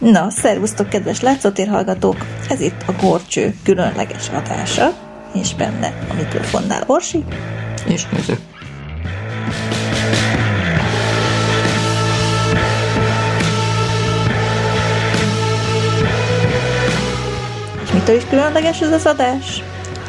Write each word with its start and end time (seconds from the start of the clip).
Na, 0.00 0.30
szervusztok, 0.30 0.88
kedves 0.88 1.20
látszótér 1.20 1.68
hallgatók! 1.68 2.16
Ez 2.48 2.60
itt 2.60 2.82
a 2.86 2.92
Gorcső 3.02 3.54
különleges 3.64 4.28
adása, 4.28 4.92
és 5.34 5.54
benne 5.54 6.06
a 6.10 6.14
mikrofonnál 6.14 6.82
Orsi. 6.86 7.24
És 7.86 8.06
néző. 8.08 8.38
És 17.82 17.92
mitől 17.92 18.16
is 18.16 18.24
különleges 18.24 18.80
ez 18.80 18.92
az 18.92 19.06
adás? 19.06 19.62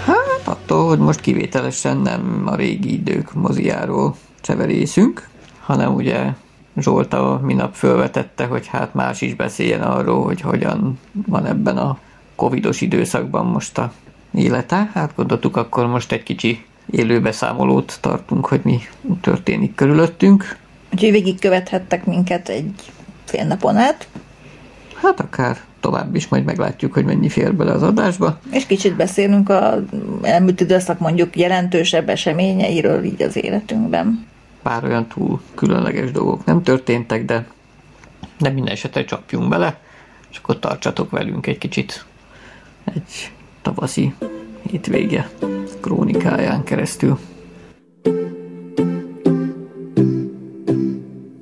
Hát 0.05 0.41
attól, 0.43 0.87
hogy 0.87 0.99
most 0.99 1.21
kivételesen 1.21 1.97
nem 1.97 2.43
a 2.45 2.55
régi 2.55 2.93
idők 2.93 3.33
moziáról 3.33 4.15
cseverészünk, 4.41 5.27
hanem 5.61 5.93
ugye 5.93 6.33
Zsolta 6.77 7.41
minap 7.43 7.73
fölvetette, 7.73 8.45
hogy 8.45 8.67
hát 8.67 8.93
más 8.93 9.21
is 9.21 9.34
beszéljen 9.35 9.81
arról, 9.81 10.23
hogy 10.23 10.41
hogyan 10.41 10.99
van 11.27 11.45
ebben 11.45 11.77
a 11.77 11.97
covidos 12.35 12.81
időszakban 12.81 13.45
most 13.45 13.77
a 13.77 13.91
élete. 14.34 14.89
Hát 14.94 15.16
gondoltuk, 15.16 15.57
akkor 15.57 15.88
most 15.88 16.11
egy 16.11 16.23
kicsi 16.23 16.66
élőbeszámolót 16.91 17.97
tartunk, 18.02 18.45
hogy 18.45 18.59
mi 18.63 18.80
történik 19.21 19.75
körülöttünk. 19.75 20.57
Úgyhogy 20.94 21.11
végigkövethettek 21.11 22.05
minket 22.05 22.49
egy 22.49 22.73
fél 23.25 23.45
napon 23.45 23.77
át, 23.77 24.08
Hát 25.02 25.19
akár 25.19 25.58
tovább 25.80 26.16
is, 26.16 26.27
majd 26.27 26.44
meglátjuk, 26.44 26.94
hogy 26.94 27.05
mennyi 27.05 27.30
fér 27.30 27.53
bele 27.55 27.72
az 27.72 27.83
adásba. 27.83 28.39
és 28.52 28.66
kicsit 28.66 28.95
beszélünk 28.95 29.49
a 29.49 29.83
elmúlt 30.22 30.61
időszak 30.61 30.99
mondjuk 30.99 31.38
jelentősebb 31.38 32.09
eseményeiről 32.09 33.03
így 33.03 33.22
az 33.22 33.35
életünkben. 33.35 34.25
Pár 34.61 34.83
olyan 34.83 35.07
túl 35.07 35.41
különleges 35.55 36.11
dolgok 36.11 36.45
nem 36.45 36.63
történtek, 36.63 37.25
de, 37.25 37.47
de 38.39 38.49
minden 38.49 38.73
esetre 38.73 39.05
csapjunk 39.05 39.49
bele, 39.49 39.79
és 40.31 40.38
akkor 40.38 40.59
tartsatok 40.59 41.09
velünk 41.09 41.47
egy 41.47 41.58
kicsit 41.58 42.05
egy 42.83 43.31
tavaszi 43.61 44.13
hétvége 44.69 45.30
krónikáján 45.81 46.63
keresztül. 46.63 47.19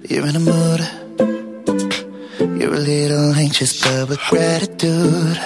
You're 0.09 0.27
in 0.27 0.35
a 0.35 0.39
mood. 0.39 0.81
You're 2.59 2.73
a 2.73 2.79
little 2.79 3.33
anxious, 3.37 3.81
but 3.81 4.09
with 4.09 4.19
gratitude. 4.29 5.37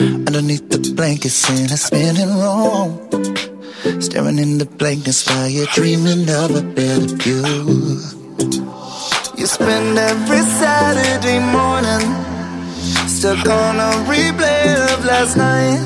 Underneath 0.00 0.68
the 0.68 0.92
blankets 0.94 1.48
in 1.50 1.70
a 1.70 1.76
spinning 1.76 2.28
room. 2.28 3.55
Staring 4.00 4.38
in 4.38 4.58
the 4.58 4.66
blankness 4.66 5.26
while 5.28 5.48
you're 5.48 5.66
dreaming 5.74 6.28
of 6.28 6.54
a 6.54 6.62
better 6.62 7.06
view. 7.22 8.00
You 9.36 9.46
spend 9.46 9.98
every 9.98 10.42
Saturday 10.60 11.38
morning 11.38 12.04
stuck 13.06 13.46
on 13.48 13.76
a 13.80 13.90
replay 14.08 14.76
of 14.92 15.04
last 15.04 15.36
night. 15.36 15.80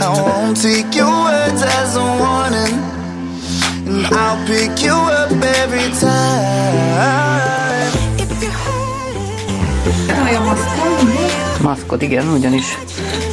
I 0.00 0.08
won't 0.20 0.60
take 0.60 0.94
your 0.94 1.06
words 1.06 1.62
as 1.62 1.96
a 1.96 2.04
warning. 2.22 2.74
And 3.86 4.06
I'll 4.06 4.40
pick 4.46 4.82
you 4.82 4.92
up 4.92 5.30
every 5.30 5.90
time. 6.00 7.92
If 8.18 8.42
you're 8.42 8.50
hurting. 8.50 8.84
Maszkot, 11.62 12.02
igen, 12.02 12.28
ugyanis 12.28 12.76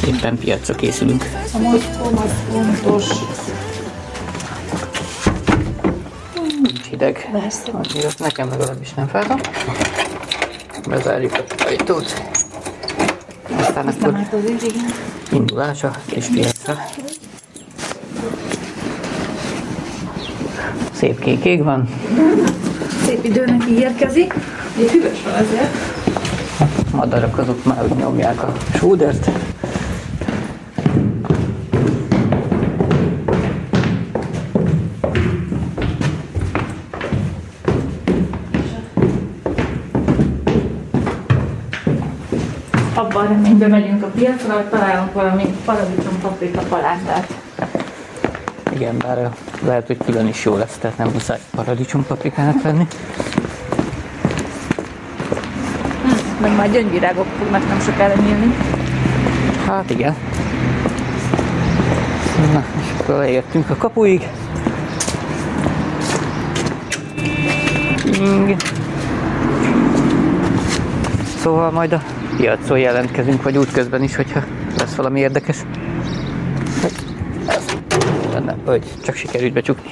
éppen 0.06 0.38
piacra 0.38 0.74
készülünk. 0.74 1.24
A 1.54 1.58
maszkom 1.58 2.18
az 2.18 2.30
fontos. 2.50 3.06
Nincs 6.62 6.86
hideg. 6.88 7.28
Persze. 7.32 7.70
Annyira 7.72 8.08
nekem 8.18 8.48
legalábbis 8.48 8.94
nem 8.94 9.06
fájdom. 9.06 9.40
Bezárjuk 10.88 11.32
a 11.32 11.64
ajtót. 11.66 12.22
Aztán 13.58 13.86
akkor 13.86 14.14
hát 14.14 14.32
az 14.32 14.44
igen. 14.44 14.84
indulás 15.32 15.84
a 15.84 15.90
kis 16.06 16.26
piacra. 16.26 16.76
Szép 20.92 21.18
kék 21.18 21.44
ég 21.44 21.62
van. 21.62 21.88
Szép 23.04 23.24
időnek 23.24 23.68
ígérkezik. 23.68 24.34
Egy 24.78 24.90
hűvös 24.90 25.22
van 25.24 25.32
azért. 25.32 25.74
Madarak 26.92 27.38
azok 27.38 27.64
már 27.64 27.88
nyomják 27.88 28.42
a 28.42 28.52
sódert. 28.74 29.30
Abban 43.62 43.74
a 43.74 43.76
reményben 43.76 44.00
megyünk 44.00 44.02
a 44.02 44.18
piacra, 44.18 44.68
találunk 44.68 45.12
valami 45.12 45.44
paradicsom 45.64 46.20
paprika 46.20 46.60
palántát. 46.68 47.26
Igen, 48.72 48.98
bár 48.98 49.30
lehet, 49.64 49.86
hogy 49.86 49.96
külön 50.04 50.26
is 50.26 50.44
jó 50.44 50.56
lesz, 50.56 50.76
tehát 50.80 50.98
nem 50.98 51.08
muszáj 51.12 51.38
paradicsom 51.50 52.06
paprikának 52.06 52.62
venni. 52.62 52.86
Meg 56.40 56.56
már 56.56 56.70
gyöngyvirágok 56.70 57.26
fognak 57.38 57.68
nem 57.68 57.80
sokára 57.80 58.14
nyílni. 58.14 58.54
Hát 59.66 59.90
igen. 59.90 60.14
Na, 62.52 62.64
és 62.80 63.00
akkor 63.00 63.14
leértünk 63.14 63.70
a 63.70 63.76
kapuig. 63.76 64.28
Ing. 68.04 68.56
Szóval 71.40 71.70
majd 71.70 71.92
a 71.92 72.02
piacon 72.36 72.78
jelentkezünk, 72.78 73.42
vagy 73.42 73.58
útközben 73.58 74.02
is, 74.02 74.16
hogyha 74.16 74.40
lesz 74.78 74.94
valami 74.94 75.20
érdekes. 75.20 75.56
Ez 77.46 77.64
benne, 78.32 78.56
hogy 78.64 78.84
csak 79.04 79.14
sikerült 79.14 79.52
becsukni. 79.52 79.90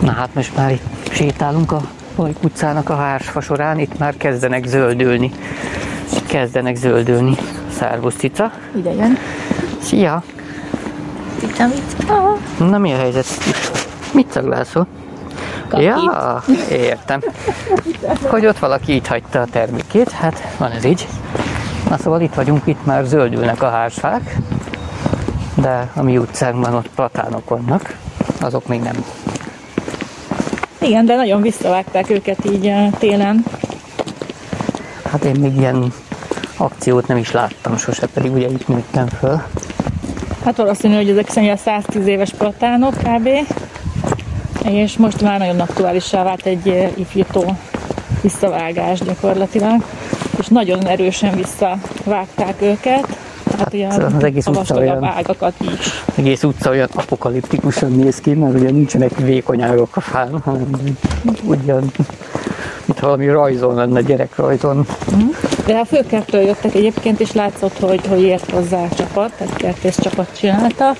Na 0.00 0.12
hát 0.12 0.34
most 0.34 0.56
már 0.56 0.70
itt 0.70 1.12
sétálunk 1.12 1.72
a 1.72 1.80
Pajk 2.14 2.44
utcának 2.44 2.90
a 2.90 2.94
Hársfa 2.94 3.40
során, 3.40 3.78
itt 3.78 3.98
már 3.98 4.16
kezdenek 4.16 4.66
zöldülni. 4.66 5.30
Kezdenek 6.26 6.76
zöldülni. 6.76 7.36
Szervusz, 7.70 8.14
cica. 8.14 8.52
Ide 8.76 8.92
jön. 8.92 9.18
Szia! 9.80 10.22
Cica, 11.38 11.68
cica. 11.68 12.36
Na 12.58 12.78
mi 12.78 12.92
a 12.92 12.96
helyzet? 12.96 13.26
Mit 14.12 14.30
szaglászol? 14.30 14.86
Ja, 15.80 16.42
értem. 16.70 17.20
Hogy 18.22 18.46
ott 18.46 18.58
valaki 18.58 18.94
itt 18.94 19.06
hagyta 19.06 19.40
a 19.40 19.46
termékét, 19.50 20.10
hát 20.10 20.42
van 20.58 20.70
ez 20.70 20.84
így. 20.84 21.06
Na 21.88 21.96
szóval 21.96 22.20
itt 22.20 22.34
vagyunk, 22.34 22.62
itt 22.64 22.84
már 22.84 23.04
zöldülnek 23.04 23.62
a 23.62 23.70
hársfák, 23.70 24.36
de 25.54 25.88
a 25.94 26.02
mi 26.02 26.18
utcánkban 26.18 26.74
ott 26.74 26.88
platánok 26.94 27.48
vannak, 27.48 27.96
azok 28.40 28.66
még 28.66 28.80
nem. 28.80 29.04
Igen, 30.80 31.06
de 31.06 31.16
nagyon 31.16 31.42
visszavágták 31.42 32.10
őket 32.10 32.44
így 32.44 32.66
eh, 32.66 32.90
télen. 32.98 33.44
Hát 35.10 35.24
én 35.24 35.40
még 35.40 35.56
ilyen 35.56 35.92
akciót 36.56 37.06
nem 37.06 37.16
is 37.16 37.32
láttam 37.32 37.76
sose, 37.76 38.06
pedig 38.06 38.32
ugye 38.32 38.48
itt 38.48 38.68
nőttem 38.68 39.06
föl. 39.06 39.42
Hát 40.44 40.56
valószínű, 40.56 40.94
hogy 40.94 41.10
ezek 41.10 41.30
szerint 41.30 41.52
a 41.52 41.56
110 41.56 42.06
éves 42.06 42.30
platánok 42.30 42.94
kb. 42.94 43.28
És 44.64 44.96
most 44.96 45.20
már 45.20 45.38
nagyon 45.38 45.60
aktuálissá 45.60 46.22
vált 46.22 46.46
egy 46.46 46.68
eh, 46.68 46.90
ifjító 46.96 47.56
visszavágás 48.20 48.98
gyakorlatilag. 49.00 49.82
És 50.38 50.46
nagyon 50.48 50.86
erősen 50.86 51.34
visszavágták 51.36 52.62
őket. 52.62 53.06
Hát 53.58 53.74
ugye 53.74 53.86
az 53.86 54.22
egész 54.24 54.46
utca 54.46 54.74
olyan- 54.76 55.04
ágakat 55.04 55.54
is. 55.60 55.86
egész 56.14 56.42
utca 56.42 56.70
olyan 56.70 56.88
apokaliptikusan 56.94 57.92
néz 57.92 58.20
ki, 58.20 58.32
mert 58.34 58.54
ugye 58.54 58.70
nincsenek 58.70 59.16
vékony 59.18 59.62
ágak 59.62 59.96
a 59.96 60.00
fán, 60.00 60.40
hanem 60.44 60.66
ugyan, 61.44 61.92
mint 62.84 63.00
valami 63.00 63.28
rajzon 63.28 63.74
lenne, 63.74 64.00
gyerekrajzon. 64.00 64.86
De 65.66 65.74
a 65.78 65.84
főkertől 65.84 66.40
jöttek 66.40 66.74
egyébként, 66.74 67.20
és 67.20 67.32
látszott, 67.32 67.78
hogy, 67.78 68.06
hogy 68.08 68.22
ért 68.22 68.50
hozzá 68.50 68.82
a 68.82 68.94
csapat, 68.96 69.32
tehát 69.38 69.56
kertész 69.56 70.00
csapat 70.00 70.36
csinálta. 70.38 70.92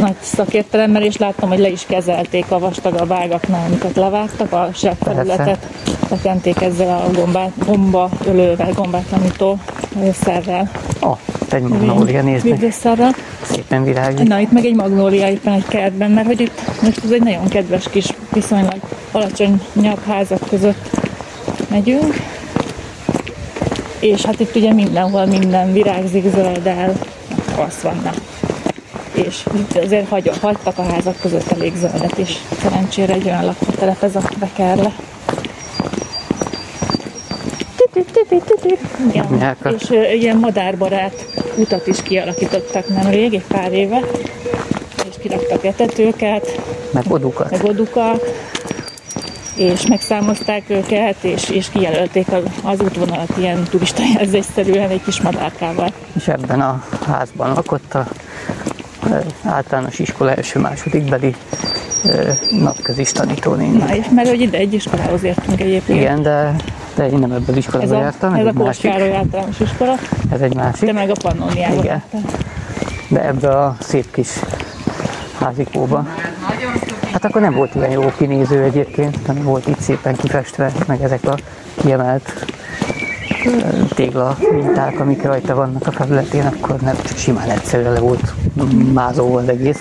Nagy 0.00 0.16
szakértelemmel, 0.20 1.02
és 1.02 1.16
láttam, 1.16 1.48
hogy 1.48 1.58
le 1.58 1.68
is 1.68 1.84
kezelték 1.86 2.50
a 2.50 2.58
vastagabb 2.58 3.12
ágaknál, 3.12 3.66
amiket 3.66 3.96
levágtak, 3.96 4.52
a 4.52 4.70
területet 5.04 5.66
lekenték 6.10 6.60
ezzel 6.60 6.88
a 6.88 7.10
gombát, 7.14 7.52
gomba 7.66 8.10
ölővel, 8.26 8.72
gombátlanító 8.72 9.58
szerrel. 10.24 10.70
Oh, 11.00 11.18
egy 11.50 11.62
magnólia, 11.62 12.22
nézd 12.22 12.48
meg, 12.48 12.74
szépen 13.42 13.84
virágzik. 13.84 14.28
Na, 14.28 14.38
itt 14.38 14.52
meg 14.52 14.64
egy 14.64 14.74
magnólia 14.74 15.28
éppen 15.28 15.52
egy 15.52 15.66
kertben, 15.68 16.10
mert 16.10 16.26
hogy 16.26 16.40
itt 16.40 16.82
most 16.82 17.04
ez 17.04 17.10
egy 17.10 17.22
nagyon 17.22 17.48
kedves 17.48 17.88
kis, 17.90 18.06
viszonylag 18.32 18.78
alacsonyabb 19.12 20.04
házak 20.06 20.40
között 20.48 20.90
megyünk. 21.70 22.14
És 24.00 24.24
hát 24.24 24.40
itt 24.40 24.56
ugye 24.56 24.72
mindenhol 24.72 25.26
minden 25.26 25.72
virágzik, 25.72 26.30
zöldel, 26.34 26.92
az 27.66 27.82
vannak. 27.82 28.14
És 29.26 29.46
itt 29.54 29.76
azért 29.76 30.08
hagy, 30.08 30.30
hagytak 30.40 30.78
a 30.78 30.82
házak 30.82 31.20
között 31.20 31.50
elég 31.50 31.76
zöldet 31.76 32.18
is. 32.18 32.36
Szerencsére 32.62 33.12
egy 33.12 33.24
olyan 33.24 33.44
lakótelep 33.44 34.02
ez 34.02 34.16
a 34.16 34.22
Bekerle. 34.38 34.92
Igen. 39.12 39.56
És 39.78 39.90
ilyen 40.20 40.36
madárbarát 40.36 41.26
utat 41.56 41.86
is 41.86 42.02
kialakítottak 42.02 42.88
nemrég, 42.88 43.34
egy 43.34 43.44
pár 43.48 43.72
éve, 43.72 44.00
és 45.08 45.14
kiraktak 45.20 45.64
etetőket, 45.64 46.60
Meg 46.92 47.04
odukat. 47.08 47.50
meg 47.50 47.64
odukat, 47.64 48.24
és 49.56 49.86
megszámozták 49.86 50.62
őket, 50.66 51.16
és, 51.20 51.48
és 51.48 51.70
kijelölték 51.70 52.26
az, 52.62 52.80
útvonalat 52.80 53.36
ilyen 53.38 53.64
turista 53.70 54.02
jelzésszerűen 54.14 54.90
egy 54.90 55.02
kis 55.04 55.20
madárkával. 55.20 55.92
És 56.16 56.28
ebben 56.28 56.60
a 56.60 56.84
házban 57.06 57.52
lakott 57.52 57.94
a 57.94 58.06
általános 59.44 59.98
iskola 59.98 60.34
első-második 60.34 61.08
beli 61.08 61.34
napközis 62.50 63.12
tanítónéni. 63.12 63.76
Na, 63.76 63.94
és 63.94 64.06
mert 64.14 64.28
hogy 64.28 64.40
ide 64.40 64.58
egy 64.58 64.72
iskolához 64.72 65.22
értünk 65.22 65.60
egyébként. 65.60 65.98
Igen, 65.98 66.22
de, 66.22 66.54
de 66.94 67.08
én 67.08 67.18
nem 67.18 67.32
ebből 67.32 67.50
Ez 67.50 67.56
iskolába 67.56 67.96
a, 67.96 68.00
jártam, 68.00 68.34
ez 68.34 68.46
ez 68.46 68.54
a. 68.54 68.58
Kóskároly 68.58 69.16
általános 69.16 69.60
iskola, 69.60 69.94
Ez 70.32 70.40
egy 70.40 70.54
másik. 70.54 70.84
de 70.86 70.92
meg 70.92 71.10
a 71.10 71.14
Pannoniában. 71.22 71.84
Igen. 71.84 72.02
De 73.08 73.24
ebbe 73.24 73.48
a 73.48 73.76
szép 73.80 74.10
kis 74.10 74.28
házikóba. 75.40 76.06
Hát 77.12 77.24
akkor 77.24 77.40
nem 77.40 77.54
volt 77.54 77.74
ilyen 77.74 77.90
jó 77.90 78.12
kinéző 78.16 78.62
egyébként, 78.62 79.18
hanem 79.26 79.42
volt 79.42 79.66
itt 79.66 79.80
szépen 79.80 80.16
kifestve, 80.16 80.72
meg 80.86 81.02
ezek 81.02 81.24
a 81.24 81.34
kiemelt 81.74 82.46
tégla 83.94 84.36
minták, 84.52 85.00
amik 85.00 85.22
rajta 85.22 85.54
vannak 85.54 85.86
a 85.86 85.90
felületén, 85.92 86.46
akkor 86.46 86.80
nem 86.80 86.96
csak 87.06 87.16
simán 87.16 87.50
egyszerűen 87.50 87.92
le 87.92 88.00
volt 88.00 88.34
mázolva 88.92 89.38
az 89.38 89.48
egész. 89.48 89.80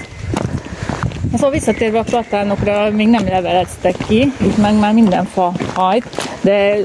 Szóval 1.34 1.52
visszatérve 1.52 2.00
a 2.00 2.04
platánokra 2.04 2.90
még 2.92 3.08
nem 3.08 3.28
leveleztek 3.28 3.96
ki, 4.08 4.34
itt 4.42 4.58
meg 4.58 4.80
már 4.80 4.94
minden 4.94 5.26
fa 5.26 5.52
hajt, 5.74 6.30
de 6.42 6.76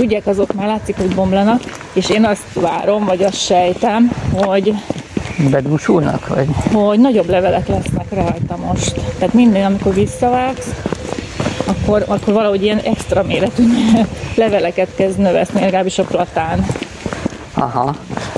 ügyek 0.00 0.26
azok 0.26 0.52
már 0.52 0.66
látszik, 0.66 0.96
hogy 0.96 1.14
bomlanak, 1.14 1.60
és 1.92 2.10
én 2.10 2.24
azt 2.24 2.52
várom, 2.52 3.04
vagy 3.04 3.22
azt 3.22 3.44
sejtem, 3.44 4.12
hogy, 4.32 4.74
Bedúsulnak, 5.50 6.28
vagy 6.28 6.48
hogy 6.72 7.00
nagyobb 7.00 7.28
levelek 7.28 7.68
lesznek 7.68 8.06
rajta 8.10 8.56
most. 8.66 9.00
Tehát 9.18 9.34
minden, 9.34 9.64
amikor 9.64 9.94
visszavágsz, 9.94 10.70
akkor, 11.64 12.04
akkor 12.06 12.34
valahogy 12.34 12.62
ilyen 12.62 12.78
extra 12.78 13.22
méretű 13.22 13.64
leveleket 14.34 14.88
kezd 14.94 15.18
növeszni, 15.18 15.60
legalábbis 15.60 15.98
a 15.98 16.04
platán. 16.04 16.66
aha. 17.54 17.94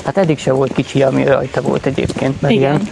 Hát 0.09 0.17
eddig 0.17 0.39
se 0.39 0.51
volt 0.51 0.73
kicsi, 0.73 1.03
ami 1.03 1.23
rajta 1.23 1.61
volt 1.61 1.85
egyébként, 1.85 2.41
mert 2.41 2.53
Igen. 2.53 2.63
ilyen, 2.63 2.87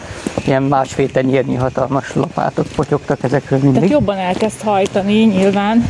ilyen 0.46 0.64
másfél 0.64 1.12
tenyérnyi 1.12 1.56
hatalmas 1.56 2.14
lapátok 2.16 2.66
potyogtak 2.76 3.24
ezekről 3.24 3.60
mindig. 3.60 3.82
Tehát 3.82 3.96
jobban 3.96 4.18
elkezd 4.18 4.62
hajtani 4.62 5.14
nyilván, 5.14 5.86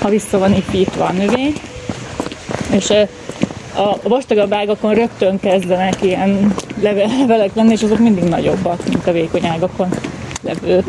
ha 0.00 0.08
vissza 0.08 0.38
van 0.38 0.52
építve 0.52 1.04
a 1.04 1.12
növény. 1.12 1.54
És 2.70 2.90
a 3.76 4.08
vastagabb 4.08 4.52
ágakon 4.52 4.94
rögtön 4.94 5.40
kezdenek 5.40 6.02
ilyen 6.02 6.54
leve- 6.80 7.18
levelek 7.18 7.54
lenni, 7.54 7.72
és 7.72 7.82
azok 7.82 7.98
mindig 7.98 8.24
nagyobbak, 8.24 8.88
mint 8.88 9.06
a 9.06 9.12
vékony 9.12 9.46
ágakon 9.46 9.88
levők. 10.42 10.84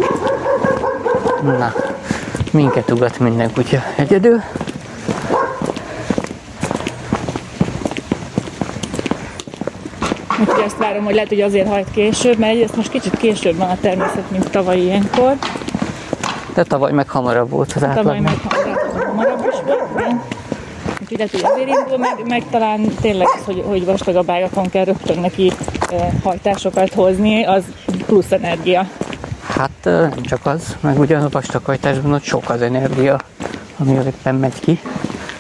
Na, 1.44 1.74
minket 2.52 2.92
ugat 2.92 3.20
minden 3.20 3.54
kutya 3.54 3.84
egyedül. 3.96 4.42
Úgyhogy 10.48 10.64
azt 10.66 10.78
várom, 10.78 11.04
hogy 11.04 11.14
lehet, 11.14 11.30
hogy 11.30 11.42
azért 11.42 11.68
hajt 11.68 11.88
később, 11.92 12.38
mert 12.38 12.62
ez 12.64 12.70
most 12.76 12.90
kicsit 12.90 13.18
később 13.18 13.58
van 13.58 13.70
a 13.70 13.78
természet, 13.82 14.32
mint 14.32 14.50
tavaly 14.50 14.80
ilyenkor. 14.80 15.34
De 16.54 16.64
tavaly 16.64 16.92
meg 16.92 17.10
hamarabb 17.10 17.50
volt 17.50 17.74
az 17.76 17.82
Tavaly 17.82 17.98
átlag. 17.98 18.22
meg 18.22 18.40
hamarabb 19.06 19.46
is 19.52 19.58
volt, 19.66 19.82
igen. 19.98 20.22
Úgyhogy 21.02 21.18
lehet, 21.18 21.32
hogy 21.32 21.44
azért 21.44 21.68
indul, 21.68 21.98
meg, 21.98 22.28
meg 22.28 22.44
talán 22.52 22.96
tényleg 23.02 23.28
az, 23.38 23.46
hogy, 23.46 23.64
hogy 23.68 23.86
vastagabb 23.86 24.30
ágakon 24.30 24.70
kell 24.70 24.84
rögtön 24.84 25.20
neki 25.20 25.52
hajtásokat 26.24 26.94
hozni, 26.94 27.44
az 27.46 27.64
plusz 28.06 28.32
energia. 28.32 28.88
Hát 29.48 29.70
nem 29.84 30.22
csak 30.22 30.46
az, 30.46 30.76
meg 30.80 31.00
ugye 31.00 31.18
a 31.18 31.30
vastaghajtásban 31.32 32.14
ott 32.14 32.24
sok 32.24 32.50
az 32.50 32.62
energia, 32.62 33.20
ami 33.78 33.92
éppen 33.92 34.36
megy 34.36 34.60
ki. 34.60 34.80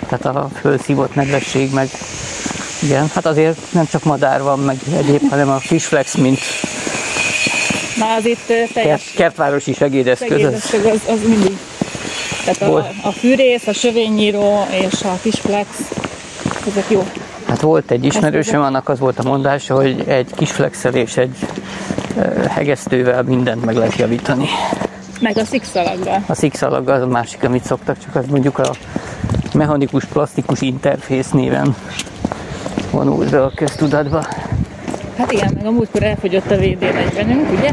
Tehát 0.07 0.25
a 0.25 0.49
fölszívott 0.61 1.15
nedvesség, 1.15 1.73
meg 1.73 1.87
igen, 2.83 3.09
hát 3.13 3.25
azért 3.25 3.57
nem 3.71 3.85
csak 3.85 4.03
madár 4.03 4.41
van, 4.41 4.59
meg 4.59 4.77
egyéb, 4.97 5.29
hanem 5.29 5.49
a 5.49 5.59
Fishflex, 5.59 6.15
mint 6.15 6.39
Már 7.99 8.17
az 8.17 8.25
itt 8.25 8.45
teljes 8.73 9.01
kert, 9.03 9.15
kertvárosi 9.15 9.73
segédeszköz. 9.73 10.31
Az, 10.31 10.37
segédeszköz, 10.37 10.85
az, 10.85 11.01
az 11.07 11.27
mindig. 11.27 11.57
Tehát 12.45 12.71
Volt. 12.71 12.85
a, 13.03 13.07
a 13.07 13.11
fűrész, 13.11 13.67
a 13.67 13.73
sövénynyíró 13.73 14.67
és 14.71 15.01
a 15.01 15.17
kisflex, 15.21 15.67
ezek 16.67 16.85
jó. 16.89 17.07
hát 17.47 17.61
volt 17.61 17.91
egy 17.91 18.05
ismerősöm, 18.05 18.61
annak 18.61 18.89
az 18.89 18.99
volt 18.99 19.19
a 19.19 19.23
mondása, 19.23 19.75
hogy 19.75 20.03
egy 20.07 20.29
kis 20.35 20.51
flexel 20.51 20.95
és 20.95 21.17
egy 21.17 21.35
hegesztővel 22.49 23.23
mindent 23.23 23.65
meg 23.65 23.75
lehet 23.75 23.95
javítani. 23.95 24.47
Meg 25.19 25.37
a 25.37 25.45
szikszalaggal. 25.45 26.23
A 26.27 26.33
szikszalag 26.35 26.89
az 26.89 27.01
a 27.01 27.07
másik, 27.07 27.43
amit 27.43 27.65
szoktak, 27.65 27.97
csak 28.03 28.15
az 28.15 28.25
mondjuk 28.29 28.59
a 28.59 28.71
mechanikus 29.53 30.05
plastikus 30.05 30.61
interfész 30.61 31.29
néven 31.29 31.75
vonult 32.91 33.29
be 33.29 33.43
a 33.43 33.51
köztudatba. 33.55 34.25
Hát 35.17 35.31
igen, 35.31 35.51
meg 35.55 35.65
a 35.65 35.71
múltkor 35.71 36.03
elfogyott 36.03 36.51
a 36.51 36.55
VD40-ünk, 36.55 37.57
ugye? 37.57 37.71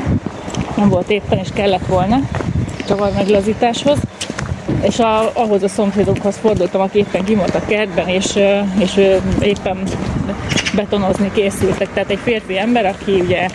Nem 0.76 0.88
volt 0.88 1.11
éppen, 1.11 1.38
és 1.38 1.49
kellett 1.55 1.87
volna 1.87 2.20
csavar 2.87 3.11
meglazításhoz. 3.14 3.99
És 4.81 4.99
a, 4.99 5.31
ahhoz 5.35 5.62
a 5.62 5.69
szomszédokhoz 5.69 6.37
fordultam, 6.37 6.81
aki 6.81 6.99
éppen 6.99 7.25
kim 7.25 7.38
volt 7.38 7.55
a 7.55 7.62
kertben, 7.67 8.08
és, 8.08 8.38
és 8.79 8.97
éppen 9.41 9.79
betonozni 10.75 11.31
készültek. 11.35 11.93
Tehát 11.93 12.11
egy 12.11 12.19
férfi 12.23 12.58
ember, 12.58 12.87
aki 12.87 13.12
ugye 13.20 13.49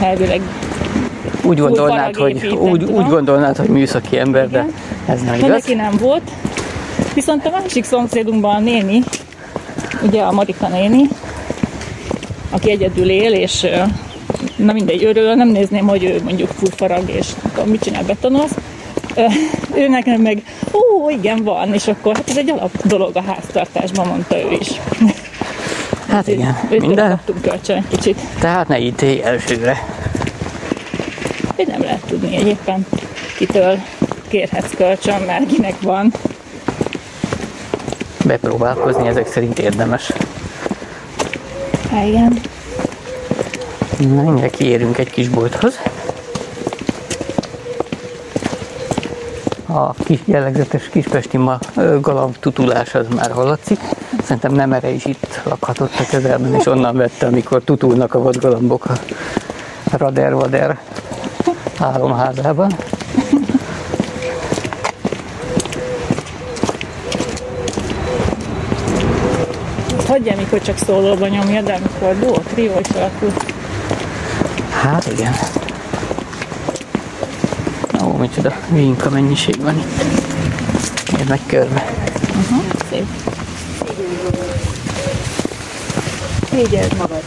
elvileg 0.00 0.40
Úgy 1.42 1.58
gondolnád, 1.58 2.16
hogy, 2.16 2.46
úgy, 2.46 2.84
úgy 2.84 3.06
gondolnád, 3.06 3.56
hogy 3.56 3.68
műszaki 3.68 4.18
ember, 4.18 4.48
de 4.50 4.58
Igen. 4.58 4.74
ez 5.06 5.20
nem 5.22 5.30
de 5.30 5.46
igaz. 5.46 5.50
neki 5.50 5.74
nem 5.74 5.96
volt. 6.00 6.30
Viszont 7.14 7.46
a 7.46 7.50
másik 7.50 7.84
szomszédunkban 7.84 8.56
a 8.56 8.60
néni, 8.60 9.02
ugye 10.02 10.22
a 10.22 10.32
Marika 10.32 10.68
néni, 10.68 11.08
aki 12.50 12.70
egyedül 12.70 13.10
él, 13.10 13.32
és 13.32 13.66
na 14.56 14.72
mindegy, 14.72 15.02
őről 15.02 15.34
nem 15.34 15.48
nézném, 15.48 15.86
hogy 15.86 16.04
ő 16.04 16.20
mondjuk 16.22 16.50
fúfarag, 16.50 17.10
és 17.10 17.26
tudom, 17.54 17.68
mit 17.68 17.82
csinál 17.82 18.04
betonoz. 18.04 18.50
Ő 19.74 19.88
nekem 19.88 20.20
meg, 20.20 20.42
ó, 20.72 21.10
igen, 21.10 21.44
van, 21.44 21.74
és 21.74 21.86
akkor 21.86 22.16
hát 22.16 22.28
ez 22.30 22.36
egy 22.36 22.50
alap 22.50 22.86
dolog 22.86 23.16
a 23.16 23.22
háztartásban, 23.22 24.06
mondta 24.06 24.38
ő 24.38 24.56
is. 24.60 24.70
Hát 26.08 26.28
igen, 26.28 26.58
Őtől 26.64 26.78
minden. 26.78 27.08
kaptunk 27.08 27.42
kölcsön 27.42 27.76
egy 27.76 27.98
kicsit. 27.98 28.20
Tehát 28.40 28.68
ne 28.68 28.78
ítélj 28.78 29.22
elsőre. 29.22 29.86
Hogy 31.56 31.66
nem 31.66 31.80
lehet 31.80 32.04
tudni, 32.06 32.36
hogy 32.36 32.46
éppen 32.46 32.86
kitől 33.38 33.78
kérhetsz 34.28 34.74
kölcsön, 34.76 35.20
mert 35.26 35.46
kinek 35.46 35.80
van. 35.80 36.12
Bepróbálkozni 38.32 39.08
ezek 39.08 39.26
szerint 39.26 39.58
érdemes. 39.58 40.12
Hát 41.90 42.06
igen. 42.06 42.40
Na, 43.98 44.22
mindjárt 44.22 44.56
kiérünk 44.56 44.98
egy 44.98 45.10
kis 45.10 45.28
bolthoz. 45.28 45.78
A 49.66 49.92
kis 49.92 50.20
jellegzetes 50.24 50.88
kispesti 50.88 51.36
ma, 51.36 51.58
galamb 52.00 52.38
tutulás 52.38 52.94
az 52.94 53.06
már 53.16 53.30
hallatszik. 53.30 53.78
Szerintem 54.22 54.52
nem 54.52 54.72
erre 54.72 54.88
is 54.88 55.04
itt 55.04 55.40
lakhatott 55.44 55.98
a 55.98 56.04
közelben, 56.10 56.54
és 56.54 56.66
onnan 56.66 56.96
vette, 56.96 57.26
amikor 57.26 57.62
tutulnak 57.64 58.14
a 58.14 58.22
vadgalambok 58.22 58.84
a 58.84 59.96
Rader-Vader 59.96 60.78
álomházában. 61.78 62.72
Hagyja, 70.12 70.36
mikor 70.36 70.60
csak 70.60 70.78
szólóba 70.78 71.26
nyomja, 71.26 71.62
de 71.62 71.72
amikor 71.72 72.18
duó, 72.18 72.38
trió 72.54 72.78
is 72.78 72.88
alakul. 72.96 73.32
Hát 74.70 75.12
igen. 75.12 75.32
Ó, 78.04 78.16
micsoda 78.16 78.52
vinka 78.70 79.10
mennyiség 79.10 79.62
van 79.62 79.78
itt. 79.78 80.02
Miért 81.12 81.28
meg 81.28 81.40
körbe. 81.46 81.84
Szép. 82.90 83.06
Figyeld 86.44 86.96
magad. 86.98 87.22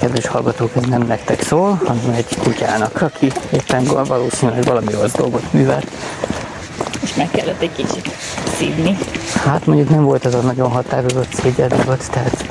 Kedves 0.00 0.26
hallgatók, 0.26 0.70
ez 0.76 0.82
nem 0.88 1.02
nektek 1.02 1.42
szól, 1.42 1.80
hanem 1.84 2.14
egy 2.16 2.36
kutyának, 2.42 3.02
aki 3.02 3.32
éppen 3.52 3.84
val- 3.84 4.08
valószínűleg 4.08 4.64
valami 4.64 4.92
rossz 4.92 5.12
dolgot 5.12 5.52
művel. 5.52 5.82
Meg 7.16 7.30
kellett 7.30 7.60
egy 7.60 7.72
kicsit 7.72 8.10
szívni. 8.56 8.96
Hát 9.44 9.66
mondjuk 9.66 9.88
nem 9.88 10.04
volt 10.04 10.24
az 10.24 10.34
a 10.34 10.40
nagyon 10.40 10.70
határozott 10.70 11.34
szégyelni 11.34 11.84
volt, 11.84 12.10
tehát 12.10 12.44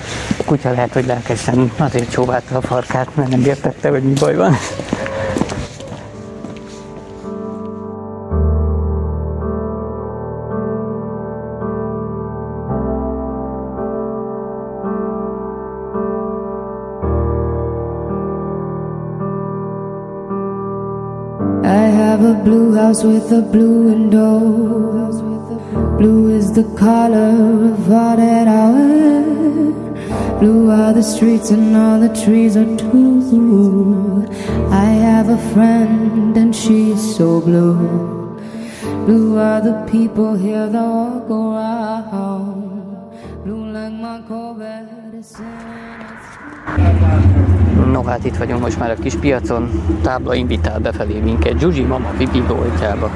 kutya 0.46 0.72
lehet, 0.72 0.94
hogy 0.94 1.06
lelkesen 1.06 1.72
azért 1.78 2.12
csóválta 2.12 2.58
a 2.58 2.62
farkát, 2.62 3.16
mert 3.16 3.30
nem 3.30 3.42
értette, 3.42 3.90
hogy 3.90 4.04
mi 4.04 4.14
baj 4.20 4.36
van. 4.36 4.58
House 22.86 23.04
with 23.04 23.32
a 23.32 23.42
blue 23.42 23.78
window. 23.90 24.40
Blue 25.98 26.30
is 26.38 26.54
the 26.54 26.66
color 26.78 27.34
of 27.74 27.92
all 27.92 28.16
that 28.18 28.48
I 28.48 28.66
wear. 28.76 29.24
Blue 30.40 30.70
are 30.70 30.94
the 30.94 31.02
streets 31.02 31.50
and 31.50 31.76
all 31.76 32.00
the 32.06 32.14
trees 32.24 32.56
are 32.62 32.72
too. 32.78 33.14
Blue. 33.32 34.28
I 34.86 34.90
have 35.08 35.30
a 35.30 35.42
friend 35.54 36.38
and 36.38 36.56
she's 36.62 37.02
so 37.18 37.42
blue. 37.48 37.76
Blue 39.08 39.40
are 39.40 39.62
the 39.70 39.78
people 39.92 40.36
here 40.36 40.68
that 40.76 40.90
walk 40.98 41.30
around. 41.42 42.62
Blue 43.44 43.66
like 43.78 43.94
my 43.94 44.18
Corvette 44.28 45.14
is 45.22 45.32
No 47.96 48.04
hát 48.04 48.26
itt 48.26 48.38
vagyunk 48.38 48.62
most 48.62 48.80
már 48.80 48.92
a 48.92 48.96
kis 48.96 49.16
piacon, 49.16 49.70
tábla 50.02 50.34
invitál 50.34 50.80
befelé 50.80 51.20
minket 51.20 51.60
Zsuzsi 51.60 51.82
mama 51.82 52.10
pipi 52.18 52.42
boltjába. 52.42 53.12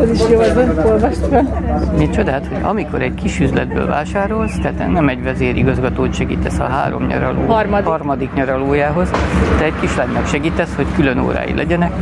Az 0.00 0.10
is 0.10 0.20
jó, 0.30 0.40
az 0.40 0.56
olvast 0.84 1.26
fel. 1.30 1.62
Mi 1.96 2.08
csodát, 2.10 2.46
hogy 2.46 2.58
amikor 2.62 3.02
egy 3.02 3.14
kis 3.14 3.40
üzletből 3.40 3.86
vásárolsz, 3.86 4.58
tehát 4.62 4.92
nem 4.92 5.08
egy 5.08 5.22
vezérigazgatót 5.22 6.14
segítesz 6.14 6.58
a 6.58 6.64
három 6.64 7.06
nyaraló 7.06 7.46
Harmadik. 7.46 7.86
harmadik 7.86 8.32
nyaralójához, 8.32 9.10
te 9.58 9.64
egy 9.64 9.72
kislánynak 9.80 10.26
segítesz, 10.26 10.74
hogy 10.76 10.86
külön 10.94 11.18
órái 11.18 11.54
legyenek, 11.54 11.92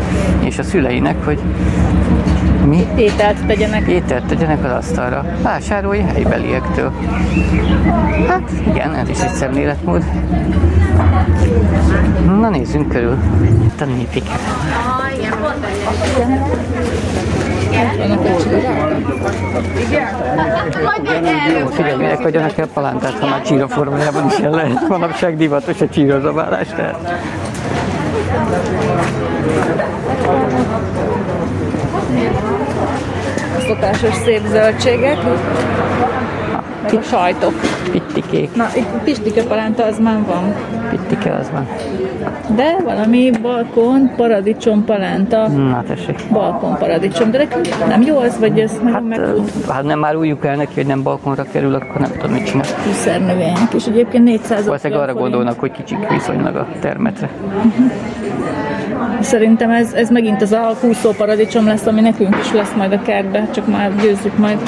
és 0.40 0.58
a 0.58 0.62
szüleinek, 0.62 1.24
hogy 1.24 1.38
mi 2.66 2.86
Ételt 2.96 3.46
tegyenek. 3.46 3.86
ételt 3.88 4.24
tegyenek 4.24 4.64
az 4.64 4.70
asztalra. 4.70 5.24
Vásárolj 5.42 5.98
helybeliektől. 6.00 6.92
Hát 8.28 8.50
igen, 8.70 8.94
ez 8.94 9.08
is 9.08 9.20
egy 9.20 9.30
szemléletmód. 9.32 10.04
Na 12.40 12.48
nézzünk 12.48 12.88
körül. 12.88 13.16
Itt 13.64 13.80
a 13.80 13.84
népiket. 13.84 14.40
Figyelj, 21.70 21.96
minek 21.96 22.22
hagyjanak 22.22 22.58
el 22.58 22.66
palántát, 22.66 23.18
ha 23.18 23.26
már 23.26 23.42
csíra 23.42 23.68
formájában 23.68 24.26
is 24.26 24.36
el 24.36 24.50
lehet. 24.50 24.88
Manapság 24.88 25.36
divatos 25.36 25.80
a 25.80 25.88
csírozabálás, 25.88 26.68
tehát. 26.68 27.22
A 33.56 33.60
szokásos 33.66 34.14
szép 34.14 34.42
zöldségek. 34.46 35.18
A 36.96 37.00
sajtok. 37.02 37.52
Pittikék, 37.90 38.54
Na, 38.54 38.66
itt 38.76 38.86
pistike 39.04 39.42
palánta 39.42 39.84
az 39.84 39.98
már 39.98 40.18
van. 40.26 40.54
pittike 40.90 41.34
az 41.34 41.50
van. 41.50 41.68
De 42.56 42.76
valami 42.84 43.30
balkon, 43.42 44.10
paradicsom 44.16 44.84
palánta. 44.84 45.48
Na 45.48 45.82
tessék. 45.86 46.20
Balkon 46.32 46.78
paradicsom. 46.78 47.30
De 47.30 47.48
nem 47.88 48.02
jó 48.02 48.18
az, 48.18 48.38
vagy 48.38 48.58
ez 48.58 48.72
Hát, 48.92 49.02
megfut? 49.08 49.70
hát 49.70 49.82
nem 49.84 49.98
már 49.98 50.16
újjuk 50.16 50.44
el 50.44 50.56
neki, 50.56 50.74
hogy 50.74 50.86
nem 50.86 51.02
balkonra 51.02 51.44
kerül, 51.52 51.74
akkor 51.74 52.00
nem 52.00 52.10
tudom 52.10 52.30
mit 52.32 52.46
csinál. 52.46 52.64
Fűszernövények. 52.64 53.72
És 53.74 53.86
egyébként 53.86 54.24
400 54.24 54.66
Valószínűleg 54.66 55.02
arra 55.02 55.14
gondolnak, 55.14 55.60
hogy 55.60 55.70
kicsik 55.72 56.08
viszonylag 56.08 56.56
a 56.56 56.66
termetre. 56.80 57.30
Szerintem 59.20 59.70
ez, 59.70 59.92
ez 59.92 60.10
megint 60.10 60.42
az 60.42 60.52
a 60.52 60.76
kúszó 60.80 61.10
paradicsom 61.10 61.66
lesz, 61.66 61.86
ami 61.86 62.00
nekünk 62.00 62.36
is 62.40 62.52
lesz 62.52 62.72
majd 62.76 62.92
a 62.92 63.02
kertbe, 63.02 63.48
csak 63.50 63.66
már 63.66 63.96
győzzük 63.96 64.38
majd. 64.38 64.58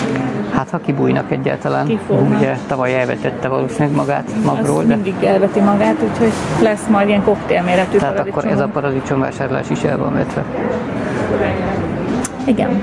Hát 0.54 0.70
ha 0.70 0.78
kibújnak 0.78 1.30
egyáltalán, 1.30 1.86
Kifognak. 1.86 2.38
ugye 2.38 2.56
tavaly 2.66 2.94
elvetette 3.00 3.48
valószínűleg 3.48 3.96
magát 3.96 4.30
magról, 4.44 4.82
de 4.84 4.94
mindig 4.94 5.14
elveti 5.24 5.60
magát, 5.60 5.96
úgyhogy 6.10 6.32
lesz 6.62 6.86
majd 6.88 7.08
ilyen 7.08 7.22
koktélméretű 7.22 7.98
tehát 7.98 8.14
paradicsom. 8.14 8.38
akkor 8.38 8.52
ez 8.52 8.60
a 8.60 8.68
paradicsomvásárlás 8.68 9.70
is 9.70 9.82
el 9.82 9.98
van 9.98 10.12
vetve. 10.12 10.44
Igen. 12.44 12.82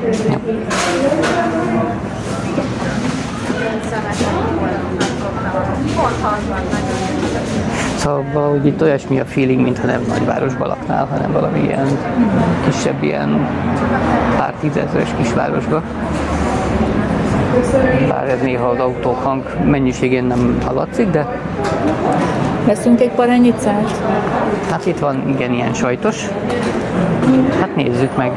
Szóval 8.08 8.26
valahogy 8.34 8.66
itt 8.66 8.82
olyasmi 8.82 9.20
a 9.20 9.26
feeling, 9.26 9.62
mintha 9.62 9.86
nem 9.86 10.02
nagyvárosban 10.08 10.68
laknál, 10.68 11.06
hanem 11.06 11.32
valami 11.32 11.60
ilyen 11.60 11.88
kisebb, 12.66 13.04
ilyen 13.04 13.48
pár 14.38 14.54
tízezeres 14.60 15.10
kisvárosba. 15.18 15.84
Bár 18.10 18.30
ez 18.30 18.42
néha 18.42 18.68
az 18.68 18.80
autók 18.80 19.24
hang 19.24 19.44
mennyiségén 19.66 20.24
nem 20.24 20.58
hallatszik, 20.66 21.10
de 21.10 21.28
Veszünk 22.66 23.02
egy 23.02 23.12
parányicát? 23.12 24.02
hát 24.70 24.86
itt 24.86 25.00
van 25.00 25.30
igen 25.30 25.54
ilyen 25.54 25.74
sajtos. 25.74 26.28
Hát 27.60 27.76
nézzük 27.76 28.18
meg. 28.18 28.32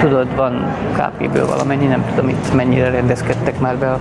Tudod, 0.00 0.36
van 0.36 0.76
KP-ből 0.92 1.46
valamennyi, 1.46 1.86
nem 1.86 2.04
tudom 2.08 2.28
itt 2.28 2.54
mennyire 2.54 2.90
rendezkedtek 2.90 3.58
már 3.60 3.76
be 3.76 3.90
a 3.90 3.98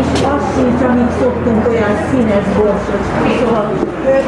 és 0.00 0.20
azt 0.34 0.54
sincs, 0.54 0.82
amit 0.90 1.10
szoktunk, 1.20 1.68
olyan 1.68 1.96
színes 2.10 2.44
borsot. 2.56 3.02
Szóval, 3.38 3.72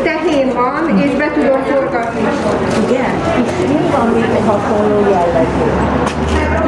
Tehén 0.02 0.52
van, 0.54 0.98
és 0.98 1.10
be 1.16 1.30
tudom 1.34 1.62
forgatni. 1.62 2.20
igen, 2.88 3.12
és 3.44 3.50
mi 3.68 3.80
van 3.96 4.08
még 4.14 4.22
egy 4.22 4.46
hasonló 4.46 5.00
jellegű? 5.10 5.66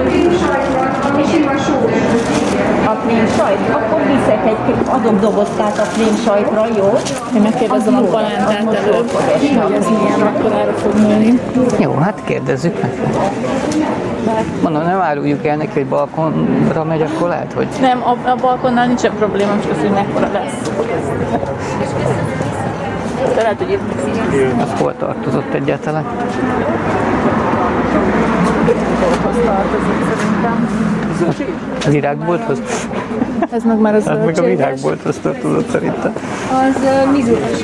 Krém 0.05 0.33
A 2.85 2.93
krém 3.07 3.27
sajt? 3.37 3.59
Akkor 3.73 4.01
viszek 4.07 4.47
egy, 4.47 4.75
adok 4.89 5.21
dobozkát 5.21 5.79
a 5.79 5.83
krém 5.83 6.15
sajtra, 6.25 6.67
jó? 6.77 6.99
Én 7.35 7.43
megkérdezem 7.43 7.97
a 7.97 8.01
palántát 8.01 8.75
esni. 8.75 9.55
hogy 9.57 9.73
ez 9.73 9.87
milyen 9.87 10.21
akkorára 10.21 10.73
fog 10.73 10.95
nőni. 10.95 11.41
Jó, 11.79 11.95
hát 11.95 12.21
kérdezzük 12.25 12.81
meg. 12.83 12.93
Mondom, 14.63 14.83
nem 14.83 15.01
áruljuk 15.01 15.47
el 15.47 15.57
neki, 15.57 15.73
hogy 15.73 15.87
balkonra 15.87 16.85
megy, 16.85 17.03
akkor 17.03 17.29
lehet, 17.29 17.53
hogy 17.53 17.67
Nem, 17.81 18.03
a, 18.03 18.29
a 18.31 18.35
balkonnál 18.35 18.87
nincsen 18.87 19.13
probléma, 19.19 19.53
csak 19.63 19.71
az, 19.71 19.81
hogy 19.81 19.91
mekkora 19.91 20.29
lesz. 20.33 20.71
De 23.35 23.43
lehet, 23.43 23.59
hogy 23.59 23.71
itt 23.71 23.81
az 24.63 24.81
hol 24.81 24.95
tartozott 24.99 25.55
egyáltalán. 25.55 26.05
bolthoz 29.01 29.45
tartozik 29.45 30.01
szerintem. 30.11 30.69
Az 31.29 31.93
virágbolthoz? 31.93 32.61
Ez 33.51 33.65
meg 33.65 33.79
már 33.79 33.95
az 33.95 34.05
Hát 34.05 34.25
meg 34.25 34.39
a 34.39 34.43
virágbolthoz 34.43 35.19
tartozott 35.23 35.71
szerintem. 35.71 36.13
Az 36.51 36.83
uh, 36.83 37.13
mizúros. 37.13 37.61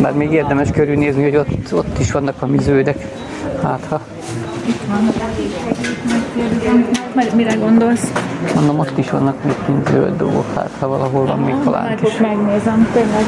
Bár 0.00 0.12
még 0.12 0.32
érdemes 0.32 0.70
körülnézni, 0.70 1.22
hogy 1.22 1.36
ott, 1.36 1.74
ott 1.74 1.98
is 1.98 2.12
vannak 2.12 2.34
a 2.42 2.46
miződek. 2.46 3.06
Hát 3.62 3.80
ha, 3.88 4.00
Mert 7.14 7.34
mire 7.34 7.54
gondolsz? 7.54 8.12
mondom, 8.54 8.78
ott 8.78 8.98
is 8.98 9.10
vannak 9.10 9.44
még 9.44 9.54
kint 9.66 9.88
zöld 9.88 10.16
dolgok, 10.16 10.54
hát 10.54 10.70
ha 10.80 10.88
valahol 10.88 11.26
van 11.26 11.38
még 11.38 11.54
Majd 11.54 11.64
palánk 11.64 12.00
is. 12.00 12.08
ott 12.08 12.20
megnézem, 12.20 12.88
tényleg 12.92 13.24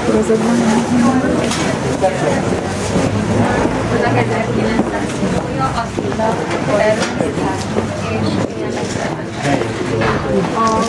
Thank 9.97 10.19
you. 10.19 10.24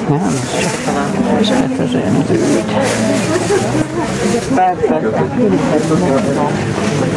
Nem, 0.09 1.43
csak 1.43 1.55
hát 1.55 1.79
ez 1.79 1.93
olyan 1.93 2.25
zöld. 2.27 2.63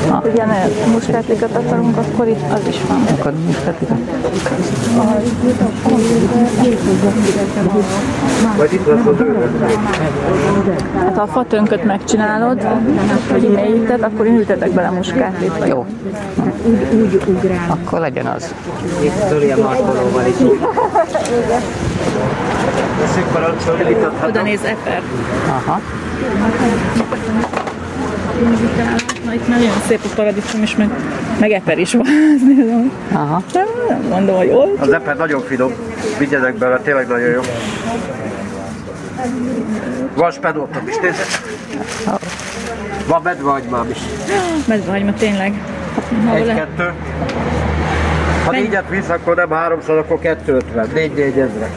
Ha 0.08 0.22
igen, 0.32 0.48
muskátlikat 0.92 1.56
akarunk, 1.56 1.96
akkor 1.96 2.28
itt 2.28 2.52
az 2.52 2.60
is 2.68 2.76
van. 2.88 3.04
Akkor 3.18 3.32
muskátlikat? 3.46 3.98
Hát 10.98 11.14
ha 11.16 11.22
a 11.22 11.26
fatönköt 11.26 11.84
megcsinálod, 11.84 12.66
hogy 13.30 13.48
mélyíted, 13.48 14.02
akkor 14.02 14.26
én 14.26 14.34
ültetek 14.34 14.70
bele 14.70 14.90
muskátlit. 14.90 15.52
Jó. 15.66 15.86
Akkor 17.68 18.00
legyen 18.00 18.26
az. 18.26 18.54
oda 24.26 24.42
néz 24.42 24.60
Eper. 24.64 25.02
Aha. 25.48 25.80
Na 29.24 29.34
itt 29.34 29.48
nagyon 29.48 29.70
szép 29.86 30.00
a 30.04 30.08
paradicsom 30.14 30.62
is, 30.62 30.76
meg, 30.76 30.88
meg 31.40 31.50
Eper 31.50 31.78
is 31.78 31.92
van. 31.92 32.06
Aha. 33.12 33.42
Nem 33.52 33.66
mondom, 34.08 34.36
hogy 34.36 34.48
olcsó. 34.48 34.76
Az 34.82 34.92
eper 34.92 35.16
nagyon 35.16 35.42
finom. 35.42 35.72
Vigyenek 36.18 36.54
bele, 36.54 36.78
tényleg 36.78 37.06
nagyon 37.08 37.28
jó. 37.30 37.40
Van 40.14 40.30
spenótom 40.30 40.88
is, 40.88 40.96
nézd. 41.02 41.16
Van 43.06 43.20
medvehagymám 43.22 43.90
is. 43.90 43.98
Medvehagyma 44.66 45.12
tényleg. 45.12 45.62
Ha 46.26 46.34
Egy, 46.34 46.46
le- 46.46 46.54
kettő. 46.54 46.92
Ha 48.48 48.54
Mennyi? 48.54 48.64
négyet 48.66 48.88
visz, 48.88 49.08
akkor 49.08 49.34
nem 49.36 49.50
300, 49.50 49.96
akkor 49.96 50.18
250. 50.20 50.88
Négy, 50.94 51.12
négy 51.12 51.38
ezre. 51.38 51.70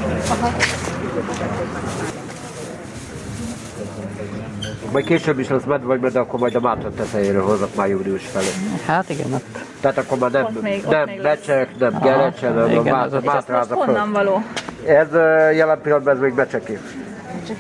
Majd 4.92 5.06
később 5.06 5.40
is 5.40 5.50
lesz 5.50 5.64
medve, 5.64 6.10
de 6.10 6.20
akkor 6.20 6.40
majd 6.40 6.56
a 6.56 6.60
Mátra 6.60 6.90
tetejéről 6.90 7.44
hozok 7.44 7.76
már 7.76 7.88
június 7.90 8.26
felé. 8.26 8.46
Hát 8.86 9.10
igen, 9.10 9.34
ott 9.34 9.58
Tehát 9.80 9.98
akkor 9.98 10.18
már 10.18 10.32
nem, 10.32 10.44
Ott 10.44 10.62
még- 10.62 10.84
ott 10.86 10.92
nem 10.92 11.06
lesz. 11.08 11.22
becsek, 11.22 11.80
nem 11.80 12.00
gerecse, 12.02 12.50
nem 12.50 12.64
a 12.64 12.68
igen, 12.68 12.80
az 12.80 13.12
Mátra, 13.12 13.18
ott- 13.18 13.26
Mátra 13.26 13.60
az 13.60 13.72
a 13.72 13.76
honnan 13.76 14.12
való? 14.12 14.44
Ez 14.86 15.08
jelen 15.56 15.82
pillanatban 15.82 16.14
ez 16.14 16.20
még 16.20 16.34
becseké. 16.34 16.80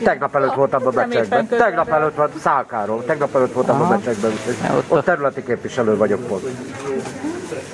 Tegnap 0.04 0.36
előtt 0.36 0.54
voltam 0.54 0.86
a 0.86 0.90
becsekben. 0.90 1.48
Tegnap 1.48 1.90
előtt 1.90 2.16
van 2.16 2.30
Szálkáról. 2.40 3.06
Tegnap 3.06 3.36
előtt 3.36 3.54
voltam 3.54 3.82
a 3.82 3.88
becsekben. 3.88 4.32
ott- 4.78 4.92
Ott 4.92 5.06
területi 5.06 5.44
képviselő 5.44 5.98
vagyok 5.98 6.28
pont. 6.28 6.44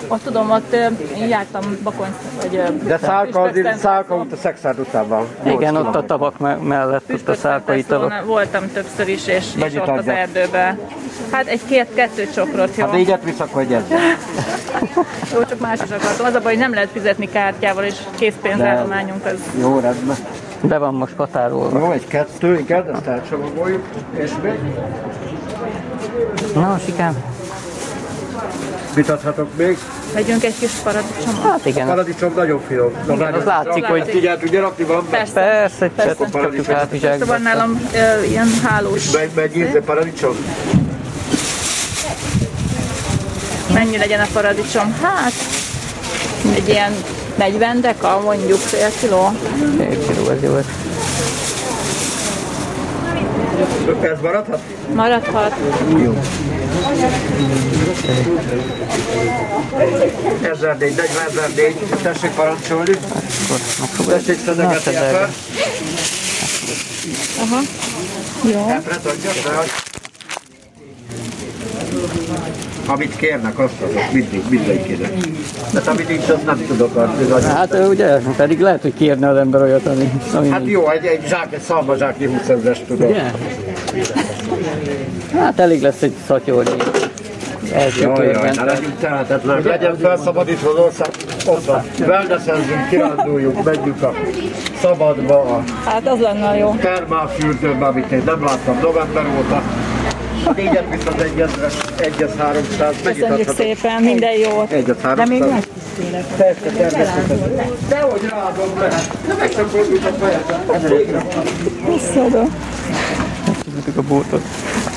Ott 0.07 0.23
tudom, 0.23 0.51
ott 0.51 0.73
én 1.17 1.27
jártam 1.27 1.77
Bakony, 1.83 2.13
vagy 2.41 2.61
De 2.83 2.97
Szálka, 2.97 3.41
azért, 3.41 3.77
Szálka 3.77 4.15
út 4.15 4.31
a 4.31 4.35
Szexárd. 4.35 4.77
Nyolc 4.93 5.27
igen, 5.43 5.75
ott 5.75 6.11
a 6.11 6.31
me- 6.37 6.63
mellett, 6.63 7.13
ott 7.13 7.27
a 7.27 7.35
szálkai 7.35 7.83
tavak. 7.83 8.09
Lászlón 8.09 8.27
voltam 8.27 8.71
többször 8.73 9.07
is, 9.07 9.27
és, 9.27 9.45
és 9.55 9.75
ott 9.75 9.87
az 9.87 10.07
erdőbe. 10.07 10.77
Hát 11.31 11.47
egy 11.47 11.61
két, 11.65 11.87
kettő 11.93 12.29
csokrot, 12.35 12.75
jó. 12.75 12.85
Ha 12.85 12.91
négyet 12.91 13.23
visz, 13.23 13.39
akkor 13.39 13.61
egy. 13.61 13.69
Jó, 15.33 15.43
csak 15.49 15.59
más 15.59 15.79
is 15.83 15.91
akartam. 15.91 16.25
Az 16.25 16.33
a 16.33 16.39
baj, 16.39 16.51
hogy 16.51 16.61
nem 16.61 16.73
lehet 16.73 16.89
fizetni 16.89 17.29
kártyával, 17.29 17.83
és 17.83 17.95
készpénzállományunk 18.15 19.25
az 19.25 19.39
Jó, 19.59 19.79
rendben. 19.79 20.15
Be 20.61 20.77
van 20.77 20.93
most 20.93 21.13
határolva. 21.17 21.79
Jó, 21.79 21.91
egy 21.91 22.07
kettő, 22.07 22.59
igen, 22.59 22.95
ezt 22.95 23.05
elcsomagoljuk. 23.05 23.83
És 24.15 24.31
még? 24.43 24.59
Na, 26.53 26.77
sikám. 26.85 27.36
Mit 28.97 29.09
adhatok 29.09 29.47
még? 29.57 29.77
vegyünk 30.13 30.43
egy 30.43 30.53
kis 30.59 30.71
paradicsomot. 30.83 31.41
Hát 31.43 31.65
igen, 31.65 31.87
Paradicsom 31.87 32.33
nagyon 32.35 32.61
finom. 32.67 32.91
Na, 33.07 33.13
Igen, 33.13 33.33
az 33.33 33.43
látszik, 33.43 33.85
hogy- 33.85 34.15
Így 34.15 34.25
el 34.25 34.37
tudja 34.39 34.61
rakni, 34.61 34.83
van 34.83 35.07
Persze. 35.09 35.33
persze, 35.33 35.89
Persze. 35.95 36.13
persze, 36.15 36.39
csapjuk 36.39 36.69
át 36.69 36.89
Szóval 36.99 37.17
zsákba. 37.17 37.37
nálam 37.37 37.89
ö, 37.93 38.23
ilyen 38.23 38.47
hálós. 38.63 39.03
Megy 39.35 39.57
ízre 39.57 39.79
paradicsom? 39.81 40.35
Mennyi 43.73 43.97
legyen 43.97 44.19
a 44.19 44.27
paradicsom? 44.33 44.95
Hát, 45.01 45.33
egy 46.55 46.67
ilyen 46.69 46.91
40 47.35 47.81
deka, 47.81 48.19
mondjuk 48.23 48.57
fél 48.59 48.89
kiló. 48.99 49.31
Fél 49.77 50.05
kiló, 50.07 50.29
ez 50.29 50.41
jó. 50.43 50.57
Ez 53.87 54.21
maradhat? 54.21 54.59
Maradhat. 54.93 55.53
Ezer 60.41 60.77
négy, 60.77 60.95
40 60.95 61.27
ezer 61.29 61.49
négy. 61.55 61.75
Tessék 62.01 62.31
parancsolni. 62.31 62.91
Akkor 62.91 63.59
megfogod. 63.79 64.13
Tessék 64.13 64.39
szedegetni 64.45 64.95
ebben. 64.95 65.29
Aha. 67.41 67.59
Jó. 68.51 68.65
Amit 72.87 73.15
kérnek, 73.15 73.59
azt 73.59 73.81
azok 73.81 74.11
mindig, 74.11 74.41
mindenkinek. 74.49 75.13
De 75.73 75.81
amit 75.85 76.07
nincs, 76.07 76.29
azt 76.29 76.45
nem 76.45 76.65
tudok 76.67 76.95
adni. 76.95 77.31
Hát 77.43 77.77
ugye, 77.89 78.17
pedig 78.17 78.59
lehet, 78.59 78.81
hogy 78.81 78.93
kérne 78.93 79.29
az 79.29 79.37
ember 79.37 79.61
olyat, 79.61 79.85
ami, 79.85 80.11
ami 80.33 80.49
Hát 80.49 80.65
jó, 80.65 80.89
egy, 80.89 81.05
egy 81.05 81.27
zsák, 81.27 81.53
egy 81.53 81.61
szalmazsáknyi 81.61 82.25
20 82.25 82.47
ezres 82.47 82.81
tudok. 82.87 83.09
Ugye? 83.09 83.31
Hát 85.33 85.59
elég 85.59 85.81
lesz 85.81 86.01
egy 86.01 86.13
szatyornyi 86.27 86.71
első 87.73 88.01
Jaj, 88.01 88.25
jaj, 88.25 88.33
körben. 88.33 88.55
ne 88.55 88.63
legyünk 88.63 88.99
tehetetlenek, 88.99 89.63
legyen 89.65 89.97
felszabadítva 89.97 90.69
az 90.69 90.77
ország, 90.77 91.09
ott 91.45 91.65
van, 91.65 91.83
wellnessenzünk, 92.07 92.89
kiránduljuk, 92.89 93.63
menjünk 93.63 94.01
a 94.03 94.13
szabadba, 94.81 95.41
a 95.41 95.63
Hát 95.85 96.07
az 96.07 96.19
lenne 96.19 96.47
a 96.47 96.53
jó. 96.55 96.75
termálfürdőbe, 96.81 97.85
amit 97.85 98.11
én 98.11 98.21
nem 98.25 98.43
láttam 98.43 98.79
november 98.81 99.25
óta. 99.37 99.61
A 100.45 100.51
négyet 100.55 100.85
viszont 100.89 101.21
egyezre, 101.21 101.67
egyez 101.95 102.31
300, 102.37 102.95
mennyit 103.03 103.19
Köszönjük 103.21 103.49
szépen, 103.49 104.03
minden 104.03 104.31
jót. 104.31 104.71
Egyet 104.71 105.01
300. 105.01 105.65
Persze, 106.37 106.59
természetesen. 106.77 107.71
Dehogy 107.89 108.21
ráadom 108.29 108.79
lehet. 108.79 109.07
De 109.27 109.33
meg 109.39 109.51
sem 109.51 109.67
fordultam 109.67 110.13
fejet. 110.19 110.45
Tudjuk 113.87 114.05
a 114.05 114.13
bótot. 114.13 114.41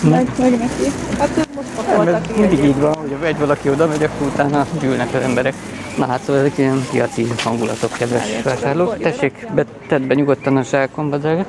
Meg, 0.03 0.29
meg 0.38 0.59
neki. 0.59 0.92
Hát 1.18 1.31
ők 1.38 1.55
most 1.55 1.68
Nem, 1.76 1.87
pakoltak 1.87 2.24
ez 2.31 2.37
mindig 2.37 2.64
így 2.64 2.81
van, 2.81 2.94
hogy 2.94 3.16
egy 3.22 3.38
valaki 3.38 3.68
oda 3.68 3.87
megy, 3.87 4.03
akkor 4.03 4.26
utána 4.26 4.66
gyűlnek 4.81 5.14
az 5.14 5.22
emberek. 5.22 5.55
Na 5.96 6.07
hát 6.07 6.20
szóval 6.22 6.40
ezek 6.40 6.59
ilyen 6.59 6.87
piaci 6.90 7.26
hangulatok, 7.44 7.92
kedves 7.92 8.42
vásárlók. 8.42 8.98
Tessék, 8.98 9.46
be, 9.55 9.64
tedd 9.88 10.07
be 10.07 10.14
nyugodtan 10.14 10.57
a 10.57 10.62
zsákomba, 10.62 11.16
drága. 11.16 11.46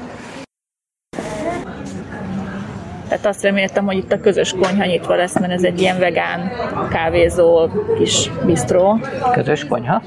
Tehát 3.12 3.26
azt 3.26 3.44
reméltem, 3.44 3.86
hogy 3.86 3.98
itt 3.98 4.12
a 4.12 4.20
közös 4.20 4.56
konyha 4.62 4.86
nyitva 4.86 5.16
lesz, 5.16 5.40
mert 5.40 5.52
ez 5.52 5.64
egy 5.64 5.82
ilyen 5.82 6.00
vegán 6.00 6.52
kávézó 6.90 7.70
kis 7.98 8.30
bistró. 8.46 9.00
Közös 9.32 9.66
konyha. 9.66 10.02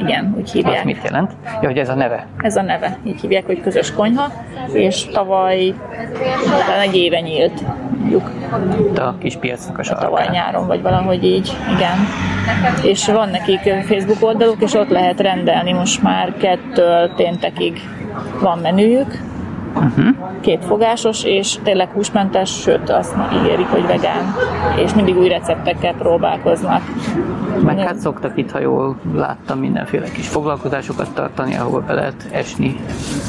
Igen, 0.00 0.32
úgy 0.36 0.42
Az 0.44 0.52
hívják. 0.52 0.84
mit 0.84 1.00
jelent? 1.04 1.32
Ja, 1.60 1.68
hogy 1.68 1.78
ez 1.78 1.88
a 1.88 1.94
neve. 1.94 2.26
Ez 2.38 2.56
a 2.56 2.62
neve, 2.62 2.98
így 3.04 3.20
hívják, 3.20 3.46
hogy 3.46 3.60
közös 3.60 3.92
konyha, 3.92 4.32
és 4.72 5.04
tavaly 5.12 5.74
talán 6.66 6.80
egy 6.80 6.96
éve 6.96 7.20
nyílt, 7.20 7.62
mondjuk 7.98 8.30
a 8.96 9.14
kis 9.18 9.36
piacnak 9.36 9.78
a 9.78 9.82
tavaly 9.82 10.22
sarkán. 10.22 10.32
nyáron, 10.32 10.66
vagy 10.66 10.82
valahogy 10.82 11.24
így, 11.24 11.56
igen. 11.76 11.98
És 12.82 13.06
van 13.06 13.28
nekik 13.28 13.60
Facebook 13.60 14.22
oldaluk, 14.22 14.62
és 14.62 14.74
ott 14.74 14.88
lehet 14.90 15.20
rendelni 15.20 15.72
most 15.72 16.02
már 16.02 16.32
kettől 16.36 17.10
péntekig 17.16 17.80
van 18.40 18.58
menüjük, 18.58 19.18
Uh-huh. 19.74 20.16
kétfogásos, 20.40 21.24
és 21.24 21.58
tényleg 21.62 21.88
húsmentes, 21.88 22.50
sőt 22.60 22.90
azt 22.90 23.14
ígérik, 23.34 23.66
hogy 23.66 23.86
vegán, 23.86 24.34
és 24.84 24.94
mindig 24.94 25.16
új 25.16 25.28
receptekkel 25.28 25.94
próbálkoznak. 25.94 26.82
Meg 27.62 27.78
hát 27.78 27.98
szoktak 27.98 28.36
itt, 28.36 28.50
ha 28.50 28.58
jól 28.58 28.96
láttam, 29.14 29.58
mindenféle 29.58 30.10
kis 30.10 30.28
foglalkozásokat 30.28 31.14
tartani, 31.14 31.56
ahol 31.56 31.80
be 31.80 31.92
lehet 31.92 32.28
esni 32.32 32.76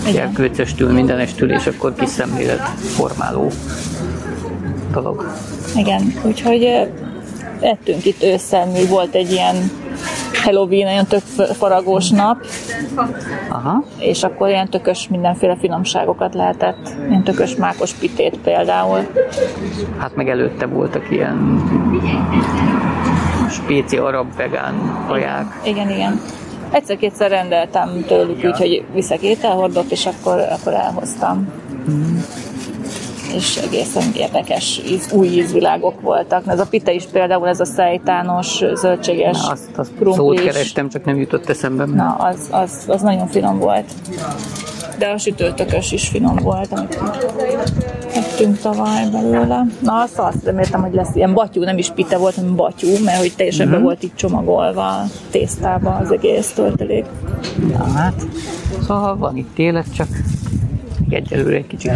ilyen 0.07 0.33
kőcestül, 0.33 0.93
mindenestül, 0.93 1.51
és 1.51 1.67
akkor 1.67 1.93
kis 1.93 2.09
szemlélet 2.09 2.67
formáló 2.69 3.51
dolog. 4.91 5.31
Igen, 5.75 6.01
úgyhogy 6.23 6.63
eh, 6.63 6.87
ettünk 7.59 8.05
itt 8.05 8.23
ősszel, 8.23 8.65
mi 8.65 8.85
volt 8.85 9.15
egy 9.15 9.31
ilyen 9.31 9.55
Halloween, 10.33 10.87
olyan 10.87 11.05
tök 11.05 11.21
faragós 11.53 12.09
nap, 12.09 12.45
Aha, 13.49 13.83
és 13.97 14.23
akkor 14.23 14.49
ilyen 14.49 14.69
tökös 14.69 15.07
mindenféle 15.07 15.55
finomságokat 15.55 16.33
lehetett, 16.33 16.89
ilyen 17.07 17.23
tökös 17.23 17.55
mákos 17.55 17.93
pitét 17.93 18.37
például. 18.43 19.07
hát 19.97 20.15
meg 20.15 20.29
előtte 20.29 20.65
voltak 20.65 21.11
ilyen 21.11 21.63
spéci 23.49 23.97
arab 23.97 24.35
vegán 24.35 25.05
kaják. 25.07 25.61
Igen, 25.63 25.89
igen. 25.89 26.21
Egyszer-kétszer 26.71 27.29
rendeltem 27.29 28.03
tőlük, 28.07 28.43
úgyhogy 28.43 28.85
viszek 28.93 29.21
és 29.89 30.05
akkor, 30.05 30.39
akkor 30.39 30.73
elhoztam. 30.73 31.47
És 33.35 33.57
egészen 33.57 34.03
érdekes 34.15 34.81
íz, 34.89 35.11
új 35.11 35.27
ízvilágok 35.27 36.01
voltak. 36.01 36.43
Ez 36.47 36.59
a 36.59 36.65
pite 36.65 36.91
is 36.93 37.05
például, 37.11 37.47
ez 37.47 37.59
a 37.59 37.65
szejtános, 37.65 38.63
zöldséges 38.73 39.41
Na, 39.41 39.51
azt, 39.51 39.69
azt 39.75 39.91
szót 39.97 39.99
krumplis. 39.99 40.41
kerestem, 40.41 40.89
csak 40.89 41.05
nem 41.05 41.17
jutott 41.17 41.49
eszembe. 41.49 41.85
Na, 41.85 42.15
az, 42.19 42.47
az, 42.51 42.83
az 42.87 43.01
nagyon 43.01 43.27
finom 43.27 43.59
volt. 43.59 43.85
De 44.97 45.07
a 45.07 45.17
sütőtökös 45.17 45.91
is 45.91 46.07
finom 46.07 46.35
volt, 46.35 46.71
amit 46.71 46.99
ettünk 48.13 48.57
tavaly 48.59 49.09
belőle. 49.11 49.65
Na, 49.79 50.01
azt, 50.01 50.19
azt 50.19 50.43
reméltem, 50.43 50.81
hogy 50.81 50.93
lesz 50.93 51.15
ilyen 51.15 51.33
batyú, 51.33 51.63
nem 51.63 51.77
is 51.77 51.89
pite 51.89 52.17
volt, 52.17 52.35
hanem 52.35 52.55
batyú, 52.55 52.89
mert 53.03 53.19
hogy 53.19 53.33
teljesen 53.35 53.69
be 53.69 53.77
volt 53.77 54.03
így 54.03 54.15
csomagolva 54.15 55.03
tésztába 55.31 55.95
az 55.95 56.11
egész 56.11 56.51
töltelék. 56.51 57.05
Na 57.71 57.83
hát, 57.83 58.25
szóval 58.81 59.17
van 59.17 59.37
itt 59.37 59.57
élet, 59.57 59.93
csak 59.95 60.07
egyelőre 61.09 61.55
egy 61.55 61.67
kicsit 61.67 61.91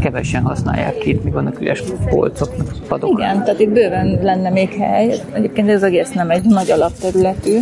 kevesen 0.00 0.42
használják 0.42 0.98
ki, 0.98 1.10
itt 1.10 1.24
még 1.24 1.32
vannak 1.32 1.60
üres 1.60 1.82
polcok, 2.08 2.54
padok. 2.88 3.10
Igen, 3.10 3.44
tehát 3.44 3.60
itt 3.60 3.70
bőven 3.70 4.18
lenne 4.22 4.50
még 4.50 4.70
hely. 4.70 5.14
Egyébként 5.32 5.68
ez 5.68 5.82
egész 5.82 6.10
nem 6.10 6.30
egy 6.30 6.44
nagy 6.44 6.70
alapterületű. 6.70 7.58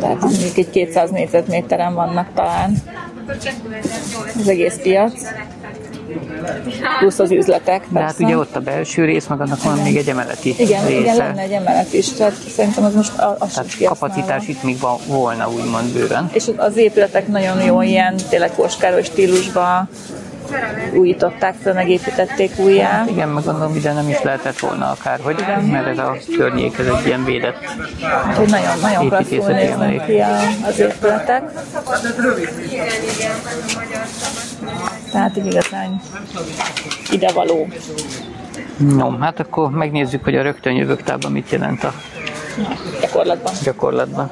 Tehát 0.00 0.20
mondjuk 0.20 0.56
egy 0.56 0.70
200 0.70 1.10
négyzetméteren 1.10 1.94
vannak 1.94 2.28
talán 2.34 2.72
az 4.38 4.48
egész 4.48 4.78
piac. 4.82 5.12
Plusz 6.98 7.18
az 7.18 7.30
üzletek, 7.30 7.82
De 7.88 7.98
hát 8.00 8.08
persze. 8.08 8.24
ugye 8.24 8.36
ott 8.38 8.56
a 8.56 8.60
belső 8.60 9.04
rész, 9.04 9.26
meg 9.26 9.40
annak 9.40 9.62
van 9.62 9.78
még 9.78 9.96
egy 9.96 10.08
emeleti 10.08 10.54
igen, 10.58 10.86
része. 10.86 11.00
igen, 11.00 11.16
lenne 11.16 11.40
egy 11.42 11.52
emelet 11.52 11.92
is, 11.92 12.12
tehát 12.12 12.34
szerintem 12.54 12.84
az 12.84 12.94
most 12.94 13.18
a- 13.18 13.36
az 13.38 13.52
Tehát 13.52 13.70
kapacitás 13.84 14.46
itt 14.48 14.62
még 14.62 14.78
van, 14.78 14.96
volna 15.06 15.48
úgymond 15.50 15.92
bőven. 15.92 16.30
És 16.32 16.44
az 16.56 16.76
épületek 16.76 17.26
nagyon 17.28 17.62
jó 17.62 17.82
ilyen, 17.82 18.14
tényleg 18.28 18.50
Koskároly 18.54 19.02
stílusban 19.02 19.88
újították 20.94 21.54
fel, 21.62 21.72
megépítették 21.74 22.58
újjá. 22.58 23.04
Igen, 23.08 23.28
meg 23.28 23.44
gondolom 23.44 23.74
ide 23.74 23.92
nem 23.92 24.08
is 24.08 24.22
lehetett 24.22 24.58
volna 24.58 24.90
akárhogy, 24.90 25.44
mert 25.70 25.86
ez 25.86 25.98
a 25.98 26.16
környék, 26.36 26.78
ez 26.78 26.86
egy 26.86 27.06
ilyen 27.06 27.24
védett. 27.24 27.56
Úgyhogy 28.28 28.48
nagyon, 28.48 28.78
nagyon 28.82 29.08
klasszul 29.08 29.28
Építészeti 29.30 29.52
néznek 29.52 30.06
ki 30.06 30.18
a- 30.18 30.66
az 30.68 30.78
épületek. 30.78 31.42
Tehát 35.12 35.36
így 35.36 35.46
igazán 35.46 36.00
idevaló. 37.10 37.68
No, 38.78 39.18
hát 39.18 39.40
akkor 39.40 39.70
megnézzük, 39.70 40.24
hogy 40.24 40.34
a 40.36 40.42
rögtön 40.42 40.72
jövök 40.72 41.02
tábla 41.02 41.28
mit 41.28 41.50
jelent 41.50 41.84
a 41.84 41.92
Gyakorlatban. 43.00 43.52
gyakorlatban. 43.64 44.30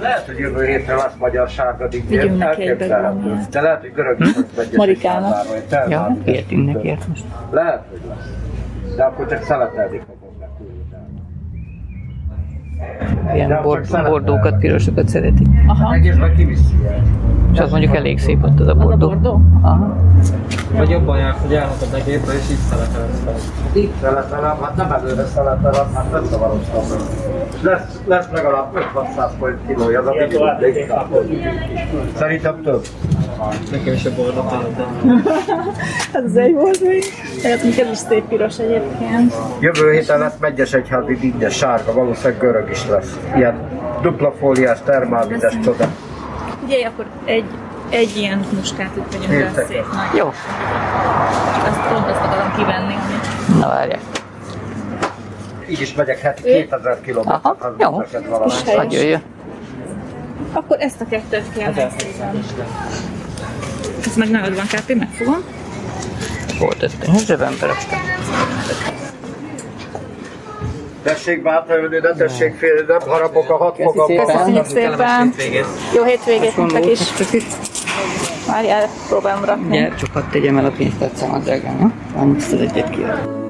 Lehet, 0.00 0.26
hogy 0.26 0.38
jövő 0.38 0.64
hétre 0.66 0.94
lesz 0.94 1.14
magyar 1.18 1.48
sárga 1.48 1.88
egy 1.88 2.40
elképzelhető. 2.40 3.46
De 3.50 3.60
lehet, 3.60 3.80
hogy 3.80 3.92
görög 3.92 4.18
vegyes 4.56 4.76
Marikának. 4.76 5.46
Ja, 5.88 6.16
értünk 6.24 6.72
neki, 6.72 6.86
ért 6.86 7.08
most. 7.08 7.24
Lehet, 7.50 7.82
hogy 7.90 8.00
lesz. 8.08 8.96
De 8.96 9.04
akkor 9.04 9.26
csak 9.28 9.44
szeletelni 9.44 9.98
fogok 10.06 10.38
meg 10.38 10.48
Ilyen 13.34 13.60
bord, 13.62 14.04
bordókat, 14.06 14.58
pirosokat 14.58 15.08
szeretik. 15.08 15.46
Aha. 15.66 15.96
És 17.52 17.58
az 17.60 17.70
mondjuk 17.70 17.96
elég 17.96 18.18
szép 18.18 18.44
ott 18.44 18.60
az 18.60 18.66
a 18.66 18.70
Az 18.70 18.76
a 18.78 18.82
bordó. 18.82 19.06
bordó? 19.08 19.40
Aha. 19.62 19.96
Vagy 20.76 20.90
jobban 20.90 21.18
jársz, 21.18 21.38
hogy 21.40 21.54
elhatod 21.54 21.88
a 21.92 21.96
gépre, 22.04 22.32
és 22.32 22.50
így 22.50 22.56
szeletelsz 22.56 23.20
fel. 23.24 23.34
Itt 23.72 23.92
szeletelem, 24.00 24.56
hát 24.62 24.76
nem 24.76 24.92
előre 24.92 25.24
szeletelem, 25.24 25.94
hát 25.94 26.12
nem 26.12 26.24
zavaroztam 26.24 26.82
meg. 26.90 26.98
Lesz, 27.62 28.00
lesz 28.06 28.26
legalább 28.32 28.66
5-600 28.94 29.30
forint 29.38 29.58
kilója, 29.66 30.00
az 30.00 30.06
a 30.06 30.12
több. 30.12 31.20
Szerintem 32.16 32.62
több. 32.62 32.84
Nekem 33.70 33.92
is 33.92 34.04
a 34.04 34.10
bordot 34.16 34.52
adott. 34.52 34.78
Ez 36.12 36.24
az 36.24 36.36
egy 36.36 36.54
volt 36.54 36.80
még. 36.82 37.02
Tehát 37.42 37.58
ez 37.58 37.90
is 37.90 37.98
szép 37.98 38.24
piros 38.28 38.58
egyébként. 38.58 39.34
Jövő 39.60 39.92
héten 39.92 40.18
lesz 40.18 40.34
Megyes 40.40 40.72
Egyházi 40.72 41.14
dinnyes 41.14 41.54
sárga, 41.56 41.92
valószínűleg 41.92 42.40
görög 42.40 42.70
is 42.70 42.88
lesz. 42.88 43.15
Ilyen 43.36 43.68
dupla 44.02 44.32
fóliás, 44.38 44.78
termálvides 44.84 45.54
csoda. 45.64 45.88
Ugye 46.64 46.86
akkor 46.86 47.06
egy, 47.24 47.44
egy 47.88 48.16
ilyen 48.16 48.44
muskát 48.52 48.96
itt 48.96 49.12
vegyünk 49.12 49.28
be, 49.28 49.34
Értek. 49.34 49.66
szép 49.66 49.84
nagy. 49.92 50.16
Jó, 50.18 50.32
Ezt 51.66 51.80
pont 51.88 52.06
azt 52.10 52.20
akarom 52.20 52.54
kivenni, 52.56 52.94
amit 52.94 53.58
na 53.60 53.68
várják. 53.68 54.00
Így 55.68 55.80
is 55.80 55.94
megyek 55.94 56.20
hát 56.20 56.40
2000 56.42 57.00
kilométert, 57.00 57.44
Aha, 57.44 57.56
az 57.58 57.72
jó. 57.78 58.02
Hagyj 58.76 58.96
jöjjön. 58.96 59.22
Akkor 60.52 60.76
ezt 60.80 61.00
a 61.00 61.04
kettőt 61.10 61.52
kell 61.58 61.72
megszívem. 61.74 62.44
Ez 64.06 64.16
meg 64.16 64.30
nálad 64.30 64.54
van, 64.54 64.66
Kápi, 64.66 64.94
megfogom. 64.94 65.42
Volt 66.58 66.82
ez 66.82 66.92
a 67.06 67.18
zsebembe 67.18 67.66
raktam. 67.66 67.98
Tessék 71.06 71.42
bátraülni, 71.42 71.98
ne 71.98 72.12
tessék 72.12 72.54
félni, 72.54 72.80
nem 72.88 73.00
harapok 73.00 73.50
a 73.50 73.56
hat 73.56 73.76
fogamba. 73.76 74.24
Köszönjük 74.24 74.64
szépen. 74.64 75.34
Jó 75.94 76.04
hétvégét 76.04 76.56
nektek 76.56 76.86
is. 76.86 77.00
Várjál, 78.46 78.88
próbálom 79.08 79.44
rakni. 79.44 79.76
Gyere, 79.76 79.94
csak 79.94 80.12
hadd 80.12 80.22
tegyem 80.30 80.56
el 80.58 80.64
a 80.64 80.70
pénztárcámat, 80.76 81.42
drágám. 81.42 81.94
ha? 82.14 82.26
Ezt 82.36 82.52
az 82.52 82.60
egyet 82.60 82.90
kijön. 82.90 83.44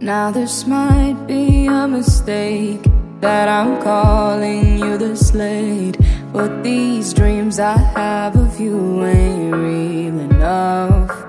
Now 0.00 0.32
this 0.32 0.64
might 0.64 1.26
be 1.26 1.68
a 1.68 1.86
mistake 1.86 2.99
that 3.20 3.48
I'm 3.48 3.82
calling 3.82 4.78
you 4.78 4.96
the 4.96 5.16
slate, 5.16 5.98
but 6.32 6.62
these 6.62 7.12
dreams 7.12 7.60
I 7.60 7.76
have 7.76 8.34
of 8.36 8.58
you 8.58 9.04
ain't 9.04 9.54
real 9.54 10.20
enough. 10.20 11.26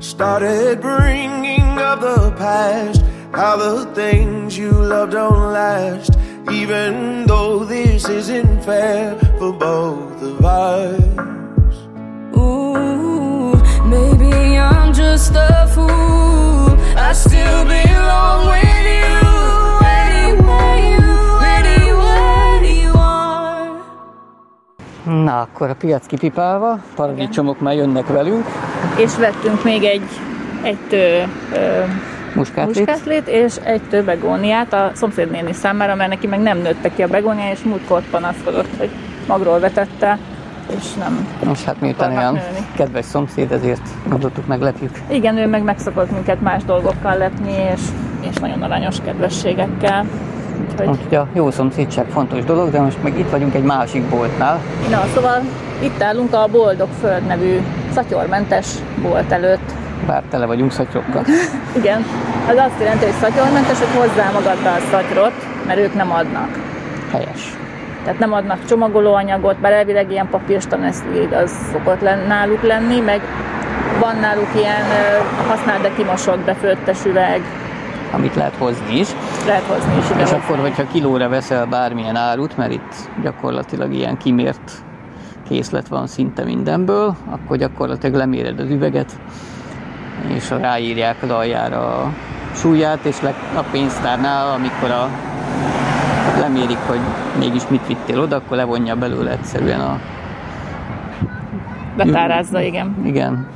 Started 0.00 0.80
bringing 0.80 1.78
up 1.78 2.00
the 2.00 2.34
past, 2.36 3.02
how 3.32 3.56
the 3.56 3.86
things 3.94 4.58
you 4.58 4.72
love 4.72 5.10
don't 5.10 5.52
last. 5.52 6.10
Even 6.50 7.24
though 7.26 7.64
this 7.64 8.08
isn't 8.08 8.62
fair 8.64 9.16
for 9.38 9.52
both 9.52 10.22
of 10.22 10.44
us. 10.44 11.76
Ooh, 12.36 13.54
maybe 13.86 14.58
I'm 14.58 14.92
just 14.92 15.32
a 15.34 15.70
fool. 15.74 16.76
I 16.98 17.12
still 17.14 17.64
belong 17.64 18.48
with 18.48 18.84
you 18.84 19.33
Na, 25.04 25.40
akkor 25.40 25.70
a 25.70 25.74
piac 25.74 26.06
kipipálva, 26.06 26.78
paradicsomok 26.94 27.60
már 27.60 27.74
jönnek 27.74 28.06
velünk, 28.06 28.46
És 28.96 29.16
vettünk 29.16 29.64
még 29.64 29.84
egy, 29.84 30.08
egy 30.62 30.78
tő 30.88 31.28
ö, 31.54 31.82
muskátlét. 32.34 32.76
muskátlét 32.86 33.28
és 33.28 33.56
egy 33.56 33.82
tő 33.82 34.02
begóniát 34.04 34.72
a 34.72 34.90
szomszédnéni 34.94 35.52
számára, 35.52 35.94
mert 35.94 36.10
neki 36.10 36.26
meg 36.26 36.40
nem 36.40 36.58
nőtte 36.58 36.92
ki 36.94 37.02
a 37.02 37.06
begónia, 37.08 37.50
és 37.50 37.62
múltkor 37.62 38.02
panaszkodott, 38.10 38.76
hogy 38.78 38.90
magról 39.26 39.58
vetette, 39.58 40.18
és 40.78 40.92
nem. 40.94 41.28
Most 41.44 41.64
hát 41.64 41.80
miután 41.80 42.16
olyan 42.16 42.32
nőni. 42.32 42.66
kedves 42.76 43.04
szomszéd, 43.04 43.52
ezért 43.52 43.88
gondoltuk 44.08 44.46
meglepjük. 44.46 44.98
Igen, 45.10 45.36
ő 45.36 45.46
meg 45.46 45.62
megszokott 45.62 46.10
minket 46.10 46.40
más 46.40 46.64
dolgokkal 46.64 47.16
lepni, 47.16 47.52
és, 47.52 47.80
és 48.30 48.36
nagyon 48.36 48.62
aranyos 48.62 48.96
kedvességekkel. 49.04 50.06
Úgyhogy, 50.60 50.88
Úgyhogy 50.88 51.14
a 51.14 51.26
jó 51.32 51.50
szomszédság 51.50 52.06
fontos 52.06 52.44
dolog, 52.44 52.70
de 52.70 52.80
most 52.80 53.02
meg 53.02 53.18
itt 53.18 53.30
vagyunk 53.30 53.54
egy 53.54 53.62
másik 53.62 54.02
boltnál. 54.02 54.60
na, 54.90 55.02
szóval 55.14 55.40
itt 55.78 56.02
állunk 56.02 56.34
a 56.34 56.48
Boldog 56.50 56.88
Föld 57.00 57.26
nevű 57.26 57.60
szatyormentes 57.92 58.66
bolt 59.02 59.32
előtt. 59.32 59.72
Bár 60.06 60.22
tele 60.30 60.46
vagyunk 60.46 60.72
szatyrokkal. 60.72 61.24
Igen, 61.80 62.04
az 62.48 62.56
azt 62.56 62.80
jelenti, 62.80 63.04
hogy 63.04 63.14
szatyormentes, 63.20 63.78
hogy 63.78 64.08
hozzá 64.08 64.30
a 64.30 64.78
szatyrot, 64.90 65.32
mert 65.66 65.78
ők 65.78 65.94
nem 65.94 66.12
adnak. 66.12 66.58
Helyes. 67.12 67.56
Tehát 68.04 68.18
nem 68.18 68.32
adnak 68.32 68.64
csomagolóanyagot, 68.64 69.58
bár 69.58 69.72
elvileg 69.72 70.10
ilyen 70.10 70.28
papírstaneszli 70.30 71.28
az 71.44 71.52
szokott 71.72 72.00
len, 72.00 72.18
náluk 72.26 72.62
lenni, 72.62 73.00
meg 73.00 73.20
van 74.00 74.16
náluk 74.20 74.48
ilyen 74.54 74.84
ö, 74.84 75.46
használt, 75.48 75.82
de 75.82 75.90
kimosott, 75.96 76.38
befőttes 76.38 77.04
üveg, 77.04 77.40
Amit 78.14 78.34
lehet 78.34 78.54
hozni 78.54 78.98
is. 78.98 79.08
lehet 79.46 79.62
hozni 79.62 79.96
is. 79.98 80.22
És 80.22 80.30
akkor, 80.30 80.58
hogyha 80.58 80.86
kilóra 80.92 81.28
veszel 81.28 81.66
bármilyen 81.66 82.16
árut, 82.16 82.56
mert 82.56 82.72
itt 82.72 82.94
gyakorlatilag 83.22 83.92
ilyen 83.92 84.16
kimért 84.16 84.72
készlet 85.48 85.88
van 85.88 86.06
szinte 86.06 86.44
mindenből, 86.44 87.16
akkor 87.30 87.56
gyakorlatilag 87.56 88.16
leméred 88.16 88.60
az 88.60 88.70
üveget, 88.70 89.12
és 90.34 90.50
ráírják 90.50 91.22
az 91.22 91.30
aljára 91.30 92.02
a 92.02 92.12
súlyát, 92.54 93.04
és 93.04 93.16
a 93.56 93.62
pénztárnál, 93.70 94.52
amikor 94.52 94.90
a 94.90 95.08
lemérik, 96.40 96.78
hogy 96.86 97.00
mégis 97.38 97.62
mit 97.68 97.86
vittél 97.86 98.20
oda, 98.20 98.36
akkor 98.36 98.56
levonja 98.56 98.96
belőle 98.96 99.30
egyszerűen 99.30 99.80
a... 99.80 100.00
Betárázza, 101.96 102.60
igen. 102.60 102.96
Igen. 103.04 103.46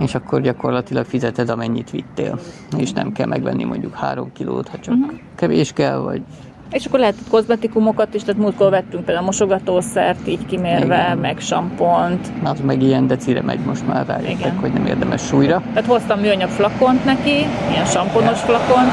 És 0.00 0.14
akkor 0.14 0.40
gyakorlatilag 0.40 1.04
fizeted, 1.04 1.48
amennyit 1.48 1.90
vittél. 1.90 2.38
És 2.76 2.92
nem 2.92 3.12
kell 3.12 3.26
megvenni 3.26 3.64
mondjuk 3.64 3.94
három 3.94 4.32
kilót, 4.32 4.68
ha 4.68 4.78
csak 4.78 4.94
uh-huh. 4.94 5.18
kevés 5.34 5.72
kell, 5.72 5.96
vagy 5.96 6.22
És 6.70 6.86
akkor 6.86 6.98
lehet 6.98 7.14
kozmetikumokat 7.30 8.14
is, 8.14 8.22
tehát 8.22 8.40
múltkor 8.40 8.70
vettünk 8.70 9.04
például 9.04 9.26
mosogatószert 9.26 10.28
így 10.28 10.46
kimérve, 10.46 11.04
Igen. 11.04 11.18
meg 11.18 11.40
sampont. 11.40 12.32
az 12.44 12.60
meg 12.60 12.82
ilyen 12.82 13.06
decire 13.06 13.42
megy 13.42 13.58
most 13.58 13.86
már 13.86 14.06
rájöttek, 14.06 14.38
Igen. 14.38 14.56
hogy 14.56 14.72
nem 14.72 14.86
érdemes 14.86 15.22
súlyra. 15.22 15.62
Tehát 15.74 15.88
hoztam 15.88 16.20
műanyag 16.20 16.48
flakont 16.48 17.04
neki, 17.04 17.46
ilyen 17.70 17.84
samponos 17.84 18.40
flakont, 18.40 18.92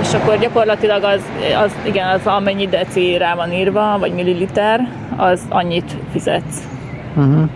és 0.00 0.14
akkor 0.14 0.38
gyakorlatilag 0.38 1.02
az, 1.02 1.20
az, 1.64 1.72
igen, 1.86 2.08
az 2.08 2.26
amennyi 2.26 2.66
deci 2.66 3.16
rá 3.16 3.34
van 3.34 3.52
írva, 3.52 3.96
vagy 3.98 4.12
milliliter, 4.12 4.88
az 5.16 5.40
annyit 5.48 5.96
fizetsz. 6.10 6.68
Uh-huh. 7.16 7.48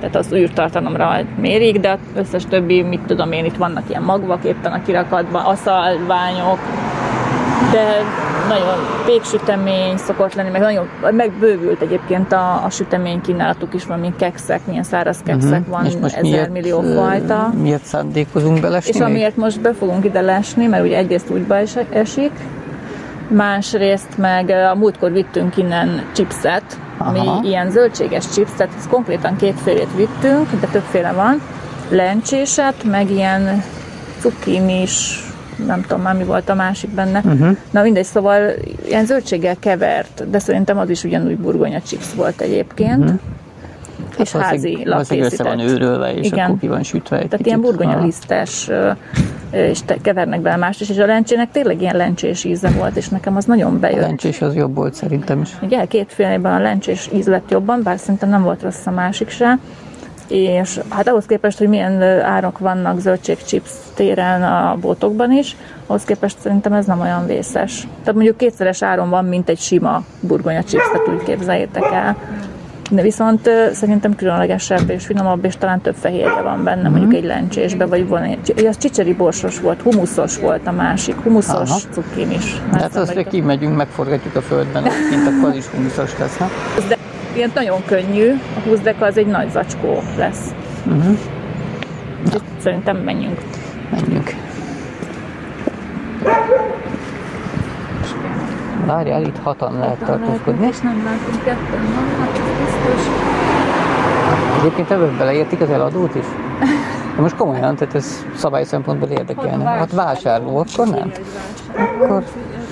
Tehát 0.00 0.16
az 0.16 0.32
űrtartalomra 0.32 1.16
mérik, 1.40 1.80
de 1.80 1.90
az 1.90 1.98
összes 2.16 2.46
többi, 2.46 2.82
mit 2.82 3.00
tudom 3.00 3.32
én, 3.32 3.44
itt 3.44 3.56
vannak 3.56 3.82
ilyen 3.88 4.02
magvak 4.02 4.44
éppen 4.44 4.72
a 4.72 4.82
kirakatban, 4.82 5.44
aszalványok, 5.44 6.58
de 7.72 8.02
nagyon 8.48 8.78
péksütemény 9.06 9.96
szokott 9.96 10.34
lenni, 10.34 10.50
meg 10.50 10.60
nagyon 10.60 10.88
megbővült 11.10 11.80
egyébként 11.80 12.32
a, 12.32 12.64
a 12.64 12.70
sütemény 12.70 13.20
kínálatuk 13.20 13.74
is, 13.74 13.84
van, 13.84 13.98
mint 13.98 14.16
kekszek, 14.16 14.66
milyen 14.66 14.82
száraz 14.82 15.22
kekszek 15.24 15.66
van, 15.66 15.80
Mhm. 15.80 15.88
És 15.88 15.96
most 16.00 16.14
ezer 16.14 16.30
miért, 16.30 16.50
millió 16.52 16.80
fajta. 16.80 17.50
Miért 17.62 17.84
szándékozunk 17.84 18.60
belesni? 18.60 18.90
És 18.90 18.98
még? 18.98 19.08
amiért 19.08 19.36
most 19.36 19.60
be 19.60 19.72
fogunk 19.72 20.04
ide 20.04 20.20
lesni, 20.20 20.66
mert 20.66 20.84
ugye 20.84 20.96
egyrészt 20.96 21.30
úgy 21.30 21.46
is 21.62 21.74
esik, 21.90 22.32
másrészt 23.28 24.18
meg 24.18 24.50
a 24.50 24.74
múltkor 24.74 25.12
vittünk 25.12 25.56
innen 25.56 26.02
chipset, 26.12 26.78
ami 26.98 27.18
Aha. 27.18 27.40
ilyen 27.44 27.70
zöldséges 27.70 28.24
chips, 28.28 28.50
tehát 28.56 28.72
ez 28.78 28.86
konkrétan 28.88 29.36
kétfélét 29.36 29.96
vittünk, 29.96 30.50
de 30.60 30.66
többféle 30.66 31.12
van, 31.12 31.40
lencséset, 31.88 32.84
meg 32.84 33.10
ilyen 33.10 33.62
cukkinis, 34.20 35.22
nem 35.66 35.82
tudom 35.82 36.00
már 36.02 36.14
mi 36.14 36.24
volt 36.24 36.48
a 36.48 36.54
másik 36.54 36.90
benne. 36.90 37.22
Uh-huh. 37.24 37.56
Na 37.70 37.82
mindegy, 37.82 38.04
szóval 38.04 38.50
ilyen 38.86 39.06
zöldséggel 39.06 39.56
kevert, 39.60 40.30
de 40.30 40.38
szerintem 40.38 40.78
az 40.78 40.90
is 40.90 41.04
ugyanúgy 41.04 41.36
burgonya 41.36 41.80
chips 41.80 42.14
volt 42.14 42.40
egyébként. 42.40 43.04
Uh-huh. 43.04 43.18
És 44.18 44.32
Hát 44.32 44.42
házilag 44.42 44.86
valószínűleg 44.88 45.32
össze 45.32 45.42
van 45.42 45.58
őrölve, 45.58 46.14
és 46.14 46.26
Igen. 46.26 46.44
akkor 46.46 46.58
ki 46.58 46.68
van 46.68 46.82
sütve 46.82 47.16
egy 47.16 47.28
Tehát 47.28 47.44
kicsit. 47.44 47.46
ilyen 47.46 47.60
burgonya 47.60 48.04
lisztes, 48.04 48.70
és 49.50 49.82
te, 49.82 49.96
kevernek 50.02 50.40
bele 50.40 50.56
mást 50.56 50.80
is, 50.80 50.88
és 50.90 50.98
a 50.98 51.06
lencsének 51.06 51.50
tényleg 51.50 51.80
ilyen 51.80 51.96
lencsés 51.96 52.44
íze 52.44 52.68
volt, 52.70 52.96
és 52.96 53.08
nekem 53.08 53.36
az 53.36 53.44
nagyon 53.44 53.74
A 53.74 53.78
bejött. 53.78 54.00
lencsés 54.00 54.40
az 54.40 54.54
jobb 54.54 54.74
volt 54.74 54.94
szerintem 54.94 55.40
is. 55.40 55.50
Ugye 55.62 55.84
két 55.84 56.12
félében 56.12 56.52
a 56.52 56.58
lencsés 56.60 57.08
íz 57.14 57.26
lett 57.26 57.50
jobban, 57.50 57.82
bár 57.82 57.98
szerintem 57.98 58.28
nem 58.28 58.42
volt 58.42 58.62
rossz 58.62 58.86
a 58.86 58.90
másik 58.90 59.28
se. 59.28 59.58
És 60.28 60.80
hát 60.88 61.08
ahhoz 61.08 61.26
képest, 61.26 61.58
hogy 61.58 61.68
milyen 61.68 62.02
árak 62.20 62.58
vannak 62.58 63.00
zöldségchips 63.00 63.70
téren 63.94 64.42
a 64.42 64.76
boltokban 64.80 65.32
is, 65.32 65.56
ahhoz 65.86 66.04
képest 66.04 66.38
szerintem 66.40 66.72
ez 66.72 66.86
nem 66.86 67.00
olyan 67.00 67.26
vészes. 67.26 67.80
Tehát 67.80 68.14
mondjuk 68.14 68.36
kétszeres 68.36 68.82
áron 68.82 69.10
van, 69.10 69.24
mint 69.24 69.48
egy 69.48 69.58
sima 69.58 70.02
burgonya 70.20 70.62
chips, 70.62 70.84
tehát 70.92 71.08
úgy 71.08 71.22
képzeljétek 71.22 71.84
el. 71.92 72.16
De 72.90 73.02
viszont 73.02 73.50
szerintem 73.72 74.14
különlegesebb 74.14 74.90
és 74.90 75.06
finomabb, 75.06 75.44
és 75.44 75.56
talán 75.56 75.80
több 75.80 75.94
fehérje 75.94 76.42
van 76.42 76.64
benne, 76.64 76.88
mondjuk 76.88 77.14
egy 77.14 77.24
lencsésbe, 77.24 77.86
vagy 77.86 78.08
van 78.08 78.22
egy, 78.22 78.66
az 78.66 78.78
csicseri 78.78 79.14
borsos 79.14 79.60
volt, 79.60 79.82
humuszos 79.82 80.38
volt 80.38 80.66
a 80.66 80.72
másik, 80.72 81.16
humuszos 81.22 81.70
Aha. 81.70 81.78
cukkim 81.90 82.30
is. 82.30 82.60
De 82.72 82.78
hát 82.78 82.96
azt, 82.96 83.12
hogy 83.12 83.26
kimegyünk, 83.26 83.76
megforgatjuk 83.76 84.36
a 84.36 84.40
földben, 84.40 84.82
kint 84.82 85.26
akkor 85.26 85.48
az 85.48 85.56
is 85.56 85.66
humuszos 85.66 86.18
lesz, 86.18 86.38
nem? 86.38 86.48
de 86.88 86.96
ilyen 87.34 87.50
nagyon 87.54 87.84
könnyű, 87.86 88.30
a 88.56 88.68
20 88.68 88.80
deka 88.80 89.04
az 89.04 89.16
egy 89.16 89.26
nagy 89.26 89.50
zacskó 89.50 90.02
lesz. 90.16 90.54
Uh-huh. 90.86 91.18
Úgyhogy 92.26 92.42
szerintem 92.58 92.96
menjünk. 92.96 93.40
Menjünk. 93.90 94.34
Várjál, 98.86 99.22
itt 99.22 99.38
hatan 99.42 99.78
lehet 99.78 99.98
tartózkodni. 99.98 100.66
És 100.66 100.80
nem 100.80 101.02
látunk 101.04 101.44
ketten, 101.44 101.80
ez 101.80 102.57
biztos. 102.86 103.06
Egyébként 104.58 104.90
ebben 104.90 105.16
beleértik 105.18 105.60
az 105.60 105.70
eladót 105.70 106.14
is? 106.14 106.24
De 107.16 107.20
most 107.24 107.36
komolyan, 107.36 107.76
tehát 107.76 107.94
ez 107.94 108.24
szabály 108.36 108.64
szempontból 108.64 109.08
érdekelne. 109.08 109.64
Hát 109.64 109.92
vásárló, 109.92 110.56
akkor 110.58 110.86
nem? 110.88 111.12
Akkor 111.76 112.22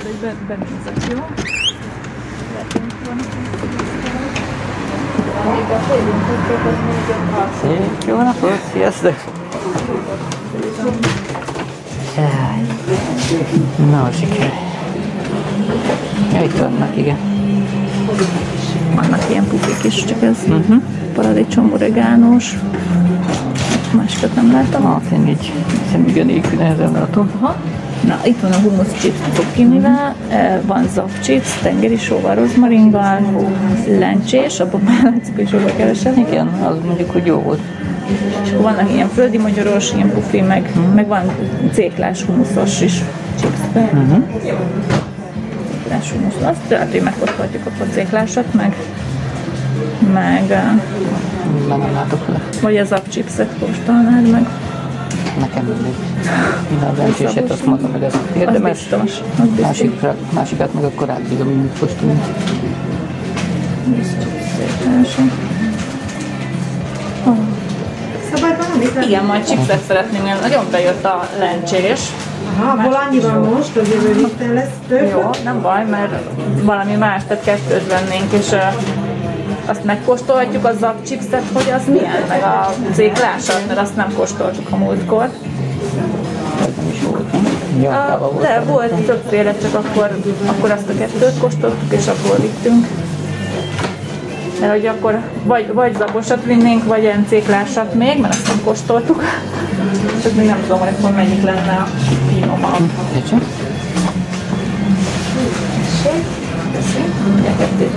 Egy 0.06 0.14
be- 0.20 0.34
benézek, 0.48 1.12
jó? 1.12 1.24
Szép, 7.60 8.04
jó 8.06 8.16
napot, 8.16 8.60
sziasztok! 8.72 9.14
Na, 13.90 14.10
siker. 14.12 14.52
Ja, 16.32 16.42
itt 16.42 16.58
vannak, 16.58 16.96
igen. 16.96 17.16
Vannak 18.96 19.26
ilyen 19.30 19.46
pufik 19.46 19.92
is, 19.92 20.04
csak 20.04 20.22
ez 20.22 20.36
uh-huh. 20.48 20.82
paradicsom 21.14 21.72
oregánós. 21.72 22.58
Másikat 23.96 24.34
nem 24.34 24.52
látom. 24.52 24.86
Ah, 24.86 25.02
én 25.12 25.28
így 25.28 25.52
szemügye 25.90 26.24
nélkül 26.24 26.58
nehezen 26.58 26.92
látom. 26.92 27.30
Aha. 27.40 27.56
Na, 28.06 28.20
itt 28.24 28.40
van 28.40 28.52
a 28.52 28.56
hummus 28.56 28.86
chips 29.00 29.18
cukkinivel, 29.32 30.14
eh, 30.28 30.58
van 30.66 30.88
zak 30.88 31.20
chips, 31.20 31.58
tengeri 31.62 31.96
sóval, 31.96 32.34
rozmaringgal, 32.34 33.20
lencsés, 33.98 34.60
abban 34.60 34.80
már 34.80 35.02
látszik, 35.02 35.34
hogy 35.34 35.48
sokkal 35.48 35.72
kevesebb. 35.76 36.18
Igen, 36.18 36.46
az 36.46 36.76
mondjuk, 36.86 37.10
hogy 37.10 37.26
jó 37.26 37.38
volt. 37.38 37.60
És 38.44 38.50
akkor 38.50 38.62
vannak 38.62 38.92
ilyen 38.92 39.08
földi 39.08 39.38
magyaros, 39.38 39.92
ilyen 39.92 40.10
pufi, 40.10 40.40
meg, 40.40 40.70
meg 40.94 41.06
van 41.06 41.22
céklás 41.72 42.22
humuszos 42.22 42.80
is 42.80 43.02
chipsbe. 43.40 43.80
Uh-huh. 43.80 44.24
Céklás 45.88 46.10
humusz. 46.10 46.34
Azt 46.42 46.68
lehet, 46.68 46.90
hogy 46.90 47.00
megkóstolhatjuk 47.02 47.66
akkor 47.66 47.86
céklásat, 47.92 48.54
meg 48.54 48.76
meg 50.12 50.50
eh, 50.50 50.62
Már 51.68 51.78
nem 51.78 51.92
látok 51.94 52.28
le. 52.28 52.40
vagy 52.60 52.76
a 52.76 52.84
zap 52.84 53.08
chipset 53.08 53.48
kóstolnád 53.58 54.30
meg. 54.30 54.46
Nekem 55.38 55.64
mindig. 55.64 55.92
Minden 56.70 56.88
az 56.88 56.98
elséset 56.98 57.50
azt 57.50 57.66
mondom, 57.66 57.92
hogy 57.92 58.02
ez 58.02 58.14
Az 58.14 58.40
érdemes. 58.40 58.78
biztos. 58.78 59.20
Az 59.40 59.46
biztos. 59.46 59.60
Másikra, 59.66 60.14
másikat 60.32 60.74
meg 60.74 60.84
akkor 60.84 61.10
átbírom, 61.10 61.48
mint 61.48 61.78
kóstolni. 61.78 62.20
Céklások. 64.58 65.32
Szabadban 68.34 68.66
amit 68.74 68.94
nem? 68.94 69.02
Igen, 69.02 69.24
majd 69.24 69.46
chipset 69.46 69.82
szeretném, 69.86 70.22
mert 70.22 70.40
nagyon 70.40 70.64
bejött 70.70 71.04
a 71.04 71.28
lencsés. 71.38 72.00
Aha, 72.46 72.70
abból 72.70 72.98
annyi 73.06 73.20
van 73.20 73.38
most, 73.54 73.74
hogy 73.74 73.88
jövő 73.88 74.14
héten 74.14 74.52
lesz 74.52 74.74
több. 74.88 75.10
Jó, 75.10 75.30
nem 75.44 75.62
baj, 75.62 75.84
mert 75.84 76.12
valami 76.62 76.94
más, 76.94 77.22
tehát 77.28 77.44
kettőt 77.44 77.86
vennénk, 77.86 78.32
és 78.32 78.50
uh, 78.50 78.60
azt 79.66 79.84
megkóstolhatjuk 79.84 80.64
a 80.64 80.72
zap 80.80 81.02
chipset, 81.06 81.42
hogy 81.52 81.72
az 81.76 81.82
milyen, 81.90 82.22
meg 82.28 82.42
a 82.42 82.72
céklásat, 82.92 83.62
mert 83.66 83.78
azt 83.78 83.96
nem 83.96 84.14
kóstoltuk 84.16 84.66
a 84.70 84.76
múltkor. 84.76 85.28
Uh, 87.76 88.18
volt. 88.18 88.40
de 88.40 88.62
volt 88.66 88.92
többféle, 88.92 89.54
csak 89.62 89.74
akkor, 89.74 90.10
akkor 90.46 90.70
azt 90.70 90.88
a 90.88 90.98
kettőt 90.98 91.38
kóstoltuk, 91.38 91.92
és 91.92 92.06
abból 92.06 92.36
vittünk. 92.36 92.86
Mert 94.60 94.72
hogy 94.72 94.86
akkor 94.86 95.18
vagy, 95.44 95.72
vagy 95.72 95.96
zabosat 95.96 96.44
vinnénk, 96.44 96.84
vagy 96.84 97.02
ilyen 97.02 97.26
céklásat 97.28 97.94
még, 97.94 98.20
mert 98.20 98.34
azt 98.34 98.46
nem 98.46 98.60
kóstoltuk. 98.64 99.22
Csak 100.22 100.34
még 100.34 100.46
nem 100.46 100.60
tudom, 100.62 100.78
hogy 100.78 100.88
akkor 100.98 101.10
melyik 101.10 101.42
lenne 101.42 101.76
a 101.76 101.86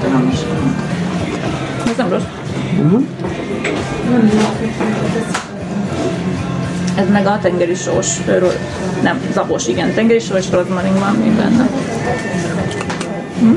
tudom 0.02 0.30
is. 0.32 0.40
Ez 6.96 7.10
meg 7.10 7.26
a 7.26 7.40
tengeri 7.42 7.76
sós, 7.76 8.18
nem, 9.02 9.20
zabos, 9.34 9.68
igen, 9.68 9.94
tengeri 9.94 10.20
sós 10.20 10.50
rozmarin 10.50 11.00
van 11.00 11.16
még 11.16 11.32
benne. 11.32 11.70
Hm? 13.40 13.54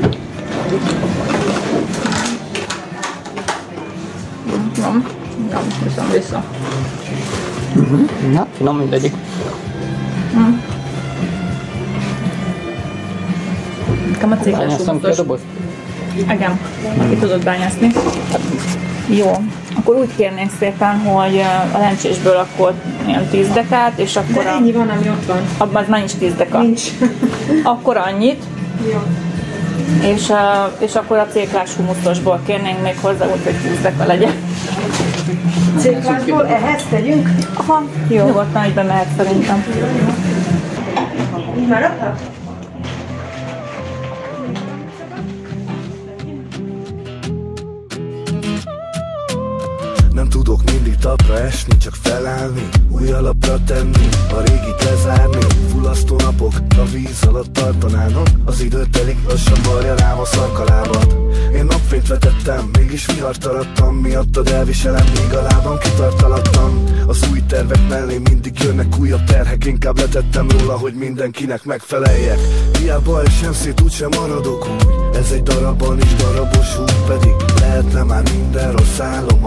Nyom, 4.77 5.05
nyom, 5.51 5.67
viszem 5.83 6.09
vissza. 6.11 6.43
Na, 8.31 8.47
finom 8.57 8.77
mindegyik. 8.77 9.13
Nekem 14.23 14.37
a 14.39 14.43
céges 14.43 14.59
Bányászom 14.59 14.85
ki 14.85 14.89
a 14.89 14.91
humuszos. 14.91 15.15
dobozt? 15.15 15.43
Igen, 16.15 16.59
aki 16.99 17.15
tudod 17.15 17.43
bányászni. 17.43 17.91
Jó, 19.09 19.31
akkor 19.75 19.95
úgy 19.95 20.09
kérnénk 20.15 20.51
szépen, 20.59 20.99
hogy 20.99 21.39
a 21.73 21.77
lencsésből 21.77 22.35
akkor 22.35 22.73
ilyen 23.05 23.25
10 23.27 23.47
dekát, 23.49 23.97
és 23.99 24.15
akkor 24.15 24.43
De 24.43 24.49
a, 24.49 24.53
ennyi 24.55 24.71
van, 24.71 24.89
ami 24.89 25.09
ott 25.09 25.25
van. 25.25 25.37
abban 25.57 25.81
az 25.83 25.89
már 25.89 25.99
nincs 25.99 26.13
10 26.13 26.33
deka. 26.35 26.61
Nincs. 26.61 26.81
Akkor 27.73 27.97
annyit, 27.97 28.43
Jó. 28.91 29.01
és, 30.09 30.31
és 30.79 30.95
akkor 30.95 31.17
a 31.17 31.27
céklás 31.31 31.73
humuszosból 31.75 32.39
kérnénk 32.45 32.81
még 32.81 32.95
hozzá, 33.01 33.25
úgyhogy 33.25 33.55
20 33.69 33.81
deka 33.81 34.05
legyen. 34.05 34.31
Céklásból 35.77 36.47
ehhez 36.47 36.81
tegyünk. 36.89 37.29
Aha, 37.53 37.83
jó. 38.07 38.25
Nyugodtan 38.25 38.65
így 38.65 38.73
bemehet 38.73 39.07
szerintem. 39.17 39.63
Így 41.59 41.67
maradhat? 41.67 42.19
Tapra 51.03 51.39
esni, 51.39 51.77
csak 51.77 51.95
felállni 52.01 52.69
Új 52.89 53.11
alapra 53.11 53.57
tenni, 53.65 54.07
a 54.31 54.39
régit 54.39 54.83
lezárni 54.83 55.45
Fullasztó 55.69 56.15
napok 56.15 56.53
a 56.77 56.83
víz 56.93 57.23
alatt 57.27 57.53
tartanának 57.53 58.27
Az 58.45 58.61
idő 58.61 58.85
telik, 58.91 59.17
lassan 59.27 59.57
varja 59.63 59.95
rám 59.95 60.19
a 60.19 60.25
szarkalábat. 60.25 61.15
Én 61.55 61.65
napfényt 61.65 62.07
vetettem, 62.07 62.69
mégis 62.77 63.05
vihart 63.05 63.45
arattam 63.45 63.95
Miattad 63.95 64.47
elviselem, 64.47 65.05
míg 65.05 65.33
a 65.33 65.41
lábam 65.41 65.77
kitartalattam 65.77 66.83
Az 67.07 67.27
új 67.31 67.41
tervek 67.47 67.87
mellé 67.89 68.17
mindig 68.17 68.59
jönnek 68.59 68.97
újabb 68.97 69.23
terhek 69.23 69.65
Inkább 69.65 69.97
letettem 69.97 70.47
róla, 70.49 70.77
hogy 70.77 70.93
mindenkinek 70.93 71.63
megfeleljek. 71.63 72.39
Hiába 72.79 73.23
esem 73.23 73.53
szét, 73.53 73.81
úgysem 73.81 74.09
maradok 74.19 74.67
úgy 74.69 75.15
Ez 75.15 75.31
egy 75.31 75.43
darabban 75.43 75.99
is 75.99 76.15
darabos 76.15 76.79
út 76.79 77.05
pedig 77.07 77.33
Lehetne 77.59 78.03
már 78.03 78.23
minden 78.31 78.71
rossz 78.71 78.99
álom 78.99 79.42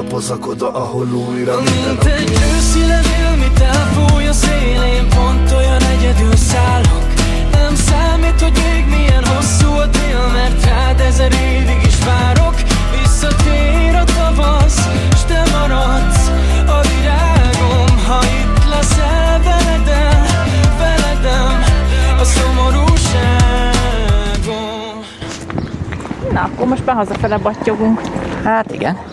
a 0.00 0.02
tegnapi 0.02 0.12
Hadd 0.12 0.12
lapozak 0.12 0.46
oda, 0.46 0.72
ahol 0.72 1.08
újra 1.12 1.56
Mint 1.60 2.04
egy 2.04 2.30
őszi 2.30 2.86
levél, 2.86 3.36
mit 3.38 3.60
elfúj 3.60 4.26
a 4.26 4.32
szélén 4.32 5.08
Pont 5.08 5.52
olyan 5.52 5.82
egyedül 5.82 6.36
szállok 6.36 7.06
Nem 7.52 7.74
számít, 7.74 8.40
hogy 8.40 8.62
még 8.64 8.86
milyen 8.88 9.24
hosszú 9.24 9.72
a 9.72 9.90
tél 9.90 10.30
Mert 10.32 10.64
rád 10.64 11.00
ezer 11.00 11.32
évig 11.32 11.82
is 11.86 12.04
várok 12.04 12.54
Visszatér 13.02 13.94
a 13.94 14.04
tavasz, 14.04 14.88
s 15.14 15.22
te 15.24 15.42
maradsz 15.52 16.30
a 16.66 16.80
virágom 16.88 17.98
Ha 18.06 18.20
itt 18.24 18.64
leszel 18.68 19.40
veledem, 19.42 20.24
veledem 20.78 21.62
A 22.20 22.24
szomorúságom 22.24 23.00
Na, 26.32 26.40
akkor 26.40 26.66
most 26.66 26.86
már 26.86 26.96
hazafele 26.96 27.38
battyogunk. 27.38 28.00
Hát 28.44 28.72
igen. 28.72 29.09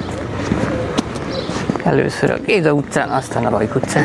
Először 1.88 2.32
a 2.32 2.38
Géza 2.45 2.73
utcán, 2.73 3.10
aztán 3.10 3.45
a 3.45 3.50
Rajk 3.50 3.76
utcán. 3.76 4.04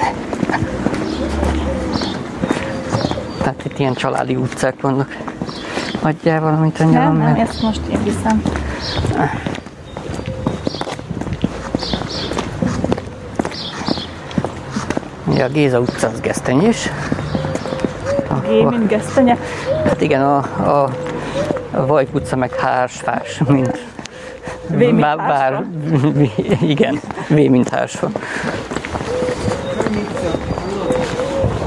Tehát 3.39 3.65
itt 3.65 3.79
ilyen 3.79 3.95
családi 3.95 4.37
utcák 4.37 4.81
vannak. 4.81 5.17
Adjál 6.01 6.41
valamit 6.41 6.81
a 6.81 6.85
Nem, 6.85 6.93
nyelem, 6.93 7.17
nem, 7.17 7.33
mert 7.33 7.49
ezt 7.49 7.63
most 7.63 7.81
én 7.91 8.03
viszem. 8.05 8.43
ugye 15.25 15.45
a 15.45 15.49
Géza 15.49 15.81
utca 15.81 16.09
az 16.09 16.21
gesztenyés. 16.21 16.89
G, 18.43 18.69
mint 18.69 18.89
gesztenye. 18.89 19.37
Hát 19.85 20.01
igen, 20.01 20.23
a, 20.23 20.37
a, 20.37 20.91
a 21.71 21.87
Vajk 21.87 22.15
utca 22.15 22.37
meg 22.37 22.55
hársfás, 22.55 23.41
mint 23.47 23.79
V, 24.67 24.75
mint 24.75 25.01
bár, 25.01 25.17
bár, 25.17 25.65
igen, 26.75 27.01
V 27.33 27.35
mint 27.35 27.69
hársfa. 27.69 28.11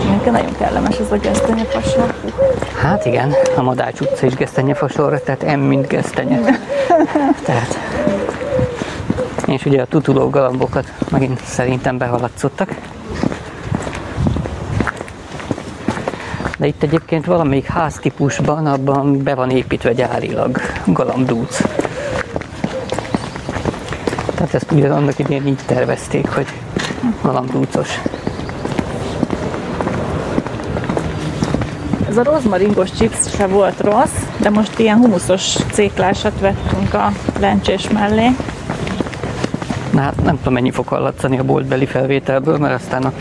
Nekem 0.10 0.34
nagyon 0.34 0.56
kellemes 0.58 0.97
ez 0.97 1.12
a 1.12 1.17
gesztenye 1.17 1.63
fasor. 1.63 2.13
Hát 2.82 3.06
igen, 3.06 3.34
a 3.56 3.62
Madács 3.62 3.99
utca 3.99 4.25
is 4.25 4.34
gesztenyefasorra, 4.34 5.19
tehát 5.19 5.58
M 5.58 5.60
mint 5.60 5.88
gesztenye. 5.88 6.39
tehát. 7.45 7.78
És 9.45 9.65
ugye 9.65 9.82
a 9.82 9.86
tutuló 9.86 10.30
galambokat 10.30 10.93
megint 11.12 11.43
szerintem 11.43 11.97
behaladszottak. 11.97 12.75
De 16.58 16.67
itt 16.67 16.84
egyébként 16.84 17.25
valamelyik 17.25 17.65
háztípusban 17.65 18.65
abban 18.65 19.23
be 19.23 19.36
van 19.36 19.49
építve 19.49 19.93
gyárilag 19.93 20.58
galambdúc. 20.86 21.63
Tehát 24.46 24.62
ezt 24.64 24.72
ugye 24.72 24.90
annak 24.90 25.20
idén 25.20 25.48
így 25.48 25.60
tervezték, 25.66 26.28
hogy 26.28 26.46
galambdúcos. 27.22 28.02
Ez 32.10 32.18
a 32.18 32.24
rozmaringos 32.24 32.92
chips 32.92 33.36
se 33.36 33.48
volt 33.48 33.80
rossz, 33.80 34.24
de 34.40 34.50
most 34.50 34.80
ilyen 34.80 34.98
humuszos 34.98 35.56
céklásat 35.72 36.40
vettünk 36.40 36.94
a 36.94 37.12
lencsés 37.40 37.90
mellé. 37.90 38.28
Na 39.92 40.02
hát 40.02 40.24
nem 40.24 40.38
tudom 40.38 40.54
mennyi 40.54 40.72
fog 40.72 40.88
hallatszani 40.88 41.38
a 41.38 41.44
boltbeli 41.44 41.86
felvételből, 41.86 42.58
mert 42.58 42.74
aztán 42.74 43.04
a, 43.04 43.14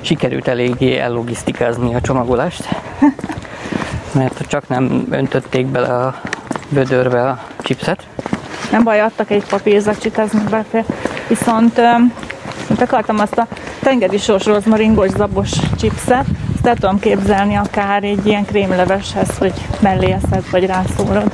sikerült 0.00 0.48
eléggé 0.48 0.98
ellogisztikázni 0.98 1.94
a 1.94 2.00
csomagolást. 2.00 2.68
Mert 4.12 4.46
csak 4.46 4.68
nem 4.68 5.06
öntötték 5.10 5.66
bele 5.66 5.94
a 5.94 6.20
vödörbe 6.68 7.28
a 7.28 7.38
chipset. 7.58 8.06
Nem 8.74 8.84
baj, 8.84 9.00
adtak 9.00 9.30
egy 9.30 9.44
papírzacsit, 9.44 10.18
ez 10.18 10.32
még 10.32 10.42
belefér. 10.42 10.84
Viszont 11.28 11.78
öm, 11.78 12.12
itt 12.70 12.80
akartam 12.80 13.18
azt 13.18 13.38
a 13.38 13.46
tengeri 13.80 14.18
sós 14.18 14.44
rozmaringos 14.44 15.08
zabos 15.10 15.50
chipset, 15.76 16.24
ezt 16.54 16.66
el 16.66 16.74
tudom 16.74 16.98
képzelni 16.98 17.54
akár 17.54 18.04
egy 18.04 18.26
ilyen 18.26 18.44
krémleveshez, 18.44 19.38
hogy 19.38 19.52
mellé 19.80 20.10
eszed, 20.10 20.50
vagy 20.50 20.66
rászórod. 20.66 21.32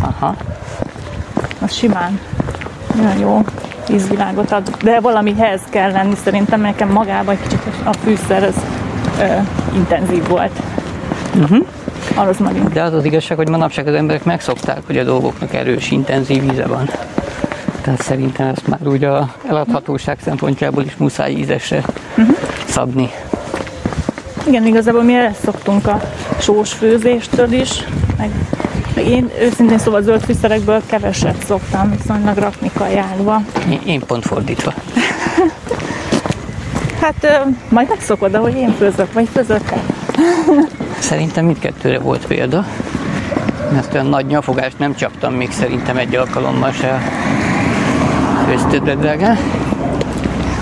Aha. 0.00 0.36
Az 1.60 1.72
simán. 1.72 2.20
Nagyon 2.94 3.18
jó 3.18 3.44
ízvilágot 3.90 4.52
ad, 4.52 4.76
de 4.82 5.00
valamihez 5.00 5.60
kell 5.70 5.90
lenni 5.90 6.14
szerintem, 6.24 6.60
nekem 6.60 6.88
magában 6.88 7.34
egy 7.34 7.42
kicsit 7.42 7.62
a 7.84 7.92
fűszer 7.92 8.42
az 8.42 8.54
ö, 9.20 9.26
intenzív 9.74 10.28
volt. 10.28 10.60
Uh-huh. 11.34 11.66
A 12.14 12.24
rozmarin. 12.24 12.68
De 12.72 12.82
az 12.82 12.92
az 12.92 13.04
igazság, 13.04 13.36
hogy 13.36 13.48
manapság 13.48 13.86
az 13.86 13.94
emberek 13.94 14.24
megszokták, 14.24 14.80
hogy 14.86 14.98
a 14.98 15.04
dolgoknak 15.04 15.54
erős, 15.54 15.90
intenzív 15.90 16.44
íze 16.52 16.66
van. 16.66 16.90
Tehát 17.80 18.02
szerintem 18.02 18.48
ezt 18.48 18.66
már 18.66 18.86
úgy 18.86 19.04
a 19.04 19.34
eladhatóság 19.48 20.18
szempontjából 20.24 20.84
is 20.84 20.96
muszáj 20.96 21.32
ízesre 21.32 21.84
uh-huh. 22.16 22.36
szabni. 22.66 23.10
Igen, 24.46 24.66
igazából 24.66 25.02
mi 25.02 25.14
erre 25.14 25.34
szoktunk 25.42 25.86
a 25.86 26.00
sós 26.38 26.72
főzéstől 26.72 27.52
is, 27.52 27.84
meg, 28.18 28.30
meg 28.94 29.06
én 29.06 29.30
őszintén 29.40 29.78
szóval 29.78 30.02
zöld 30.02 30.22
fűszerekből 30.22 30.82
keveset 30.86 31.44
szoktam 31.44 31.90
viszonylag 31.90 32.36
rakni 32.36 32.70
kajába. 32.74 33.42
Én, 33.70 33.80
én 33.86 34.00
pont 34.06 34.26
fordítva. 34.26 34.72
Hát 37.00 37.14
ö, 37.20 37.50
majd 37.68 37.88
megszokod, 37.88 38.34
ahogy 38.34 38.54
én 38.54 38.74
főzök, 38.78 39.12
vagy 39.12 39.28
főzök? 39.32 39.62
Szerintem 41.00 41.44
mindkettőre 41.44 41.98
volt 41.98 42.26
példa. 42.26 42.64
Mert 43.72 43.94
olyan 43.94 44.06
nagy 44.06 44.26
nyafogást 44.26 44.78
nem 44.78 44.94
csaptam 44.94 45.34
még 45.34 45.50
szerintem 45.50 45.96
egy 45.96 46.14
alkalommal 46.14 46.72
se 46.72 47.00
a 48.40 48.44
főztődre 48.48 48.94
drágán. 48.94 49.38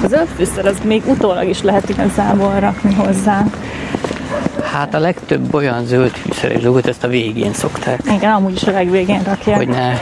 A 0.05 0.07
zöld 0.09 0.29
fűszer 0.37 0.66
az 0.66 0.77
még 0.85 1.03
utólag 1.07 1.48
is 1.48 1.62
lehet 1.62 1.88
igazából 1.88 2.61
rakni 2.61 2.94
hozzá. 2.94 3.44
Hát 4.72 4.94
a 4.94 4.98
legtöbb 4.98 5.55
olyan 5.55 5.85
zöld 5.85 6.11
fűszeres 6.11 6.62
dolgot 6.62 6.87
ezt 6.87 7.05
a 7.05 7.09
végén 7.09 7.53
szokták. 7.53 8.01
Igen, 8.16 8.33
amúgy 8.33 8.55
is 8.55 8.62
a 8.62 8.70
legvégén 8.70 9.22
rakják. 9.22 9.57
Hogy 9.57 9.68
ne 9.68 9.92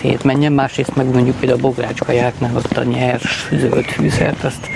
szétmenjen, 0.00 0.52
másrészt 0.52 0.96
meg 0.96 1.06
mondjuk 1.06 1.36
például 1.36 1.58
a 1.58 1.62
bográcskajáknál 1.62 2.56
ott 2.56 2.76
a 2.76 2.82
nyers 2.82 3.48
zöld 3.52 3.84
fűszert, 3.84 4.44
azt 4.44 4.68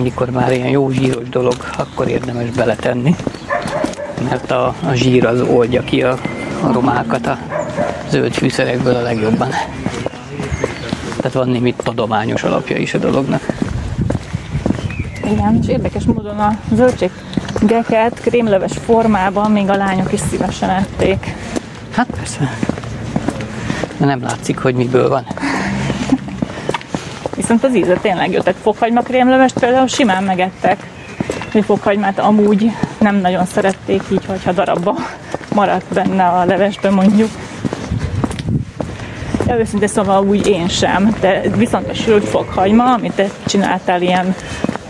amikor 0.00 0.30
már 0.30 0.52
ilyen 0.52 0.68
jó 0.68 0.90
zsíros 0.90 1.28
dolog, 1.28 1.54
akkor 1.76 2.08
érdemes 2.08 2.50
beletenni. 2.50 3.16
Mert 4.28 4.50
a, 4.50 4.66
a 4.66 4.92
zsír 4.92 5.26
az 5.26 5.40
oldja 5.40 5.82
ki 5.82 6.02
a 6.02 6.18
aromákat 6.60 7.26
a 7.26 7.38
zöld 8.08 8.32
fűszerekből 8.32 8.94
a 8.94 9.00
legjobban. 9.00 9.48
Tehát 11.16 11.32
van 11.32 11.48
némi 11.48 11.74
tudományos 11.74 12.42
alapja 12.42 12.76
is 12.76 12.94
a 12.94 12.98
dolognak. 12.98 13.46
Igen, 15.24 15.58
és 15.62 15.68
érdekes 15.68 16.04
módon 16.04 16.38
a 16.38 16.58
zöldséggeket 16.74 18.20
krémleves 18.20 18.72
formában 18.84 19.50
még 19.50 19.68
a 19.68 19.76
lányok 19.76 20.12
is 20.12 20.20
szívesen 20.30 20.70
ették. 20.70 21.34
Hát 21.90 22.06
persze. 22.16 22.50
De 23.96 24.06
nem 24.06 24.22
látszik, 24.22 24.58
hogy 24.58 24.74
miből 24.74 25.08
van. 25.08 25.26
Viszont 27.40 27.64
az 27.64 27.76
íze 27.76 27.94
tényleg 27.94 28.32
jó, 28.32 28.40
tehát 28.40 28.60
fokhagyma 28.62 29.00
krémlevest 29.00 29.58
például 29.58 29.86
simán 29.86 30.22
megettek. 30.22 30.78
Hogy 31.52 31.64
fokhagymát 31.64 32.18
amúgy 32.18 32.70
nem 32.98 33.16
nagyon 33.16 33.46
szerették 33.46 34.02
így, 34.12 34.24
hogyha 34.26 34.52
darabba 34.52 34.96
maradt 35.54 35.94
benne 35.94 36.24
a 36.24 36.44
levesbe 36.44 36.90
mondjuk. 36.90 37.28
Ja, 39.46 39.58
őszintén 39.58 39.88
szóval 39.88 40.24
úgy 40.24 40.46
én 40.46 40.68
sem, 40.68 41.16
de 41.20 41.42
viszont 41.56 41.88
a 41.88 41.94
sült 41.94 42.28
fokhagyma, 42.28 42.92
amit 42.92 43.12
te 43.12 43.26
csináltál 43.46 44.02
ilyen 44.02 44.34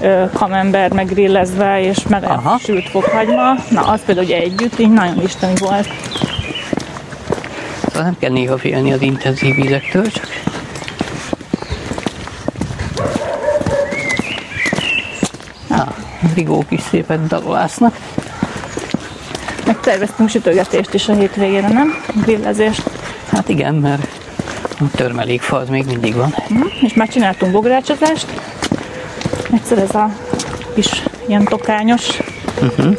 ö, 0.00 0.24
kamember 0.32 0.92
meg 0.92 1.06
grillezve 1.06 1.80
és 1.80 1.98
meleg 2.08 2.30
Aha. 2.30 2.58
sült 2.58 2.88
fokhagyma, 2.88 3.54
na 3.70 3.80
az 3.80 4.00
például 4.06 4.26
ugye 4.26 4.36
együtt 4.36 4.78
így 4.78 4.92
nagyon 4.92 5.22
isteni 5.22 5.52
volt. 5.58 5.88
Szóval 7.86 8.02
nem 8.02 8.16
kell 8.18 8.30
néha 8.30 8.58
félni 8.58 8.92
az 8.92 9.02
intenzív 9.02 9.58
ízektől, 9.58 10.10
csak 10.10 10.26
a 16.40 16.42
rigók 16.42 16.70
is 16.70 16.80
szépen 16.80 17.24
dalolásznak. 17.28 17.96
Megterveztünk 19.66 20.28
sütögetést 20.28 20.94
is 20.94 21.08
a 21.08 21.14
hétvégére, 21.14 21.68
nem? 21.68 21.94
Grillezést. 22.24 22.90
Hát 23.32 23.48
igen, 23.48 23.74
mert 23.74 24.06
a 24.80 24.84
törmelékfa 24.96 25.56
az 25.56 25.68
még 25.68 25.84
mindig 25.86 26.14
van. 26.14 26.34
Mhm. 26.48 26.62
És 26.80 26.94
már 26.94 27.08
csináltunk 27.08 27.52
bográcsozást. 27.52 28.26
Egyszer 29.52 29.78
ez 29.78 29.94
a 29.94 30.10
kis 30.74 31.02
ilyen 31.26 31.44
tokányos 31.44 32.08
Uh-huh. 32.62 32.96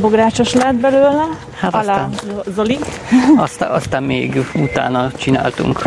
bográcsos 0.00 0.52
lett 0.52 0.74
belőle. 0.74 1.24
Hát 1.60 1.74
Alá 1.74 1.92
aztán- 1.92 2.14
Zo- 2.34 2.54
Zoli. 2.54 2.78
Aztán, 3.36 3.70
aztán 3.70 4.02
még 4.02 4.46
utána 4.54 5.10
csináltunk, 5.12 5.82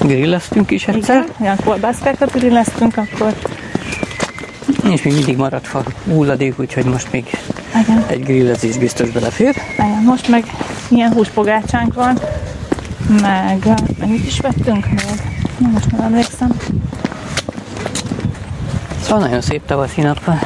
grilleztünk 0.00 0.70
is 0.70 0.86
egyszer. 0.88 1.16
Igen, 1.16 1.34
olyan 1.40 1.56
kolbászkákat 1.64 2.32
grilleztünk, 2.32 2.96
akkor 2.96 3.32
És 4.92 5.02
még 5.02 5.14
mindig 5.14 5.36
maradt 5.36 5.66
fa 5.66 5.82
hulladék, 6.04 6.58
úgyhogy 6.58 6.84
most 6.84 7.12
még 7.12 7.30
Igen. 7.84 8.04
egy 8.06 8.24
grillezés 8.24 8.78
biztos 8.78 9.10
belefér. 9.10 9.54
Igen, 9.72 10.02
most 10.04 10.28
meg 10.28 10.44
ilyen 10.88 11.12
húspogácsánk 11.12 11.94
van, 11.94 12.18
meg 13.20 13.68
mennyit 13.98 14.26
is 14.26 14.40
vettünk 14.40 14.86
még? 14.86 15.20
Na, 15.58 15.68
most 15.68 15.90
nem 15.90 16.00
emlékszem. 16.00 16.50
Szóval 19.02 19.20
nagyon 19.20 19.40
szép 19.40 19.66
tavaszi 19.66 20.00
nap 20.00 20.24
van. 20.24 20.38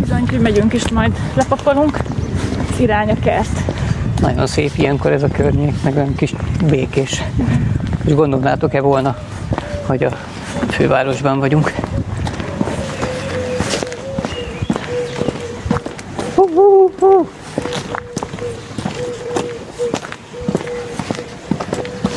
Bizony, 0.00 0.28
hogy 0.28 0.40
megyünk 0.40 0.72
is, 0.72 0.88
majd 0.88 1.18
lepakolunk. 1.34 1.98
Az 2.72 2.80
irány 2.80 3.10
a 3.10 3.16
kert. 3.24 3.58
Nagyon 4.20 4.46
szép 4.46 4.70
ilyenkor 4.76 5.12
ez 5.12 5.22
a 5.22 5.28
környék, 5.28 5.74
meg 5.82 5.96
olyan 5.96 6.14
kis 6.14 6.34
békés. 6.64 7.22
És 8.04 8.14
gondolnátok-e 8.14 8.80
volna, 8.80 9.16
hogy 9.86 10.02
a 10.04 10.10
fővárosban 10.68 11.38
vagyunk? 11.38 11.72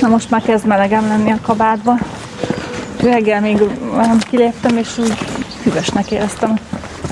Na 0.01 0.07
most 0.07 0.29
már 0.29 0.41
kezd 0.41 0.65
melegem 0.65 1.07
lenni 1.07 1.31
a 1.31 1.39
kabátban. 1.41 1.99
Reggel 3.01 3.41
még 3.41 3.57
kiléptem, 4.29 4.77
és 4.77 4.97
úgy 4.97 5.13
hűvösnek 5.63 6.11
éreztem. 6.11 6.59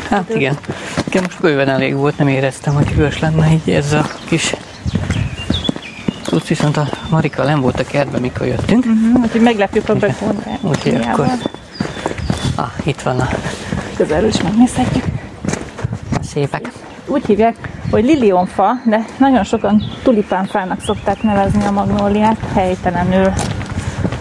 Hát 0.10 0.30
igen. 0.36 0.58
Nekem 1.06 1.24
most 1.24 1.42
bőven 1.42 1.70
elég 1.70 1.96
volt, 1.96 2.18
nem 2.18 2.28
éreztem, 2.28 2.74
hogy 2.74 2.88
hűvös 2.88 3.20
lenne 3.20 3.52
így 3.52 3.70
ez 3.70 3.94
a 3.94 4.08
kis 4.28 4.56
Tudsz, 6.24 6.48
viszont 6.48 6.78
a 6.78 6.88
Marika 7.10 7.44
nem 7.44 7.62
volt 7.62 7.80
a 7.80 7.84
kertben, 7.84 8.22
mikor 8.22 8.48
jöttünk. 8.48 8.86
Uh-huh, 8.86 9.24
úgyhogy 9.24 9.42
meglepjük 9.42 9.90
a 9.90 9.96
begón. 9.96 10.44
Úgyhogy 10.62 10.96
akkor... 10.96 11.28
Ah, 12.56 12.72
itt 12.84 13.02
van 13.02 13.20
a 13.20 13.30
Közelről 13.96 14.30
is 14.30 14.42
megnézhetjük. 14.42 15.04
szépek. 16.22 16.72
Úgy 17.06 17.26
hívják, 17.26 17.73
hogy 17.94 18.06
lilionfa, 18.06 18.72
de 18.86 19.06
nagyon 19.18 19.44
sokan 19.44 19.84
tulipánfának 20.04 20.82
szokták 20.82 21.22
nevezni 21.24 21.66
a 21.66 21.72
magnóliát, 21.72 22.38
helytelenül. 22.54 23.34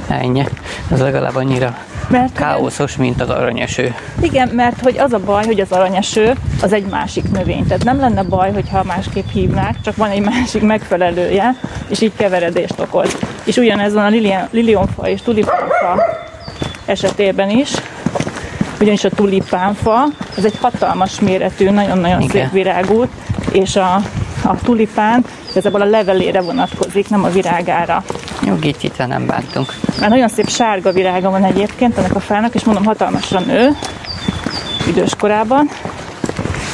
Ennyi. 0.09 0.45
Ez 0.91 1.01
legalább 1.01 1.35
annyira 1.35 1.77
Mert 2.09 2.33
káoszos, 2.33 2.97
mint 2.97 3.21
az 3.21 3.29
aranyeső. 3.29 3.95
Igen, 4.21 4.49
mert 4.49 4.81
hogy 4.81 4.99
az 4.99 5.13
a 5.13 5.19
baj, 5.19 5.45
hogy 5.45 5.61
az 5.61 5.73
aranyeső 5.73 6.33
az 6.63 6.73
egy 6.73 6.87
másik 6.91 7.31
növény. 7.31 7.67
Tehát 7.67 7.85
nem 7.85 8.01
lenne 8.01 8.23
baj, 8.23 8.53
hogyha 8.53 8.83
másképp 8.85 9.29
hívnák, 9.33 9.75
csak 9.85 9.97
van 9.97 10.11
egy 10.11 10.23
másik 10.23 10.63
megfelelője, 10.63 11.55
és 11.89 12.01
így 12.01 12.13
keveredést 12.17 12.81
okoz. 12.81 13.17
És 13.45 13.57
ugyanez 13.57 13.93
van 13.93 14.05
a 14.05 14.09
lilian, 14.09 14.49
lilionfa 14.51 15.09
és 15.09 15.23
tulipánfa 15.23 16.05
esetében 16.85 17.51
is. 17.51 17.71
Ugyanis 18.81 19.05
a 19.05 19.11
tulipánfa, 19.11 20.05
ez 20.37 20.45
egy 20.45 20.59
hatalmas 20.61 21.21
méretű, 21.21 21.71
nagyon-nagyon 21.71 22.21
Igen. 22.21 22.31
szép 22.31 22.53
virágút, 22.53 23.09
és 23.53 23.77
a, 23.77 23.95
a 24.45 24.57
tulipán 24.63 25.25
igazából 25.51 25.81
a 25.81 25.85
levelére 25.85 26.41
vonatkozik, 26.41 27.09
nem 27.09 27.25
a 27.25 27.29
virágára. 27.29 28.05
Jó, 28.47 28.57
itt 28.63 29.07
nem 29.07 29.27
bántunk. 29.27 29.75
Már 30.01 30.09
nagyon 30.09 30.29
szép 30.29 30.49
sárga 30.49 30.93
virága 30.93 31.31
van 31.31 31.45
egyébként 31.45 31.99
ennek 31.99 32.15
a 32.15 32.21
fának, 32.21 32.55
és 32.55 32.65
mondom, 32.65 32.85
hatalmasra 32.85 33.41
nő 33.41 33.69
idős 34.89 35.15
korában. 35.19 35.69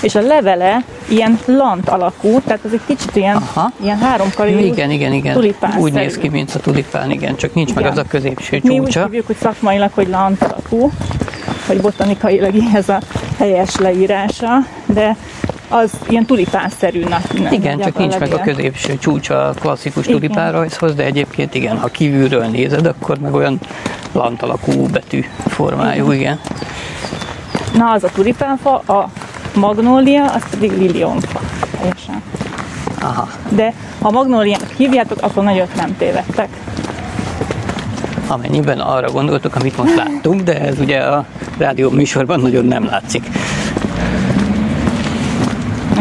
És 0.02 0.14
a 0.14 0.20
levele 0.20 0.84
ilyen 1.08 1.38
lant 1.44 1.88
alakú, 1.88 2.40
tehát 2.40 2.64
ez 2.64 2.72
egy 2.72 2.80
kicsit 2.86 3.16
ilyen, 3.16 3.36
Aha. 3.36 3.70
ilyen 3.82 3.98
háromkarú 3.98 4.58
igen, 4.58 4.90
igen, 4.90 5.12
igen. 5.12 5.34
tulipánszerű. 5.34 5.82
Úgy 5.82 5.92
néz 5.92 6.18
ki, 6.18 6.28
mint 6.28 6.54
a 6.54 6.58
tulipán, 6.58 7.10
igen, 7.10 7.36
csak 7.36 7.54
nincs 7.54 7.74
meg 7.74 7.84
Igen. 7.84 7.92
az 7.92 7.98
a 7.98 8.04
középső 8.08 8.60
Mi 8.62 8.78
úgy 8.78 8.84
csúcsa. 8.84 9.04
hívjuk, 9.04 9.26
hogy 9.26 9.36
szakmailag, 9.36 9.90
hogy 9.92 10.08
lant 10.08 10.42
alakú, 10.42 10.90
vagy 11.66 11.80
botanikailag 11.80 12.54
ez 12.74 12.88
a 12.88 13.00
helyes 13.38 13.76
leírása, 13.76 14.58
de 14.86 15.16
az 15.68 15.92
ilyen 16.08 16.26
tulipánszerű. 16.26 17.00
Na, 17.04 17.20
na, 17.32 17.50
Igen, 17.50 17.78
csak 17.78 17.98
nincs 17.98 18.18
meg 18.18 18.32
a 18.32 18.40
középső 18.40 18.98
csúcsa 18.98 19.48
a 19.48 19.52
klasszikus 19.52 20.06
Igen. 20.06 20.20
tulipánrajzhoz, 20.20 20.94
de 20.94 21.04
egyébként 21.04 21.54
igen, 21.54 21.78
ha 21.78 21.88
kívülről 21.88 22.44
nézed, 22.44 22.86
akkor 22.86 23.18
meg 23.18 23.34
olyan 23.34 23.60
lant 24.12 24.42
alakú 24.42 24.86
betű 24.86 25.24
formájú, 25.46 26.10
igen. 26.10 26.40
Na, 27.74 27.90
az 27.90 28.04
a 28.04 28.08
tulipánfa, 28.14 28.74
a 28.78 29.10
magnólia, 29.54 30.24
az 30.24 30.42
pedig 30.50 30.78
lilionfa. 30.78 31.40
Teljesen. 31.78 32.22
Aha. 33.00 33.28
De 33.48 33.72
ha 34.00 34.10
magnóliának 34.10 34.70
hívjátok, 34.76 35.18
akkor 35.20 35.44
nagyot 35.44 35.74
nem 35.74 35.96
tévedtek. 35.96 36.48
Amennyiben 38.26 38.80
arra 38.80 39.10
gondoltok, 39.10 39.54
amit 39.54 39.76
most 39.76 39.94
láttunk, 39.94 40.40
de 40.40 40.60
ez 40.60 40.78
ugye 40.78 40.98
a 40.98 41.26
rádió 41.58 41.90
műsorban 41.90 42.40
nagyon 42.40 42.64
nem 42.64 42.84
látszik. 42.84 43.28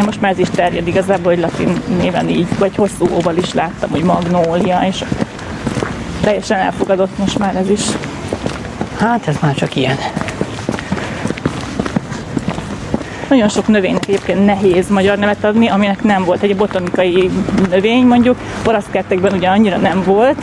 Most 0.08 0.20
már 0.20 0.32
ez 0.32 0.38
is 0.38 0.48
terjed 0.50 0.86
igazából, 0.86 1.32
hogy 1.32 1.40
latin 1.40 1.82
néven 1.98 2.28
így, 2.28 2.46
vagy 2.58 2.76
hosszú 2.76 3.08
óval 3.12 3.36
is 3.36 3.52
láttam, 3.52 3.90
hogy 3.90 4.02
magnólia, 4.02 4.80
és 4.86 5.04
teljesen 6.20 6.58
elfogadott 6.58 7.18
most 7.18 7.38
már 7.38 7.56
ez 7.56 7.70
is. 7.70 7.80
Hát 8.98 9.28
ez 9.28 9.36
már 9.40 9.54
csak 9.54 9.76
ilyen. 9.76 9.96
Nagyon 13.28 13.48
sok 13.48 13.66
növénynek 13.66 14.08
egyébként 14.08 14.44
nehéz 14.44 14.88
magyar 14.88 15.18
nevet 15.18 15.44
adni, 15.44 15.68
aminek 15.68 16.02
nem 16.02 16.24
volt. 16.24 16.42
Egy 16.42 16.56
botanikai 16.56 17.30
növény 17.70 18.06
mondjuk, 18.06 18.36
olasz 18.66 18.88
kertekben 18.90 19.32
ugye 19.32 19.48
annyira 19.48 19.76
nem 19.76 20.02
volt, 20.04 20.42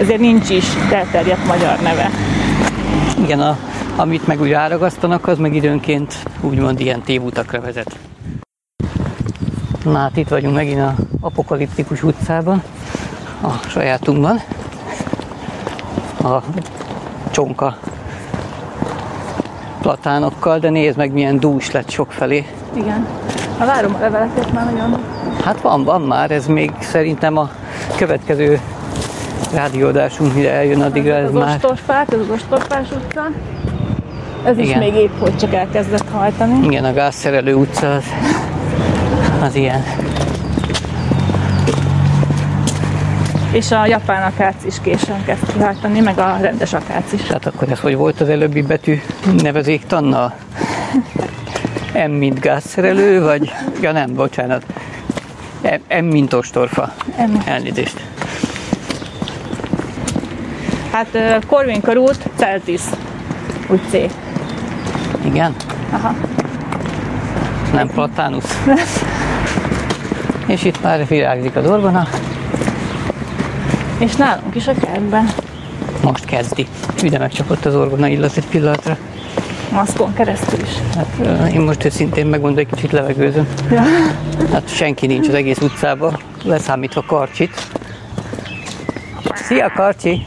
ezért 0.00 0.20
nincs 0.20 0.50
is 0.50 0.64
elterjedt 0.92 1.46
magyar 1.46 1.78
neve. 1.80 2.10
Igen, 3.22 3.40
a, 3.40 3.58
amit 3.96 4.26
meg 4.26 4.40
úgy 4.40 4.50
ráragasztanak, 4.50 5.28
az 5.28 5.38
meg 5.38 5.54
időnként 5.54 6.14
úgymond 6.40 6.80
ilyen 6.80 7.02
tévutakra 7.02 7.60
vezet. 7.60 7.96
Na 9.84 9.98
hát 9.98 10.16
itt 10.16 10.28
vagyunk 10.28 10.54
megint 10.54 10.80
a 10.80 10.94
apokaliptikus 11.20 12.02
utcában, 12.02 12.62
a 13.42 13.68
sajátunkban. 13.68 14.40
A 16.22 16.42
csonka 17.30 17.76
platánokkal, 19.80 20.58
de 20.58 20.70
nézd 20.70 20.96
meg 20.96 21.12
milyen 21.12 21.40
dús 21.40 21.70
lett 21.70 21.90
sokfelé. 21.90 22.46
Igen. 22.72 23.06
Ha 23.58 23.66
várom 23.66 23.94
a 23.94 23.98
leveleket 23.98 24.52
már 24.52 24.64
nagyon... 24.64 25.00
Hát 25.44 25.60
van, 25.60 25.84
van 25.84 26.00
már, 26.00 26.30
ez 26.30 26.46
még 26.46 26.72
szerintem 26.80 27.36
a 27.36 27.50
következő 27.96 28.60
rádióadásunk, 29.54 30.34
mire 30.34 30.52
eljön 30.52 30.80
addigra, 30.80 31.14
ez 31.14 31.28
az 31.28 31.32
már... 31.32 31.54
ostorfák, 31.54 32.12
ez 32.12 32.18
az 32.18 32.30
ostorfás 32.30 32.90
utca. 32.90 33.26
Ez 34.44 34.58
is 34.58 34.66
Igen. 34.66 34.78
még 34.78 34.94
épp 34.94 35.18
hogy 35.18 35.36
csak 35.36 35.54
elkezdett 35.54 36.10
hajtani. 36.10 36.66
Igen, 36.66 36.84
a 36.84 36.92
gázszerelő 36.92 37.54
utca 37.54 37.94
az, 37.94 38.04
az 39.40 39.54
ilyen. 39.54 39.84
És 43.52 43.70
a 43.70 43.86
japán 43.86 44.32
akác 44.32 44.64
is 44.64 44.74
későn 44.82 45.24
kezd 45.24 45.52
kihajtani, 45.52 46.00
meg 46.00 46.18
a 46.18 46.36
rendes 46.40 46.72
akác 46.72 47.12
is. 47.12 47.22
Tehát 47.22 47.46
akkor 47.46 47.70
ez 47.70 47.80
hogy 47.80 47.94
volt 47.96 48.20
az 48.20 48.28
előbbi 48.28 48.62
betű 48.62 49.00
nevezéktannal? 49.42 50.34
M 52.08 52.10
mint 52.10 52.40
gázszerelő, 52.40 53.22
vagy... 53.22 53.52
Ja 53.80 53.92
nem, 53.92 54.14
bocsánat. 54.14 54.64
M, 55.62 55.96
M 56.00 56.04
mint 56.04 56.32
ostorfa. 56.32 56.92
M. 57.16 57.34
Elnézést. 57.44 58.00
Hát 60.92 61.08
ö, 61.12 61.36
Corvin 61.46 61.80
körút, 61.80 62.28
Celtis, 62.36 62.80
C. 63.90 63.94
Igen? 65.24 65.54
Aha. 65.90 66.14
Nem 67.72 67.88
Platánus. 67.88 68.44
És 70.46 70.64
itt 70.64 70.82
már 70.82 71.06
virágzik 71.06 71.56
az 71.56 71.66
orgona. 71.66 72.08
És 73.98 74.16
nálunk 74.16 74.54
is 74.54 74.66
a 74.66 74.72
kertben, 74.74 75.28
Most 76.02 76.24
kezdi. 76.24 76.66
Üde 77.04 77.18
megcsapott 77.18 77.64
az 77.64 77.74
orgona 77.74 78.06
illat 78.06 78.36
egy 78.36 78.46
pillanatra. 78.46 78.96
maszkon 79.72 80.14
keresztül 80.14 80.60
is. 80.60 80.70
Hát 80.96 81.52
én 81.52 81.60
most 81.60 81.84
őszintén 81.84 82.26
megmondom, 82.26 82.58
egy 82.58 82.68
kicsit 82.74 82.92
levegőzöm. 82.92 83.48
Ja. 83.70 83.82
Hát 84.52 84.74
senki 84.74 85.06
nincs 85.06 85.28
az 85.28 85.34
egész 85.34 85.60
utcában, 85.60 86.18
leszámítva 86.44 87.04
Karcsit. 87.06 87.66
Szia 89.34 89.72
Karcsi! 89.74 90.22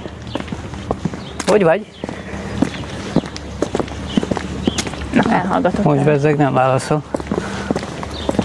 Hogy 1.47 1.63
vagy? 1.63 1.85
Na, 5.13 5.31
elhallgatott. 5.31 5.83
Most 5.83 5.97
el. 5.99 6.05
bezzeg 6.05 6.37
nem 6.37 6.53
válaszol. 6.53 7.03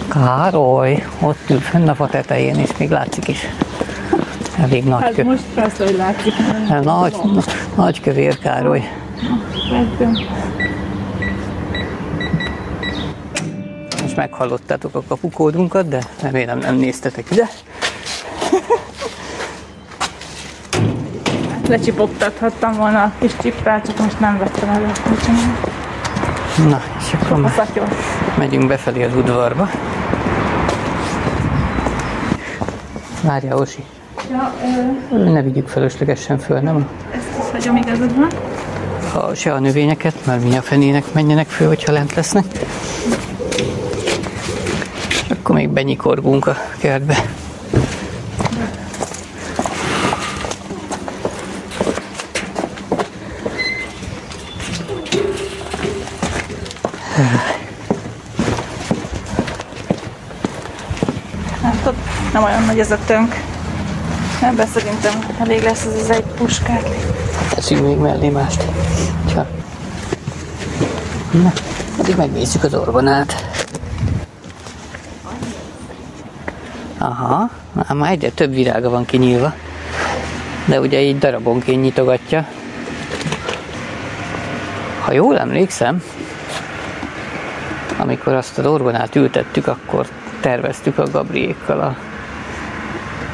Károly, 0.08 1.04
ott 1.20 1.50
ül 1.50 1.60
fenn 1.60 1.88
a 1.88 1.94
fa 1.94 2.06
tetején, 2.06 2.54
és 2.58 2.70
még 2.78 2.90
látszik 2.90 3.28
is. 3.28 3.46
Elég 4.58 4.84
nagy 4.84 5.02
Hát 5.02 5.14
kö. 5.14 5.24
most 5.24 5.42
persze, 5.54 5.84
hogy 5.84 5.96
látszik. 5.96 6.32
Hát 6.68 6.84
Nagy, 6.84 7.16
na- 7.34 7.42
nagy 7.76 8.00
kövér 8.00 8.38
Károly. 8.38 8.88
Látom. 9.70 10.12
Most 14.02 14.16
meghallottátok 14.16 14.94
a 14.94 15.02
kapukódunkat, 15.08 15.88
de 15.88 15.98
remélem 16.22 16.58
nem 16.58 16.74
néztetek 16.76 17.30
ide. 17.30 17.48
Lecsipogtathattam 21.68 22.72
volna 22.72 23.02
a 23.02 23.12
kis 23.18 23.32
csippát, 23.42 23.86
csak 23.86 23.98
most 23.98 24.20
nem 24.20 24.38
vettem 24.38 24.68
elő. 24.68 24.86
Na, 26.68 26.80
és 26.98 27.12
akkor 27.20 27.44
A 27.44 27.48
szatyor. 27.48 27.88
megyünk 28.38 28.66
befelé 28.68 29.02
az 29.04 29.14
udvarba. 29.16 29.68
Várjál, 33.28 33.56
Osi. 33.56 33.84
Ja, 34.30 34.54
ö, 35.12 35.30
Ne 35.30 35.42
vigyük 35.42 35.68
feleslegesen 35.68 36.38
föl, 36.38 36.60
nem? 36.60 36.88
ezt 37.10 37.28
is 37.38 37.50
hagyom 37.50 37.76
igazad 37.76 38.16
van. 38.16 38.28
A, 39.22 39.34
se 39.34 39.52
a 39.52 39.58
növényeket, 39.58 40.14
mert 40.26 40.44
mi 40.44 40.56
a 40.56 40.62
fenének 40.62 41.12
menjenek 41.12 41.46
föl, 41.46 41.68
hogyha 41.68 41.92
lent 41.92 42.14
lesznek. 42.14 42.44
Akkor 45.30 45.54
még 45.54 45.68
benyikorgunk 45.68 46.46
a 46.46 46.56
kertbe. 46.78 47.14
Hát 57.14 57.57
nem 62.38 62.46
olyan 62.46 62.64
nagy 62.64 62.78
ez 62.78 62.90
a 62.90 62.98
tönk. 63.06 63.34
Ebben 64.42 64.66
szerintem 64.66 65.12
elég 65.38 65.62
lesz 65.62 65.84
ez 65.84 66.00
az 66.00 66.10
egy 66.10 66.24
puskát. 66.24 66.88
Teszünk 67.54 67.86
még 67.86 67.96
mellé 67.96 68.28
mást. 68.28 68.64
Csak. 69.30 69.46
Na, 71.30 71.52
addig 71.98 72.16
megnézzük 72.16 72.64
az 72.64 72.74
orgonát. 72.74 73.44
Aha, 76.98 77.50
már 77.94 78.10
egyre 78.10 78.30
több 78.30 78.50
virága 78.54 78.90
van 78.90 79.04
kinyílva. 79.04 79.52
De 80.64 80.80
ugye 80.80 81.00
így 81.00 81.18
darabonként 81.18 81.82
nyitogatja. 81.82 82.46
Ha 85.04 85.12
jól 85.12 85.38
emlékszem, 85.38 86.02
amikor 87.96 88.32
azt 88.32 88.58
az 88.58 88.66
orgonát 88.66 89.16
ültettük, 89.16 89.66
akkor 89.66 90.06
terveztük 90.40 90.98
a 90.98 91.10
Gabriékkal 91.10 91.80
a 91.80 91.96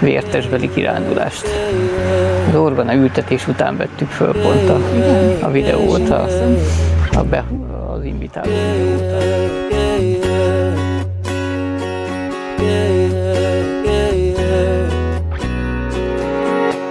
vértesbeli 0.05 0.71
kirándulást. 0.71 1.49
Az 2.49 2.55
orgona 2.57 2.95
ültetés 2.95 3.49
után 3.49 3.77
vettük 3.77 4.11
föl 4.11 4.33
pont 4.33 4.69
a, 4.69 4.79
a 5.41 5.51
videót, 5.51 6.11
a, 6.11 6.27
a 7.13 7.23
be, 7.23 7.45
az 7.95 8.05
invitáló. 8.05 8.53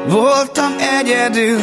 Voltam 0.08 0.76
egyedül, 1.00 1.60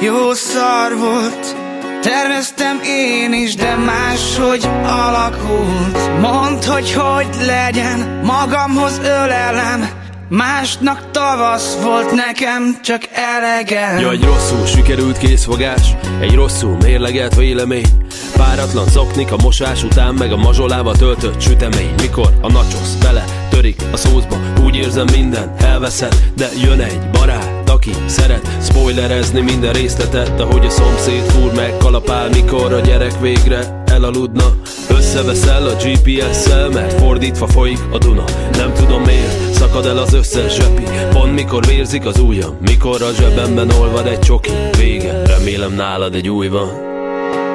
jó 0.00 0.32
szar 0.32 0.96
volt 0.98 1.56
Terveztem 2.02 2.80
én 2.84 3.32
is, 3.32 3.54
de 3.54 3.76
máshogy 3.76 4.68
alakult 4.82 6.20
Mondd, 6.20 6.64
hogy 6.64 6.92
hogy 6.92 7.28
legyen, 7.46 8.20
magamhoz 8.24 8.98
ölelem 8.98 9.99
Másnak 10.30 11.10
tavasz 11.10 11.78
volt 11.82 12.10
nekem, 12.10 12.78
csak 12.82 13.02
elegem 13.12 13.98
Ja, 13.98 14.10
egy 14.10 14.24
rosszul 14.24 14.66
sikerült 14.66 15.18
készfogás 15.18 15.96
Egy 16.20 16.34
rosszul 16.34 16.76
mérlegelt 16.76 17.34
vélemény. 17.34 18.06
Páratlan 18.36 18.88
zoknik 18.88 19.32
a 19.32 19.36
mosás 19.36 19.84
után 19.84 20.14
Meg 20.14 20.32
a 20.32 20.36
mazsolába 20.36 20.92
töltött 20.92 21.40
sütemény. 21.40 21.94
Mikor 21.96 22.32
a 22.40 22.52
nachos 22.52 22.94
bele 23.02 23.24
törik 23.48 23.82
a 23.92 23.96
szózba 23.96 24.36
Úgy 24.64 24.76
érzem 24.76 25.06
minden 25.12 25.54
elveszett. 25.58 26.16
De 26.34 26.48
jön 26.62 26.80
egy 26.80 27.10
barát, 27.12 27.68
aki 27.70 27.90
szeret 28.06 28.48
Spoilerezni 28.62 29.40
minden 29.40 29.72
részletet 29.72 30.40
Ahogy 30.40 30.66
a 30.66 30.70
szomszéd 30.70 31.22
fúr 31.22 31.52
meg 31.54 31.76
kalapál 31.76 32.28
Mikor 32.28 32.72
a 32.72 32.80
gyerek 32.80 33.20
végre 33.20 33.79
elaludna 33.90 34.44
Összeveszel 34.88 35.66
a 35.66 35.74
GPS-szel 35.74 36.68
Mert 36.68 36.92
fordítva 36.92 37.46
folyik 37.46 37.80
a 37.92 37.98
Duna 37.98 38.24
Nem 38.52 38.72
tudom 38.72 39.02
miért 39.02 39.52
szakad 39.52 39.86
el 39.86 39.98
az 39.98 40.14
összes 40.14 40.54
zsepi 40.54 40.82
Pont 41.10 41.34
mikor 41.34 41.66
vérzik 41.66 42.06
az 42.06 42.18
ujjam 42.18 42.56
Mikor 42.60 43.02
a 43.02 43.12
zsebemben 43.12 43.70
olvad 43.70 44.06
egy 44.06 44.18
csoki 44.18 44.50
Vége, 44.78 45.22
remélem 45.26 45.74
nálad 45.74 46.14
egy 46.14 46.28
új 46.28 46.48
van 46.48 46.68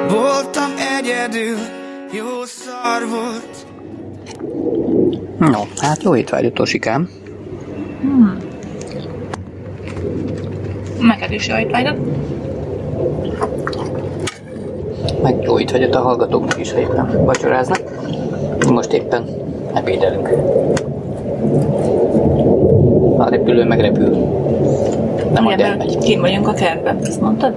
Voltam 0.08 0.70
egyedül, 0.98 1.56
jó 2.12 2.44
szar 2.44 3.08
volt 3.08 3.66
No, 5.38 5.62
hát 5.76 6.02
jó 6.02 6.16
étvágyat, 6.16 6.58
Osikám. 6.58 7.08
Hmm. 8.00 8.36
Neked 11.00 11.32
is 11.32 11.46
jó 11.48 11.56
étvágyat. 11.56 11.98
Meg 15.22 15.48
a 15.92 15.98
hallgatóknak 15.98 16.60
is, 16.60 16.72
éppen 16.72 17.24
vacsoráznak. 17.24 17.82
Most 18.70 18.92
éppen 18.92 19.24
ebédelünk. 19.74 20.30
A 23.16 23.28
repülő 23.28 23.64
meg 23.64 23.80
repül. 23.80 24.16
Nem 25.32 25.42
majd 25.42 25.60
elmegy. 25.60 25.98
Kim 25.98 26.20
vagyunk 26.20 26.48
a 26.48 26.52
kertben, 26.52 26.98
ezt 27.02 27.20
mondtad? 27.20 27.52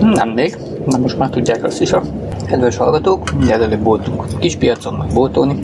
Nem 0.00 0.28
még, 0.28 0.56
de 0.88 0.98
most 0.98 1.18
már 1.18 1.28
tudják 1.28 1.64
azt 1.64 1.80
is 1.80 1.92
a 1.92 2.02
kedves 2.46 2.76
hallgatók. 2.76 3.28
Ugye 3.40 3.52
előbb 3.52 3.82
voltunk 3.82 4.24
kis 4.38 4.56
piacon, 4.56 4.94
meg 4.94 5.08
boltolni, 5.14 5.58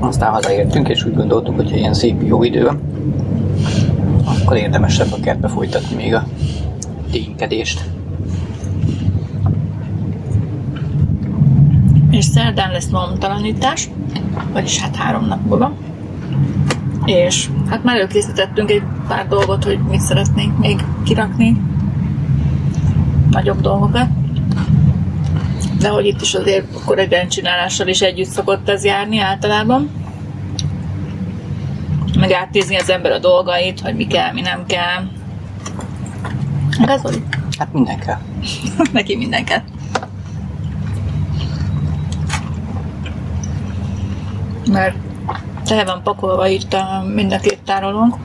aztán 0.00 0.32
hazaértünk, 0.32 0.88
és 0.88 1.04
úgy 1.04 1.14
gondoltuk, 1.14 1.56
hogy 1.56 1.76
ilyen 1.76 1.94
szép 1.94 2.22
jó 2.22 2.42
idő 2.42 2.64
van, 2.64 2.80
akkor 4.42 4.56
érdemesebb 4.56 5.12
a 5.12 5.16
kertbe 5.22 5.48
folytatni 5.48 5.96
még 5.96 6.14
a 6.14 6.24
ténykedést. 7.12 7.84
És 12.22 12.28
szerdán 12.28 12.70
lesz 12.70 12.88
malomtalanítás, 12.88 13.88
vagyis 14.52 14.80
hát 14.80 14.96
három 14.96 15.26
nap 15.26 15.44
múlva. 15.46 15.72
És 17.04 17.48
hát 17.68 17.84
már 17.84 17.96
előkészítettünk 17.96 18.70
egy 18.70 18.82
pár 19.08 19.28
dolgot, 19.28 19.64
hogy 19.64 19.78
mit 19.78 20.00
szeretnénk 20.00 20.58
még 20.58 20.84
kirakni. 21.04 21.56
Nagyobb 23.30 23.60
dolgokat. 23.60 24.08
De 25.78 25.88
hogy 25.88 26.06
itt 26.06 26.20
is 26.20 26.34
azért 26.34 26.74
akkor 26.74 26.98
egy 26.98 27.10
rendcsinálással 27.10 27.88
is 27.88 28.00
együtt 28.00 28.30
szokott 28.30 28.68
ez 28.68 28.84
járni 28.84 29.18
általában. 29.18 29.90
Meg 32.18 32.32
átnézni 32.32 32.76
az 32.76 32.90
ember 32.90 33.12
a 33.12 33.18
dolgait, 33.18 33.80
hogy 33.80 33.94
mi 33.94 34.06
kell, 34.06 34.32
mi 34.32 34.40
nem 34.40 34.66
kell. 34.66 35.02
Meg 36.78 36.88
az 36.88 37.02
volt. 37.02 37.20
Hát 37.58 37.72
minden 37.72 37.98
kell. 37.98 38.18
Neki 38.92 39.16
minden 39.16 39.44
kell. 39.44 39.62
Mert 44.72 44.96
tele 45.64 45.84
van 45.84 46.02
pakolva 46.02 46.46
itt 46.46 46.72
a 46.72 47.04
mind 47.14 47.32
a 47.32 47.38
két 47.38 47.58
tárolónk. 47.64 48.16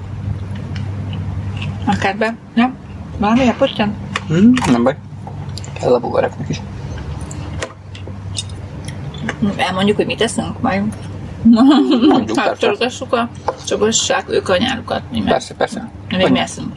Akár 1.85 2.17
be, 2.17 2.35
ja? 2.55 2.73
Valami 3.17 3.53
potyan? 3.57 3.95
Hmm, 4.27 4.53
nem 4.71 4.83
baj. 4.83 4.97
Kell 5.73 5.93
a 5.93 5.99
bugaraknak 5.99 6.49
is. 6.49 6.61
Elmondjuk, 9.57 9.97
hogy 9.97 10.05
mit 10.05 10.21
eszünk 10.21 10.61
majd. 10.61 10.83
Mondjuk, 12.09 12.39
hát, 12.39 12.59
persze. 12.59 13.05
a 13.09 13.29
csobossák, 13.65 14.29
ők 14.29 14.49
a 14.49 14.57
nyárukat. 14.57 15.01
Mi 15.11 15.19
meg, 15.19 15.31
Persze, 15.31 15.53
persze. 15.53 15.79
mi 15.79 16.15
még 16.15 16.17
mi 16.17 16.21
Mondjuk. 16.21 16.43
eszünk. 16.43 16.73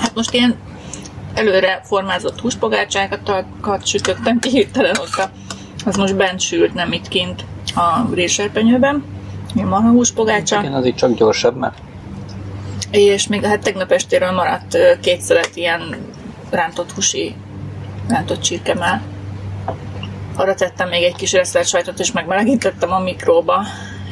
Hát 0.00 0.14
most 0.14 0.32
ilyen 0.32 0.54
előre 1.34 1.80
formázott 1.84 2.40
húspogácsákat 2.40 3.46
sütöttem 3.84 4.38
ki 4.38 4.48
hirtelen 4.48 4.96
ott 5.00 5.14
a, 5.14 5.30
az 5.84 5.96
most 5.96 6.16
bent 6.16 6.40
sült, 6.40 6.74
nem 6.74 6.92
itt 6.92 7.08
kint 7.08 7.44
a 7.74 8.14
réserpenyőben. 8.14 9.04
Ilyen 9.54 9.68
marha 9.68 9.90
húspogácsa. 9.90 10.60
Igen, 10.60 10.72
az 10.72 10.86
így 10.86 10.94
csak 10.94 11.14
gyorsabb, 11.14 11.56
mert 11.56 11.78
És 12.90 13.26
még 13.26 13.44
hát 13.44 13.60
tegnap 13.60 13.90
estéről 13.92 14.30
maradt 14.30 14.78
két 15.00 15.20
szelet 15.20 15.50
ilyen 15.56 15.96
rántott 16.50 16.92
húsi, 16.92 17.34
rántott 18.08 18.40
csirkemel. 18.40 19.02
Arra 20.36 20.54
tettem 20.54 20.88
még 20.88 21.02
egy 21.02 21.16
kis 21.16 21.32
reszelt 21.32 21.66
sajtot, 21.66 21.98
és 21.98 22.12
megmelegítettem 22.12 22.92
a 22.92 22.98
mikróba, 22.98 23.64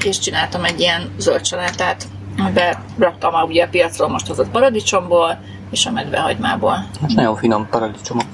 és 0.05 0.19
csináltam 0.19 0.65
egy 0.65 0.81
ilyen 0.81 1.11
zöld 1.19 1.47
salátát, 1.47 2.07
amiben 2.39 2.77
raktam 2.99 3.35
a, 3.35 3.43
ugye 3.43 3.65
a 3.65 3.69
piacról 3.69 4.09
most 4.09 4.27
hozott 4.27 4.51
paradicsomból, 4.51 5.39
és 5.71 5.87
a 5.87 5.91
medvehagymából. 5.91 6.87
most 7.01 7.17
nagyon 7.17 7.37
finom 7.37 7.69
paradicsomok. 7.71 8.27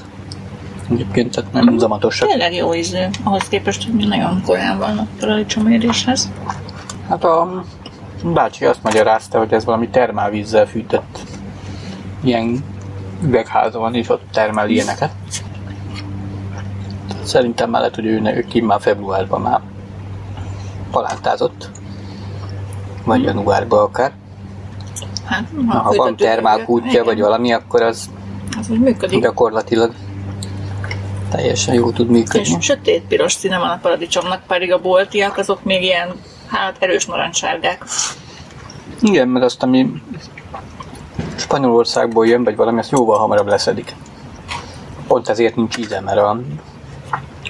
Egyébként 0.92 1.34
tehát 1.34 1.52
nem 1.52 1.78
zamatosak. 1.78 2.28
Tényleg 2.28 2.54
jó 2.54 2.74
ízű, 2.74 2.98
ahhoz 3.22 3.42
képest, 3.48 3.84
hogy 3.84 3.94
mi 3.94 4.04
nagyon 4.04 4.42
korán 4.46 4.78
vannak 4.78 5.08
paradicsoméréshez. 5.20 6.30
Hát 7.08 7.24
a 7.24 7.64
bácsi 8.24 8.64
azt 8.64 8.82
magyarázta, 8.82 9.38
hogy 9.38 9.52
ez 9.52 9.64
valami 9.64 9.88
termálvízzel 9.88 10.66
fűtött 10.66 11.18
ilyen 12.24 12.64
üvegházon 13.24 13.80
van, 13.80 13.94
és 13.94 14.08
ott 14.08 14.22
termel 14.32 14.68
ilyeneket. 14.68 15.10
Szerintem 17.22 17.70
mellett, 17.70 17.94
hogy 17.94 18.06
ő, 18.06 18.20
ő 18.24 18.44
ki 18.48 18.60
már 18.60 18.80
februárban 18.80 19.40
már 19.40 19.60
palántázott. 20.90 21.70
Vagy 23.04 23.22
januárban 23.22 23.78
akár. 23.78 24.12
Hát, 25.24 25.44
Ha, 25.68 25.78
ha 25.78 25.94
van 25.94 26.16
termálkútja, 26.16 27.04
vagy 27.04 27.20
valami, 27.20 27.52
akkor 27.52 27.82
az 27.82 28.10
Az 28.58 28.70
úgy 28.70 28.80
működik. 28.80 29.20
gyakorlatilag 29.20 29.92
Teljesen 31.32 31.74
jó 31.74 31.90
tud 31.90 32.08
működni. 32.08 32.48
És 32.58 32.64
sötét 32.64 33.02
piros 33.02 33.32
színe 33.32 33.58
van 33.58 33.70
a 33.70 33.78
paradicsomnak, 33.82 34.42
pedig 34.46 34.72
a 34.72 34.80
boltiak 34.80 35.36
azok 35.36 35.64
még 35.64 35.82
ilyen, 35.82 36.20
hát 36.46 36.76
erős 36.78 37.06
narancssárgák. 37.06 37.84
Igen, 39.00 39.28
mert 39.28 39.44
azt, 39.44 39.62
ami 39.62 39.92
Spanyolországból 41.36 42.26
jön, 42.26 42.44
vagy 42.44 42.56
valami, 42.56 42.78
azt 42.78 42.90
jóval 42.90 43.18
hamarabb 43.18 43.46
leszedik. 43.46 43.94
Pont 45.06 45.28
ezért 45.28 45.56
nincs 45.56 45.76
íze, 45.76 46.00
mert 46.00 46.18
a 46.18 46.40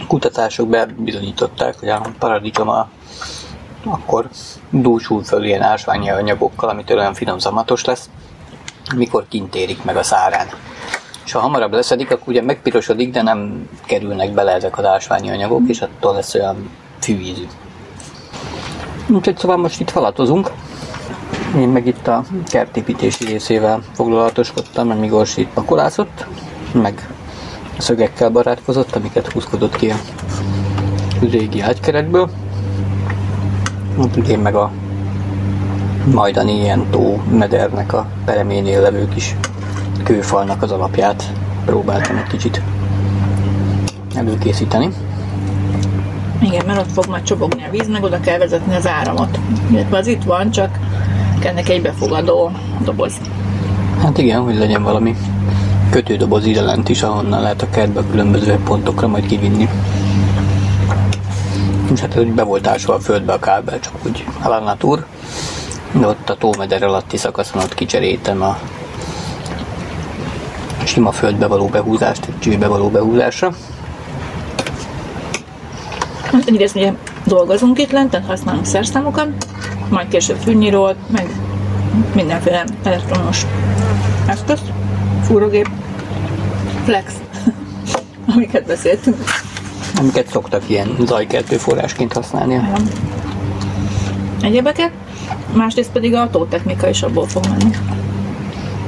kutatások 0.07 0.69
bebizonyították, 0.69 1.79
hogy 1.79 1.89
a 1.89 2.11
paradicsom 2.19 2.69
a, 2.69 2.89
akkor 3.85 4.29
dúsul 4.71 5.25
föl 5.25 5.45
ilyen 5.45 5.63
ásványi 5.63 6.11
anyagokkal, 6.11 6.69
amitől 6.69 6.99
olyan 6.99 7.15
finom 7.15 7.39
zamatos 7.39 7.85
lesz, 7.85 8.11
mikor 8.97 9.27
kint 9.29 9.55
érik 9.55 9.85
meg 9.85 9.97
a 9.97 10.03
szárán. 10.03 10.47
És 11.25 11.33
ha 11.33 11.41
hamarabb 11.41 11.73
leszedik, 11.73 12.11
akkor 12.11 12.29
ugye 12.29 12.43
megpirosodik, 12.43 13.11
de 13.11 13.23
nem 13.23 13.69
kerülnek 13.85 14.33
bele 14.33 14.53
ezek 14.53 14.79
az 14.79 14.85
ásványi 14.85 15.31
anyagok, 15.31 15.69
és 15.69 15.81
attól 15.81 16.15
lesz 16.15 16.35
olyan 16.35 16.71
fűízű. 17.01 17.47
Úgyhogy 19.09 19.37
szóval 19.37 19.57
most 19.57 19.81
itt 19.81 19.91
falatozunk. 19.91 20.51
Én 21.57 21.69
meg 21.69 21.87
itt 21.87 22.07
a 22.07 22.25
kertépítési 22.47 23.25
részével 23.25 23.83
foglalatoskodtam, 23.93 24.87
mert 24.87 25.01
Migors 25.01 25.37
itt 25.37 25.53
pakolászott, 25.53 26.27
meg 26.73 27.09
szögekkel 27.79 28.31
barátkozott, 28.31 28.97
amiket 28.97 29.33
húzkodott 29.33 29.77
ki 29.77 29.91
a 29.91 29.97
régi 31.21 31.61
ágykerekből. 31.61 32.31
Úgyhogy 33.97 34.29
én 34.29 34.39
meg 34.39 34.55
a 34.55 34.71
majdani 36.13 36.61
ilyen 36.61 36.91
tó 36.91 37.23
medernek 37.31 37.93
a 37.93 38.07
pereménél 38.25 38.81
levő 38.81 39.09
kis 39.09 39.37
kőfalnak 40.03 40.63
az 40.63 40.71
alapját 40.71 41.33
próbáltam 41.65 42.17
egy 42.17 42.27
kicsit 42.27 42.63
előkészíteni. 44.15 44.89
Igen, 46.41 46.67
mert 46.67 46.79
ott 46.79 46.93
fog 46.93 47.07
majd 47.07 47.23
csobogni 47.23 47.65
a 47.65 47.71
víz, 47.71 47.89
meg 47.89 48.03
oda 48.03 48.21
kell 48.21 48.39
vezetni 48.39 48.75
az 48.75 48.87
áramot. 48.87 49.39
Illetve 49.71 49.97
az 49.97 50.07
itt 50.07 50.23
van, 50.23 50.51
csak 50.51 50.79
ennek 51.43 51.69
egy 51.69 51.83
befogadó 51.83 52.51
doboz. 52.85 53.21
Hát 54.03 54.19
igen, 54.19 54.41
hogy 54.41 54.57
legyen 54.57 54.83
valami 54.83 55.17
kötődoboz 55.91 56.47
ide 56.47 56.61
lent 56.61 56.89
is, 56.89 57.03
ahonnan 57.03 57.41
lehet 57.41 57.63
a 57.63 57.71
kertbe 57.71 58.01
a 58.01 58.05
különböző 58.11 58.59
pontokra 58.65 59.09
majd 59.09 59.27
kivinni. 59.27 59.69
És 61.93 62.01
hát 62.01 62.15
hogy 62.15 62.33
be 62.33 62.43
volt 62.43 62.67
a 62.67 62.99
földbe 63.01 63.33
a 63.33 63.39
kábel, 63.39 63.81
csak 63.81 63.93
úgy 64.07 64.25
Alanatúr. 64.43 65.05
De 65.93 66.07
ott 66.07 66.31
a 66.31 66.37
tómeder 66.37 66.83
alatti 66.83 67.17
szakaszon 67.17 67.63
ott 67.63 67.75
kicseréltem 67.75 68.43
a 68.43 68.59
sima 70.93 71.13
földbe 71.13 71.47
való 71.47 71.67
behúzást, 71.67 72.27
egy 72.27 72.39
csőbe 72.39 72.67
való 72.67 72.89
behúzásra. 72.89 73.53
Hát 76.23 76.49
egyrészt 76.49 76.77
ugye 76.77 76.93
dolgozunk 77.25 77.79
itt 77.79 77.91
lent, 77.91 78.11
tehát 78.11 78.27
használunk 78.27 78.65
szerszámokat, 78.65 79.29
majd 79.89 80.09
később 80.09 80.37
fűnyírót, 80.37 80.97
meg 81.11 81.29
mindenféle 82.15 82.65
elektromos 82.83 83.47
eszközt, 84.27 84.73
fúrógép, 85.23 85.69
flex, 86.85 87.13
amiket 88.35 88.67
beszéltünk. 88.67 89.17
Amiket 89.99 90.29
szoktak 90.29 90.63
ilyen 90.67 90.97
zajkeltő 91.07 91.57
forrásként 91.57 92.13
használni. 92.13 92.61
Egyébeket, 94.43 94.91
másrészt 95.53 95.91
pedig 95.91 96.15
a 96.15 96.31
tótechnika 96.31 96.89
is 96.89 97.03
abból 97.03 97.27
fog 97.27 97.47
menni. 97.49 97.71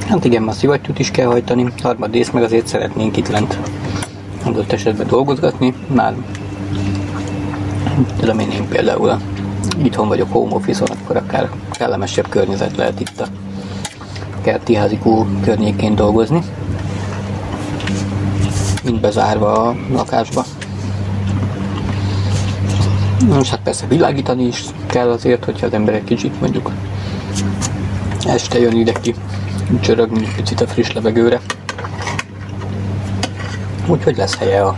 Hát 0.08 0.24
igen, 0.24 0.48
a 0.48 0.52
szivattyút 0.52 0.98
is 0.98 1.10
kell 1.10 1.26
hajtani, 1.26 1.72
harmadrészt 1.82 2.32
meg 2.32 2.42
azért 2.42 2.66
szeretnénk 2.66 3.16
itt 3.16 3.28
lent 3.28 3.58
adott 4.44 4.72
esetben 4.72 5.06
dolgozgatni, 5.06 5.74
már 5.94 6.14
tudom 8.18 8.38
én, 8.38 8.50
én 8.50 8.68
például 8.68 9.16
itthon 9.82 10.08
vagyok 10.08 10.32
home 10.32 10.54
office 10.54 10.84
akkor 10.84 11.16
akár 11.16 11.50
kellemesebb 11.70 12.28
környezet 12.28 12.76
lehet 12.76 13.00
itt 13.00 13.20
a 13.20 13.26
kerti 14.42 14.74
házikó 14.74 15.26
környékén 15.44 15.94
dolgozni, 15.94 16.42
mint 18.84 19.00
bezárva 19.00 19.52
a 19.52 19.76
lakásba. 19.92 20.44
És 23.40 23.50
hát 23.50 23.60
persze 23.60 23.86
világítani 23.86 24.46
is 24.46 24.64
kell 24.86 25.10
azért, 25.10 25.44
hogyha 25.44 25.66
az 25.66 25.72
ember 25.72 25.94
egy 25.94 26.04
kicsit 26.04 26.40
mondjuk 26.40 26.70
este 28.26 28.58
jön 28.58 28.76
ide 28.76 28.92
ki, 28.92 29.14
csörögni 29.80 30.24
egy 30.24 30.34
picit 30.34 30.60
a 30.60 30.66
friss 30.66 30.92
levegőre. 30.92 31.40
Úgyhogy 33.86 34.16
lesz 34.16 34.36
helye 34.36 34.64
a 34.64 34.76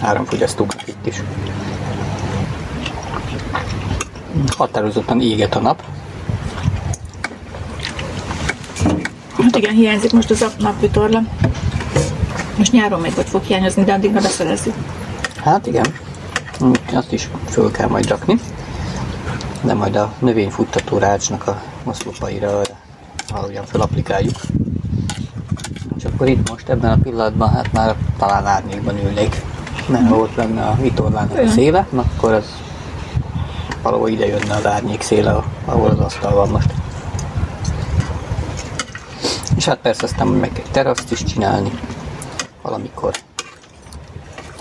áramfogyasztóknak 0.00 0.88
itt 0.88 1.06
is. 1.06 1.22
Határozottan 4.56 5.20
éget 5.20 5.54
a 5.54 5.60
nap. 5.60 5.82
Hát 9.42 9.56
igen, 9.56 9.74
hiányzik 9.74 10.12
most 10.12 10.30
az 10.30 10.42
a 10.42 10.50
napvitorla. 10.58 11.22
Most 12.56 12.72
nyáron 12.72 13.00
még 13.00 13.14
hogy 13.14 13.26
fog 13.26 13.42
hiányozni, 13.42 13.84
de 13.84 13.92
addigra 13.92 14.20
beszerezzük. 14.20 14.74
Hát 15.36 15.66
igen, 15.66 15.94
azt 16.92 17.12
is 17.12 17.28
föl 17.48 17.70
kell 17.70 17.88
majd 17.88 18.08
rakni. 18.08 18.40
De 19.62 19.74
majd 19.74 19.96
a 19.96 20.12
növényfuttató 20.18 20.98
rácsnak 20.98 21.46
a 21.46 21.62
oszlopaira 21.84 22.60
valahogyan 23.28 23.64
felapplikáljuk. 23.64 24.36
És 25.96 26.04
akkor 26.04 26.28
itt 26.28 26.50
most 26.50 26.68
ebben 26.68 26.90
a 26.90 26.98
pillanatban 27.02 27.50
hát 27.50 27.72
már 27.72 27.96
talán 28.18 28.46
árnyékban 28.46 28.98
ülnék. 28.98 29.42
Mert 29.88 30.08
ha 30.08 30.16
ott 30.16 30.34
lenne 30.34 30.66
a 30.66 30.74
vitorlának 30.80 31.38
a 31.38 31.48
széle, 31.48 31.86
akkor 31.94 32.32
az 32.32 32.44
valahol 33.82 34.08
ide 34.08 34.26
jönne 34.26 34.54
az 34.54 34.66
árnyék 34.66 35.00
széle, 35.00 35.44
ahol 35.64 35.90
az 35.90 35.98
asztal 35.98 36.34
van 36.34 36.48
most. 36.48 36.72
És 39.56 39.64
hát 39.64 39.78
persze 39.78 40.04
aztán 40.04 40.26
meg 40.26 40.52
kell 40.52 40.64
teraszt 40.70 41.12
is 41.12 41.24
csinálni 41.24 41.70
valamikor. 42.62 43.14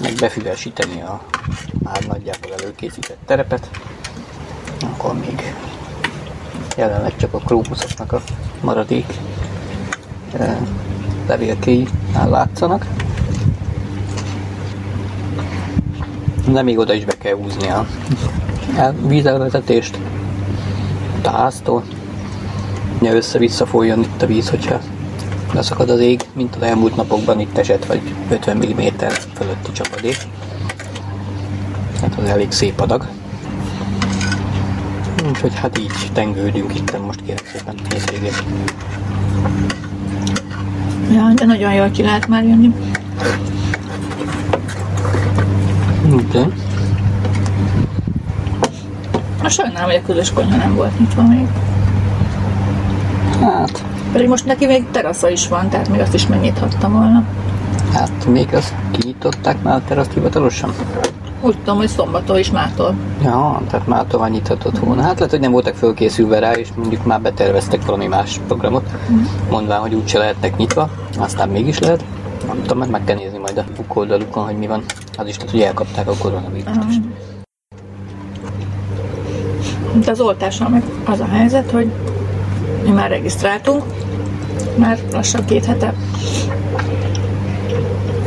Meg 0.01 0.13
befüvesíteni 0.13 1.01
a 1.01 1.21
már 1.83 2.03
nagyjából 2.07 2.53
előkészített 2.59 3.17
terepet. 3.25 3.69
Akkor 4.81 5.13
még 5.13 5.53
jelenleg 6.77 7.15
csak 7.15 7.33
a 7.33 7.37
krópuszoknak 7.37 8.11
a 8.11 8.21
maradék 8.61 9.05
e, 10.33 10.57
levélkéi 11.27 11.87
látszanak. 12.29 12.85
De 16.47 16.61
még 16.61 16.77
oda 16.77 16.93
is 16.93 17.05
be 17.05 17.17
kell 17.17 17.35
húzni 17.35 17.67
a 17.67 17.85
el, 18.75 18.95
vízelvezetést 19.07 19.97
a 21.23 21.29
háztól. 21.29 21.83
Ja, 23.01 23.13
össze-vissza 23.13 23.65
folyjon 23.65 23.99
itt 23.99 24.21
a 24.21 24.25
víz, 24.25 24.49
hogyha 24.49 24.79
leszakad 25.53 25.89
az 25.89 25.99
ég, 25.99 26.21
mint 26.33 26.55
az 26.55 26.61
elmúlt 26.61 26.95
napokban 26.95 27.39
itt 27.39 27.57
esett, 27.57 27.85
vagy 27.85 28.01
50 28.29 28.57
mm 28.57 28.87
fölötti 29.33 29.71
csapadék. 29.71 30.17
Hát 32.01 32.15
az 32.17 32.29
elég 32.29 32.51
szép 32.51 32.79
adag. 32.79 33.07
Úgyhogy 35.27 35.55
hát 35.55 35.77
így 35.77 36.11
tengődünk 36.13 36.75
itt 36.75 37.05
most 37.05 37.21
kérek 37.25 37.51
szépen 37.53 37.75
hétvégén. 37.89 38.31
Ja, 41.11 41.31
de 41.35 41.45
nagyon 41.45 41.73
jól 41.73 41.89
ki 41.89 42.01
lehet 42.01 42.27
már 42.27 42.43
jönni. 42.43 42.73
De 46.31 46.47
A 49.43 49.49
sajnálom, 49.49 49.89
hogy 49.89 49.99
a 50.03 50.05
közös 50.05 50.31
konyha 50.33 50.57
nem 50.57 50.75
volt 50.75 50.99
nyitva 50.99 51.21
még. 51.21 51.47
Hát. 53.41 53.83
Pedig 54.11 54.27
most 54.27 54.45
neki 54.45 54.65
még 54.65 54.85
terasza 54.91 55.29
is 55.29 55.47
van, 55.47 55.69
tehát 55.69 55.89
még 55.89 55.99
azt 55.99 56.13
is 56.13 56.27
megnyithattam 56.27 56.93
volna. 56.93 57.23
Hát 57.93 58.25
még 58.25 58.53
azt 58.53 58.73
kinyitották 58.91 59.61
már 59.61 59.75
a 59.75 59.81
teraszt 59.87 60.13
hivatalosan? 60.13 60.73
Úgy 61.47 61.57
tudom, 61.57 61.77
hogy 61.77 61.87
szombattól 61.87 62.37
is 62.37 62.51
mától. 62.51 62.95
Ja, 63.23 63.61
tehát 63.69 63.87
már 63.87 64.05
tovább 64.05 64.29
nyithatott 64.29 64.77
volna. 64.79 65.01
Hát 65.01 65.13
lehet, 65.15 65.29
hogy 65.29 65.39
nem 65.39 65.51
voltak 65.51 65.75
fölkészülve 65.75 66.39
rá, 66.39 66.51
és 66.53 66.67
mondjuk 66.75 67.05
már 67.05 67.21
beterveztek 67.21 67.85
valami 67.85 68.07
más 68.07 68.39
programot, 68.47 68.83
Mhm. 69.07 69.19
mondván, 69.49 69.79
hogy 69.79 69.93
úgyse 69.93 70.17
lehetnek 70.17 70.57
nyitva, 70.57 70.89
aztán 71.17 71.49
mégis 71.49 71.79
lehet. 71.79 72.03
Nem 72.47 72.61
tudom, 72.61 72.77
mert 72.77 72.91
meg 72.91 73.03
kell 73.03 73.15
nézni 73.15 73.37
majd 73.37 73.57
a 73.57 73.63
book 73.75 73.95
oldalukon, 73.95 74.43
hogy 74.45 74.57
mi 74.57 74.67
van. 74.67 74.83
Az 75.17 75.27
is 75.27 75.35
lehet, 75.35 75.51
hogy 75.51 75.61
elkapták 75.61 76.07
a 76.09 76.13
koronavírust 76.21 76.79
is. 76.89 76.95
De 80.05 80.11
az 80.11 80.19
oltással 80.19 80.69
meg 80.69 80.83
az 81.05 81.19
a 81.19 81.25
helyzet, 81.25 81.71
hogy 81.71 81.91
mi 82.83 82.89
már 82.89 83.09
regisztráltunk, 83.09 83.83
már 84.75 84.97
lassan 85.11 85.45
két 85.45 85.65
hete. 85.65 85.93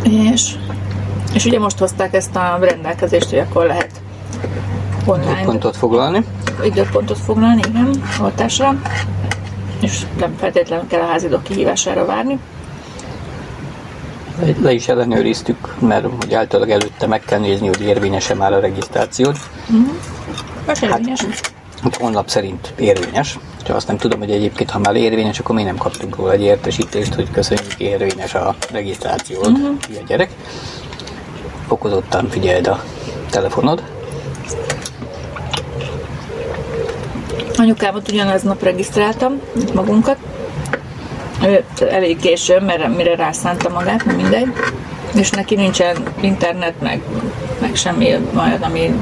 És, 0.03 0.55
és 1.33 1.45
ugye 1.45 1.59
most 1.59 1.79
hozták 1.79 2.15
ezt 2.15 2.37
a 2.37 2.59
rendelkezést, 2.61 3.29
hogy 3.31 3.39
akkor 3.39 3.67
lehet 3.67 3.91
online 5.05 5.43
Pontot 5.45 5.77
foglalni. 5.77 6.25
időpontot 6.65 7.19
foglalni, 7.19 7.61
igen, 7.69 8.03
oltásra, 8.23 8.81
és 9.81 10.01
nem 10.19 10.35
feltétlenül 10.39 10.87
kell 10.87 11.01
a 11.01 11.07
házidó 11.07 11.39
kihívására 11.43 12.05
várni. 12.07 12.39
Le 14.61 14.73
is 14.73 14.89
ellenőriztük, 14.89 15.75
mert 15.79 16.07
hogy 16.21 16.35
általában 16.35 16.75
előtte 16.75 17.07
meg 17.07 17.21
kell 17.21 17.39
nézni, 17.39 17.67
hogy 17.67 17.81
érvényes-e 17.81 18.35
már 18.35 18.53
a 18.53 18.61
regisztrációd. 18.61 19.37
Most 20.67 20.83
érvényes. 20.83 21.21
Hát 21.83 21.97
honlap 21.97 22.29
szerint 22.29 22.73
érvényes. 22.79 23.39
Csak 23.65 23.77
azt 23.77 23.87
nem 23.87 23.97
tudom, 23.97 24.19
hogy 24.19 24.31
egyébként, 24.31 24.71
ha 24.71 24.79
már 24.79 24.95
érvényes, 24.97 25.39
akkor 25.39 25.55
mi 25.55 25.63
nem 25.63 25.77
kaptunk 25.77 26.17
róla 26.17 26.33
egy 26.33 26.43
értesítést, 26.43 27.15
hogy 27.15 27.31
köszönjük 27.31 27.75
érvényes 27.79 28.35
a 28.35 28.55
regisztrációd, 28.73 29.51
Mhm. 29.51 29.61
uh-huh. 29.63 29.77
a 30.01 30.03
gyerek. 30.07 30.31
Fokozottan 31.71 32.29
figyeld 32.29 32.67
a 32.67 32.83
telefonod. 33.31 33.83
Anyukámat 37.57 38.09
ugyanaznap 38.11 38.63
regisztráltam, 38.63 39.41
itt 39.61 39.75
magunkat. 39.75 40.17
Ő 41.45 41.65
elég 41.91 42.21
későn, 42.21 42.63
mert 42.63 42.97
mire 42.97 43.15
rászánta 43.15 43.69
magát, 43.69 44.05
nem 44.05 44.17
mindegy. 44.17 44.53
És 45.15 45.31
neki 45.31 45.55
nincsen 45.55 45.97
internet, 46.21 46.81
meg, 46.81 47.03
meg 47.61 47.75
semmi 47.75 48.07
olyan, 48.37 48.63
ami, 48.63 48.95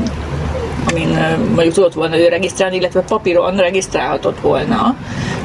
amin 0.91 1.09
mondjuk 1.55 1.75
tudott 1.75 1.95
volna 1.95 2.19
ő 2.19 2.29
regisztrálni, 2.29 2.77
illetve 2.77 3.01
papíron 3.01 3.57
regisztrálhatott 3.57 4.41
volna, 4.41 4.97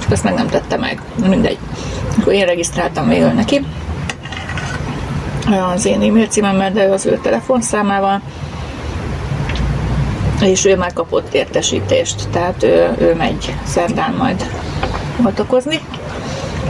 csak 0.01 0.11
azt 0.11 0.23
meg 0.23 0.33
nem 0.33 0.47
tette 0.47 0.77
meg. 0.77 1.01
Mindegy. 1.27 1.57
Akkor 2.19 2.33
én 2.33 2.45
regisztráltam 2.45 3.07
végül 3.07 3.31
neki 3.31 3.65
az 5.73 5.85
én 5.85 6.01
e-mail 6.01 6.27
címemmel, 6.27 6.71
de 6.71 6.83
az 6.83 7.05
ő 7.05 7.19
telefonszámával 7.21 8.21
és 10.41 10.65
ő 10.65 10.77
már 10.77 10.93
kapott 10.93 11.33
értesítést, 11.33 12.29
tehát 12.29 12.63
ő, 12.63 12.95
ő 12.97 13.15
megy 13.15 13.55
szerdán 13.63 14.13
majd 14.13 14.45
oltakozni. 15.25 15.79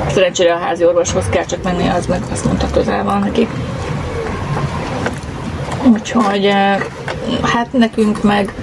Szerencsére 0.10 0.54
a 0.54 0.58
házi 0.58 0.86
orvoshoz 0.86 1.26
kell 1.30 1.46
csak 1.46 1.64
menni, 1.64 1.88
az 1.88 2.06
meg 2.06 2.22
azt 2.32 2.46
mondta 2.46 2.68
közel 2.72 3.04
van 3.04 3.20
neki. 3.20 3.48
Úgyhogy 5.92 6.46
eh, 6.46 6.80
hát 7.42 7.68
nekünk 7.72 8.24
meg 8.24 8.54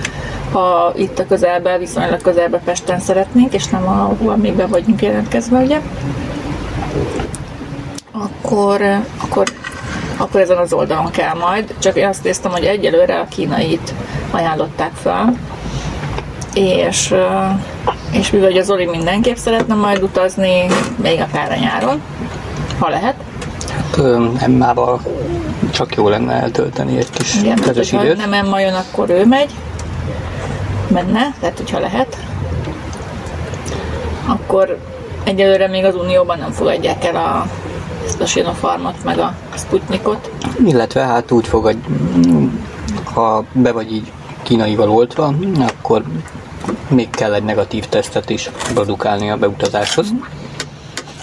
ha 0.52 0.92
itt 0.96 1.18
a 1.18 1.26
közelben, 1.26 1.78
viszonylag 1.78 2.20
közelben 2.22 2.60
Pesten 2.64 3.00
szeretnénk, 3.00 3.54
és 3.54 3.66
nem 3.66 3.88
ahol 3.88 4.36
még 4.36 4.52
be 4.52 4.66
vagyunk 4.66 5.02
jelentkezve, 5.02 5.58
ugye, 5.58 5.80
akkor, 8.12 8.82
eh, 8.82 9.00
akkor, 9.22 9.46
akkor 10.20 10.40
ezen 10.40 10.56
az 10.56 10.72
oldalon 10.72 11.10
kell 11.10 11.34
majd. 11.34 11.74
Csak 11.78 11.96
én 11.96 12.06
azt 12.06 12.24
néztem, 12.24 12.50
hogy 12.50 12.64
egyelőre 12.64 13.18
a 13.18 13.26
kínait 13.28 13.94
ajánlották 14.30 14.92
fel, 14.94 15.36
és, 16.54 17.14
és 18.10 18.30
mivel 18.30 18.50
ugye 18.50 18.62
Zoli 18.62 18.86
mindenképp 18.86 19.36
szeretne 19.36 19.74
majd 19.74 20.02
utazni, 20.02 20.66
még 20.96 21.20
akár 21.20 21.52
a 21.52 21.54
nyáron, 21.54 22.02
ha 22.78 22.88
lehet. 22.88 23.14
Hát 23.74 24.04
Emmával 24.38 25.00
csak 25.70 25.94
jó 25.94 26.08
lenne 26.08 26.32
eltölteni 26.32 26.98
egy 26.98 27.10
kis 27.10 27.34
Igen, 27.34 27.56
közös 27.56 27.90
hogyha 27.90 28.04
időt. 28.06 28.16
nem 28.16 28.32
Emma 28.32 28.60
jön, 28.60 28.74
akkor 28.74 29.10
ő 29.10 29.26
megy, 29.26 29.50
menne, 30.88 31.34
tehát 31.40 31.56
hogyha 31.56 31.78
lehet. 31.78 32.16
Akkor 34.26 34.78
egyelőre 35.24 35.68
még 35.68 35.84
az 35.84 35.94
Unióban 35.94 36.38
nem 36.38 36.50
fogadják 36.50 37.04
el 37.04 37.16
a, 37.16 37.46
ezt 38.10 38.20
a 38.20 38.26
Sinopharmot, 38.26 39.04
meg 39.04 39.18
a 39.18 39.34
Sputnikot. 39.54 40.30
Illetve 40.64 41.00
hát 41.00 41.30
úgy 41.30 41.46
fogad, 41.46 41.76
ha 43.04 43.44
be 43.52 43.72
vagy 43.72 43.92
így 43.92 44.12
kínaival 44.42 44.90
oltva, 44.90 45.34
akkor 45.68 46.02
még 46.88 47.10
kell 47.10 47.34
egy 47.34 47.42
negatív 47.42 47.86
tesztet 47.86 48.30
is 48.30 48.50
produkálni 48.74 49.30
a 49.30 49.36
beutazáshoz. 49.36 50.08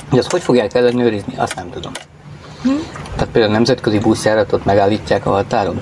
Hogy 0.10 0.20
azt 0.20 0.32
hogy 0.32 0.42
fogják 0.42 0.74
ellenőrizni, 0.74 1.34
azt 1.38 1.56
nem 1.56 1.70
tudom. 1.70 1.92
Hm? 2.62 2.70
Tehát 3.16 3.32
például 3.32 3.54
a 3.54 3.56
nemzetközi 3.56 4.00
buszjáratot 4.00 4.66
megállítják 4.66 5.26
a 5.26 5.30
határon. 5.30 5.82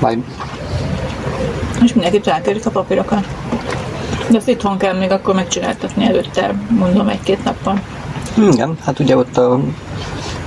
Majd 0.00 0.18
És 1.82 1.92
mindenki 1.92 2.30
elkérik 2.30 2.66
a 2.66 2.70
papírokat. 2.70 3.26
De 4.30 4.36
azt 4.36 4.48
itthon 4.48 4.78
kell 4.78 4.98
még 4.98 5.10
akkor 5.10 5.34
megcsináltatni 5.34 6.04
előtte, 6.04 6.54
mondom, 6.68 7.08
egy-két 7.08 7.44
nappal. 7.44 7.80
igen, 8.52 8.76
hát 8.84 8.98
ugye 8.98 9.16
ott 9.16 9.36
a 9.36 9.60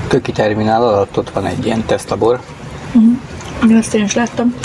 köki 0.07 0.31
terminál 0.31 0.83
alatt 0.83 1.17
ott 1.17 1.29
van 1.29 1.45
egy 1.45 1.65
ilyen 1.65 1.85
tesztlabor, 1.85 2.39
Uh-huh. 2.93 3.77
Ezt 3.77 3.93
én 3.93 4.03
is 4.03 4.13
láttam. 4.13 4.55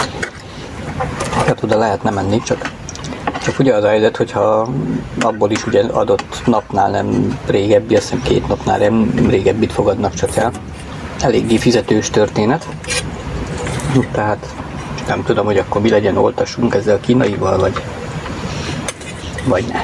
Hát 1.47 1.63
oda 1.63 1.79
lehetne 1.79 2.11
menni, 2.11 2.41
csak, 2.43 2.71
csak 3.43 3.59
ugye 3.59 3.75
az 3.75 3.85
a 3.85 3.89
helyzet, 3.89 4.17
hogyha 4.17 4.69
abból 5.21 5.51
is 5.51 5.67
ugye 5.67 5.83
adott 5.83 6.43
napnál 6.47 6.91
nem 6.91 7.39
régebbi, 7.47 7.97
azt 7.97 8.03
hiszem 8.03 8.23
két 8.23 8.49
napnál 8.49 8.79
nem 8.79 9.27
régebbit 9.29 9.73
fogadnak 9.73 10.15
csak 10.15 10.37
el. 10.37 10.53
Eléggé 11.21 11.57
fizetős 11.57 12.11
történet. 12.11 12.67
Tehát 14.13 14.55
nem 15.09 15.23
tudom, 15.23 15.45
hogy 15.45 15.59
akkor 15.59 15.81
mi 15.81 15.91
legyen, 15.91 16.17
oltassunk 16.17 16.75
ezzel 16.75 17.01
kínaival, 17.01 17.59
vagy, 17.59 17.73
vagy 19.47 19.65
ne. 19.73 19.79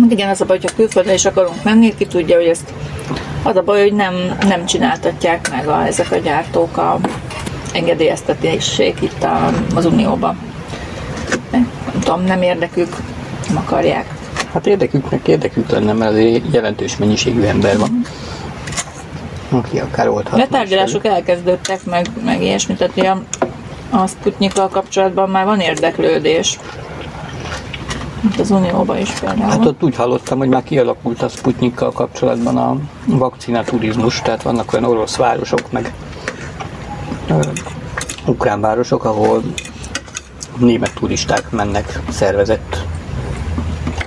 Hát 0.00 0.10
igen, 0.10 0.28
az 0.28 0.40
a 0.40 0.44
baj, 0.44 0.58
hogyha 0.60 0.76
külföldre 0.76 1.14
is 1.14 1.24
akarunk 1.24 1.62
menni, 1.62 1.94
ki 1.94 2.06
tudja, 2.06 2.36
hogy 2.36 2.46
ezt 2.46 2.72
az 3.42 3.56
a 3.56 3.62
baj, 3.62 3.82
hogy 3.82 3.92
nem, 3.92 4.14
nem 4.48 4.66
csináltatják 4.66 5.50
meg 5.50 5.68
a, 5.68 5.86
ezek 5.86 6.12
a 6.12 6.16
gyártók 6.16 6.76
a 6.76 6.98
engedélyeztetését 7.72 9.02
itt 9.02 9.22
a, 9.22 9.50
az 9.74 9.84
Unióban. 9.84 10.38
Nem, 11.50 11.70
nem 11.92 12.00
tudom, 12.00 12.24
nem 12.24 12.42
érdekük, 12.42 12.96
nem 13.48 13.56
akarják. 13.56 14.06
Hát 14.52 14.66
érdeküknek 14.66 15.28
érdekük 15.28 15.70
lenne, 15.70 15.92
mert 15.92 16.12
azért 16.12 16.44
jelentős 16.52 16.96
mennyiségű 16.96 17.42
ember 17.42 17.78
van. 17.78 18.00
Aki 19.50 19.78
akár 19.78 20.08
oldhat. 20.08 20.38
De 20.38 20.46
tárgyalások 20.46 21.06
elkezdődtek, 21.06 21.84
meg, 21.84 22.06
meg 22.24 22.42
ilyesmit, 22.42 22.78
tehát 22.78 23.18
a, 23.90 23.96
a 23.96 24.06
Sputnikkal 24.06 24.68
kapcsolatban 24.68 25.30
már 25.30 25.44
van 25.44 25.60
érdeklődés. 25.60 26.58
Itt 28.24 28.38
az 28.38 28.50
Unióban 28.50 28.98
is 28.98 29.10
például. 29.10 29.50
Hát 29.50 29.66
ott 29.66 29.82
úgy 29.82 29.96
hallottam, 29.96 30.38
hogy 30.38 30.48
már 30.48 30.62
kialakult 30.62 31.22
a 31.22 31.28
Sputnikkal 31.28 31.92
kapcsolatban 31.92 32.56
a 32.56 32.76
vakcinaturizmus, 33.06 34.20
tehát 34.20 34.42
vannak 34.42 34.72
olyan 34.72 34.84
orosz 34.84 35.16
városok, 35.16 35.72
meg 35.72 35.94
ö, 37.28 37.40
ukrán 38.26 38.60
városok, 38.60 39.04
ahol 39.04 39.42
német 40.58 40.94
turisták 40.94 41.50
mennek 41.50 42.00
szervezett 42.08 42.84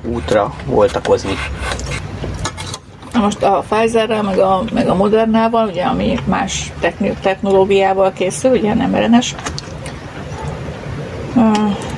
útra 0.04 0.54
voltakozni. 0.66 1.34
Na 3.14 3.20
most 3.20 3.44
a 3.44 3.64
Pfizerrel, 3.70 4.24
meg 4.24 4.40
a, 4.40 4.64
meg 4.74 4.88
a 4.88 4.96
Modernával, 4.96 5.68
ugye, 5.68 5.84
ami 5.84 6.20
más 6.26 6.74
technológiával 7.22 8.12
készül, 8.14 8.52
ugye 8.52 8.74
nem 8.74 8.96
RNS, 8.96 9.36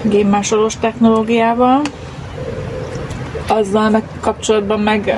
génmásolós 0.01 0.77
technológiával, 0.77 1.81
azzal 3.47 3.89
meg 3.89 4.03
kapcsolatban 4.19 4.79
meg 4.79 5.13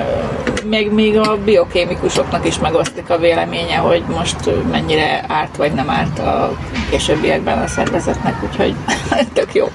még, 0.64 0.90
még 0.90 1.18
a 1.18 1.38
biokémikusoknak 1.44 2.46
is 2.46 2.58
megosztik 2.58 3.10
a 3.10 3.18
véleménye, 3.18 3.76
hogy 3.76 4.02
most 4.08 4.36
mennyire 4.70 5.24
árt 5.28 5.56
vagy 5.56 5.72
nem 5.72 5.90
árt 5.90 6.18
a 6.18 6.56
későbbiekben 6.90 7.58
a 7.58 7.66
szervezetnek, 7.66 8.42
úgyhogy 8.42 8.74
tök 9.32 9.54
jó. 9.54 9.68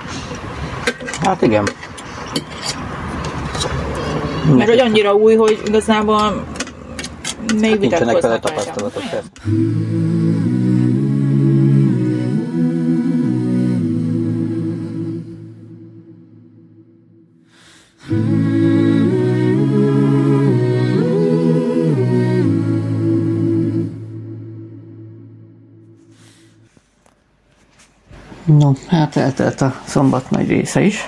Hát 1.21 1.41
igen. 1.41 1.67
Mert 4.55 4.69
hogy 4.69 4.79
annyira 4.79 5.13
új, 5.13 5.35
hogy 5.35 5.61
igazából 5.65 6.43
még 7.59 7.69
Hát 7.69 7.79
nincsenek 7.79 8.21
vele 8.21 8.39
tapasztalatok. 8.39 9.03
persze. 9.09 9.31
No, 28.45 28.71
hát 28.87 29.15
eltelt 29.15 29.61
a 29.61 29.81
szombat 29.85 30.29
nagy 30.29 30.47
része 30.47 30.81
is. 30.81 30.99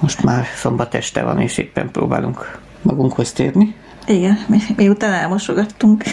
Most 0.00 0.22
már 0.22 0.46
szombat 0.56 0.94
este 0.94 1.22
van, 1.22 1.40
és 1.40 1.58
éppen 1.58 1.90
próbálunk 1.90 2.58
magunkhoz 2.82 3.32
térni. 3.32 3.74
Igen, 4.06 4.38
mi, 4.48 4.58
miután 4.76 5.12
elmosogattunk. 5.12 6.04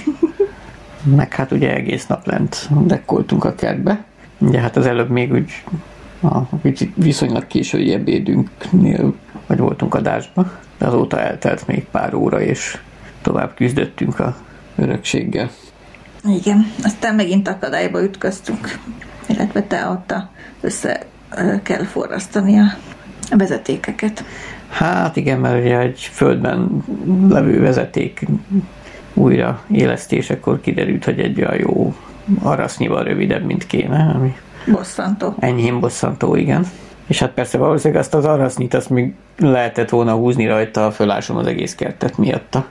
Meg 1.03 1.33
hát 1.33 1.51
ugye 1.51 1.73
egész 1.73 2.07
nap 2.07 2.25
lent 2.25 2.69
dekkoltunk 2.85 3.43
a 3.43 3.55
kertbe. 3.55 4.03
Ugye 4.37 4.59
hát 4.59 4.75
az 4.75 4.85
előbb 4.85 5.09
még 5.09 5.31
úgy 5.31 5.63
a 6.21 6.39
viszonylag 6.95 7.47
késői 7.47 7.93
ebédünknél 7.93 9.15
vagy 9.47 9.57
voltunk 9.57 9.93
adásba, 9.93 10.51
de 10.77 10.85
azóta 10.85 11.19
eltelt 11.19 11.67
még 11.67 11.85
pár 11.91 12.13
óra, 12.13 12.41
és 12.41 12.77
tovább 13.21 13.53
küzdöttünk 13.53 14.19
a 14.19 14.35
örökséggel. 14.75 15.49
Igen, 16.23 16.71
aztán 16.83 17.15
megint 17.15 17.47
akadályba 17.47 18.03
ütköztünk, 18.03 18.79
illetve 19.27 19.61
te 19.63 19.87
ott 19.87 20.11
a- 20.11 20.29
össze 20.61 21.05
kell 21.63 21.83
forrasztani 21.83 22.59
a 22.59 22.65
a 23.31 23.35
vezetékeket. 23.37 24.23
Hát 24.69 25.15
igen, 25.15 25.39
mert 25.39 25.63
ugye 25.63 25.79
egy 25.79 25.99
földben 25.99 26.83
levő 27.29 27.59
vezeték 27.61 28.25
újra 29.13 29.61
élesztésekor 29.71 30.61
kiderült, 30.61 31.05
hogy 31.05 31.19
egy 31.19 31.39
olyan 31.41 31.55
jó 31.59 31.95
arasznyival 32.41 33.03
rövidebb, 33.03 33.43
mint 33.43 33.67
kéne, 33.67 34.11
ami 34.15 34.35
Bosszantó. 34.71 35.35
enyhén 35.39 35.79
bosszantó, 35.79 36.35
igen. 36.35 36.65
És 37.07 37.19
hát 37.19 37.31
persze 37.31 37.57
valószínűleg 37.57 38.01
azt 38.03 38.13
az 38.13 38.25
arasznyit, 38.25 38.73
azt 38.73 38.89
még 38.89 39.13
lehetett 39.37 39.89
volna 39.89 40.13
húzni 40.13 40.47
rajta, 40.47 40.91
fölásom 40.91 41.37
az 41.37 41.47
egész 41.47 41.75
kertet 41.75 42.17
miatta. 42.17 42.65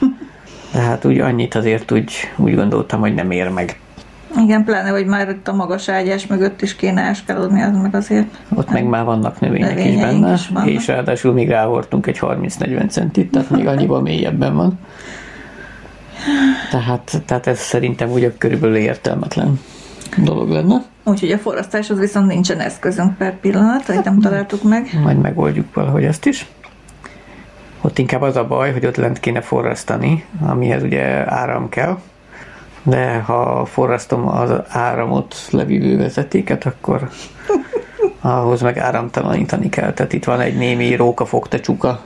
De 0.72 0.78
hát 0.80 1.04
úgy 1.04 1.18
annyit 1.20 1.54
azért 1.54 1.92
úgy, 1.92 2.12
úgy 2.36 2.54
gondoltam, 2.54 3.00
hogy 3.00 3.14
nem 3.14 3.30
ér 3.30 3.48
meg. 3.48 3.80
Igen, 4.36 4.64
pláne, 4.64 4.88
hogy 4.88 5.06
már 5.06 5.28
itt 5.28 5.48
a 5.48 5.52
magas 5.52 5.88
ágyás 5.88 6.26
mögött 6.26 6.62
is 6.62 6.76
kéne 6.76 7.00
áskalodni, 7.00 7.62
az 7.62 7.76
meg 7.76 7.94
azért. 7.94 8.26
Ott 8.54 8.70
meg 8.70 8.84
már 8.84 9.04
vannak 9.04 9.40
növények 9.40 9.84
is 9.84 10.00
benne, 10.00 10.32
is 10.32 10.48
vannak. 10.48 10.68
és 10.68 10.86
ráadásul 10.86 11.32
még 11.32 11.48
ráhortunk 11.48 12.06
egy 12.06 12.18
30-40 12.20 12.90
centit, 12.90 13.30
tehát 13.30 13.50
még 13.50 13.66
annyival 13.66 14.00
mélyebben 14.00 14.54
van. 14.54 14.78
Tehát, 16.70 17.22
tehát 17.26 17.46
ez 17.46 17.58
szerintem 17.58 18.10
ugye 18.10 18.32
körülbelül 18.38 18.76
értelmetlen 18.76 19.60
dolog 20.16 20.48
lenne. 20.48 20.82
Úgyhogy 21.04 21.30
a 21.30 21.38
forrasztáshoz 21.38 21.98
viszont 21.98 22.26
nincsen 22.26 22.60
eszközünk 22.60 23.16
per 23.16 23.38
pillanat, 23.40 23.84
hogy 23.84 24.00
nem 24.04 24.20
találtuk 24.20 24.62
meg. 24.62 24.90
Majd 25.02 25.18
megoldjuk 25.18 25.74
valahogy 25.74 26.04
ezt 26.04 26.26
is. 26.26 26.46
Ott 27.80 27.98
inkább 27.98 28.22
az 28.22 28.36
a 28.36 28.46
baj, 28.46 28.72
hogy 28.72 28.86
ott 28.86 28.96
lent 28.96 29.20
kéne 29.20 29.40
forrasztani, 29.40 30.24
amihez 30.40 30.82
ugye 30.82 31.32
áram 31.32 31.68
kell, 31.68 31.98
de 32.82 33.18
ha 33.18 33.64
forrasztom 33.64 34.28
az 34.28 34.50
áramot 34.68 35.34
levívő 35.50 35.96
vezetéket, 35.96 36.66
akkor 36.66 37.08
ahhoz 38.20 38.60
meg 38.60 38.78
áramtalanítani 38.78 39.68
kell. 39.68 39.92
Tehát 39.92 40.12
itt 40.12 40.24
van 40.24 40.40
egy 40.40 40.56
némi 40.56 40.94
róka 40.94 41.24
fogta 41.24 41.60
csuka, 41.60 42.00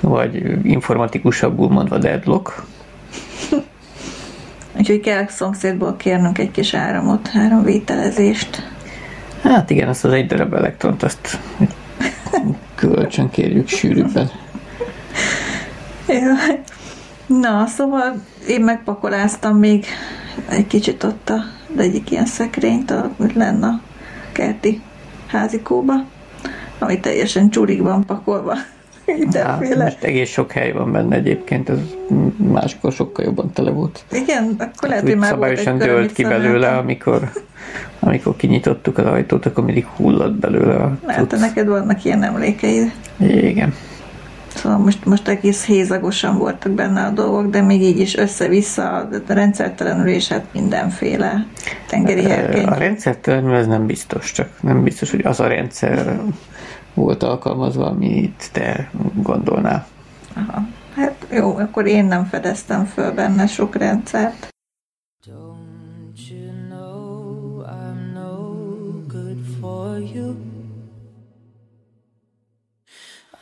vagy 0.00 0.58
informatikusabbul 0.66 1.68
mondva 1.68 1.98
deadlock. 1.98 2.62
Úgyhogy 4.78 5.00
kell 5.00 5.26
szomszédból 5.26 5.96
kérnünk 5.96 6.38
egy 6.38 6.50
kis 6.50 6.74
áramot, 6.74 7.30
áramvételezést. 7.34 8.72
Hát 9.42 9.70
igen, 9.70 9.88
azt 9.88 10.04
az 10.04 10.12
egy 10.12 10.26
darab 10.26 10.54
elektront, 10.54 11.02
azt 11.02 11.38
kölcsön 12.74 13.30
kérjük 13.30 13.68
sűrűbben. 13.68 14.30
Jaj. 16.08 16.60
Na, 17.26 17.66
szóval 17.66 18.22
én 18.48 18.60
megpakoláztam 18.60 19.56
még 19.56 19.84
egy 20.48 20.66
kicsit 20.66 21.02
ott 21.02 21.30
a, 21.30 21.40
az 21.74 21.80
egyik 21.80 22.10
ilyen 22.10 22.26
szekrényt, 22.26 22.90
amit 22.90 23.34
lenne 23.34 23.66
a 23.66 23.80
kerti 24.32 24.80
házikóba, 25.26 25.94
ami 26.78 27.00
teljesen 27.00 27.50
csurig 27.50 27.82
van 27.82 28.04
pakolva. 28.04 28.54
Hát, 29.06 29.18
Mindenféle. 29.18 29.84
most 29.84 30.02
egész 30.02 30.30
sok 30.30 30.52
hely 30.52 30.72
van 30.72 30.92
benne 30.92 31.16
egyébként, 31.16 31.68
ez 31.68 31.78
máskor 32.36 32.92
sokkal 32.92 33.24
jobban 33.24 33.52
tele 33.52 33.70
volt. 33.70 34.04
Igen, 34.10 34.54
akkor 34.58 34.88
lehet, 34.88 35.02
hogy 35.02 35.12
Úgy 35.12 35.18
már 35.18 35.36
volt 35.36 35.50
egy 35.50 35.56
szabályosan 35.56 35.88
dőlt 35.88 36.12
ki 36.12 36.22
belőle, 36.22 36.76
amikor, 36.76 37.30
amikor 38.00 38.36
kinyitottuk 38.36 38.98
az 38.98 39.04
ajtót, 39.04 39.46
akkor 39.46 39.64
mindig 39.64 39.86
hullott 39.86 40.34
belőle 40.34 40.74
a 40.74 40.98
Lehet, 41.06 41.30
hogy 41.30 41.40
neked 41.40 41.66
vannak 41.66 42.04
ilyen 42.04 42.22
emlékeid. 42.22 42.92
Igen. 43.18 43.74
Szóval 44.66 44.80
most, 44.80 45.04
most 45.04 45.28
egész 45.28 45.64
hézagosan 45.64 46.38
voltak 46.38 46.72
benne 46.72 47.04
a 47.04 47.10
dolgok, 47.10 47.50
de 47.50 47.60
még 47.60 47.82
így 47.82 47.98
is 47.98 48.16
össze-vissza, 48.16 48.90
a 48.92 49.08
rendszertelenül 49.26 50.08
és 50.08 50.28
hát 50.28 50.44
mindenféle 50.52 51.46
tengeri 51.88 52.22
herkény. 52.22 52.64
A 52.64 52.74
rendszertelenül 52.74 53.54
ez 53.54 53.66
nem 53.66 53.86
biztos, 53.86 54.32
csak 54.32 54.48
nem 54.60 54.82
biztos, 54.82 55.10
hogy 55.10 55.24
az 55.24 55.40
a 55.40 55.46
rendszer 55.46 56.20
volt 56.94 57.22
alkalmazva, 57.22 57.86
amit 57.86 58.48
te 58.52 58.90
gondolnál. 59.22 59.86
Aha. 60.34 60.68
Hát 60.94 61.26
jó, 61.30 61.56
akkor 61.56 61.86
én 61.86 62.04
nem 62.04 62.24
fedeztem 62.24 62.84
föl 62.84 63.12
benne 63.12 63.46
sok 63.46 63.76
rendszert. 63.76 64.48
good 69.08 69.40
for 69.60 69.98
you. 70.14 70.55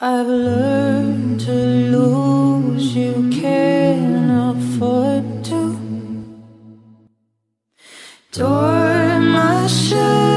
I've 0.06 0.26
learned 0.26 1.40
to 1.40 1.52
lose, 1.52 2.94
you 2.94 3.30
can't 3.30 4.30
afford 4.52 5.42
to. 5.44 5.78
Tore 8.30 9.18
my 9.18 9.66
shirt 9.66 10.33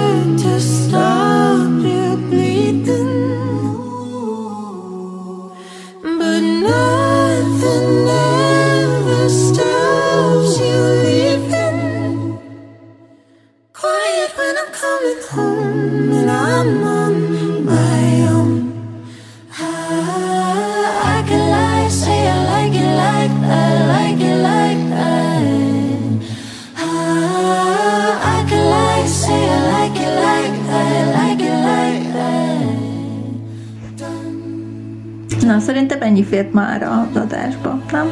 Na, 35.57 35.63
szerintem 35.63 36.01
ennyi 36.01 36.23
fért 36.23 36.53
már 36.53 36.83
az 36.83 37.21
adásba, 37.21 37.81
nem? 37.91 38.09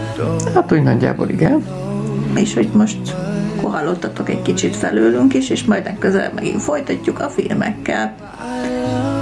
Hát 0.53 0.71
úgy 0.71 0.83
nagyjából 0.83 1.29
igen. 1.29 1.63
És 2.35 2.53
hogy 2.53 2.69
most 2.73 3.15
hallottatok 3.63 4.29
egy 4.29 4.41
kicsit 4.41 4.75
felőlünk 4.75 5.33
is, 5.33 5.49
és 5.49 5.63
majd 5.63 5.83
legközelebb 5.83 6.33
megint 6.33 6.61
folytatjuk 6.61 7.19
a 7.19 7.29
filmekkel. 7.29 8.15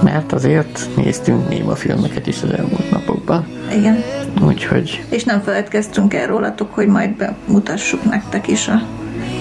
Mert 0.04 0.32
azért 0.34 0.90
néztünk 0.96 1.50
néma 1.50 1.76
filmeket 1.76 2.28
is 2.28 2.42
az 2.44 2.50
elmúlt 2.52 2.92
napokban. 2.92 3.46
Igen. 3.76 4.04
Úgyhogy 4.46 5.06
És 5.10 5.24
nem 5.24 5.42
feledkeztünk 5.42 6.14
el 6.14 6.28
rólatok, 6.28 6.74
hogy 6.74 6.88
majd 6.88 7.10
bemutassuk 7.16 8.04
nektek 8.04 8.48
is 8.48 8.68
a, 8.68 8.82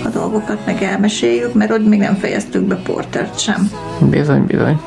a 0.05 0.09
dolgokat, 0.09 0.67
meg 0.67 0.83
elmeséljük, 0.83 1.55
mert 1.55 1.71
ott 1.71 1.89
még 1.89 1.99
nem 1.99 2.15
fejeztük 2.15 2.63
be 2.63 2.77
Portert 2.77 3.39
sem. 3.39 3.71
bizony, 4.11 4.47
bizony. 4.47 4.81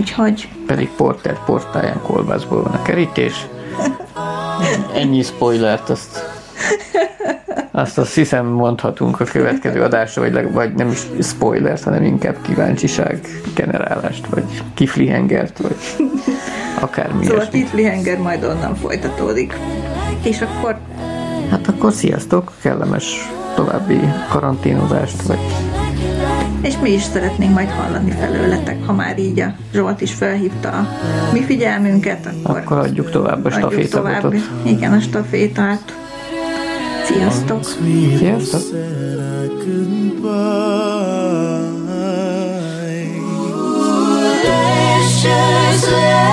Úgyhogy 0.00 0.48
Pedig 0.66 0.88
Porter 0.96 1.44
portáján 1.44 2.00
kolbászból 2.02 2.62
van 2.62 2.72
a 2.72 2.82
kerítés. 2.82 3.46
Ennyi 4.94 5.22
spoilert, 5.22 5.88
azt 5.88 6.38
azt 7.70 7.98
azt 7.98 8.14
hiszem 8.14 8.46
mondhatunk 8.46 9.20
a 9.20 9.24
következő 9.24 9.82
adásra, 9.82 10.22
vagy, 10.22 10.32
leg, 10.32 10.52
vagy 10.52 10.74
nem 10.74 10.88
is 10.88 10.98
spoilert, 11.22 11.82
hanem 11.82 12.02
inkább 12.04 12.36
kíváncsiság 12.42 13.20
generálást, 13.54 14.26
vagy 14.26 14.44
kiflihengert, 14.74 15.58
vagy 15.58 15.76
akármi 16.80 17.24
szóval 17.24 17.40
ilyesmi. 17.40 17.60
Tiflihenger 17.60 18.18
majd 18.18 18.44
onnan 18.44 18.74
folytatódik. 18.74 19.54
És 20.22 20.40
akkor 20.40 20.78
Hát 21.50 21.68
akkor 21.68 21.92
sziasztok, 21.92 22.52
kellemes 22.62 23.30
további 23.54 24.00
karanténozást, 24.28 25.22
vagy 25.22 25.38
És 26.62 26.74
mi 26.82 26.90
is 26.90 27.02
szeretnénk 27.02 27.54
majd 27.54 27.68
hallani 27.70 28.10
felőletek, 28.10 28.84
ha 28.86 28.92
már 28.92 29.18
így 29.18 29.40
a 29.40 29.54
Zsolt 29.72 30.00
is 30.00 30.12
felhívta 30.12 30.68
a 30.68 30.88
mi 31.32 31.42
figyelmünket, 31.42 32.28
akkor, 32.42 32.56
akkor 32.56 32.78
adjuk 32.78 33.10
tovább 33.10 33.44
a 33.44 33.50
stafétabotot. 33.50 34.20
tovább. 34.20 34.66
Igen, 34.66 34.92
a 34.92 35.00
stafétát. 35.00 35.98
Sziasztok! 37.04 37.64
Sziasztok! 38.18 38.60
Let's 44.42 45.22
just 45.22 45.90
let 45.90 46.30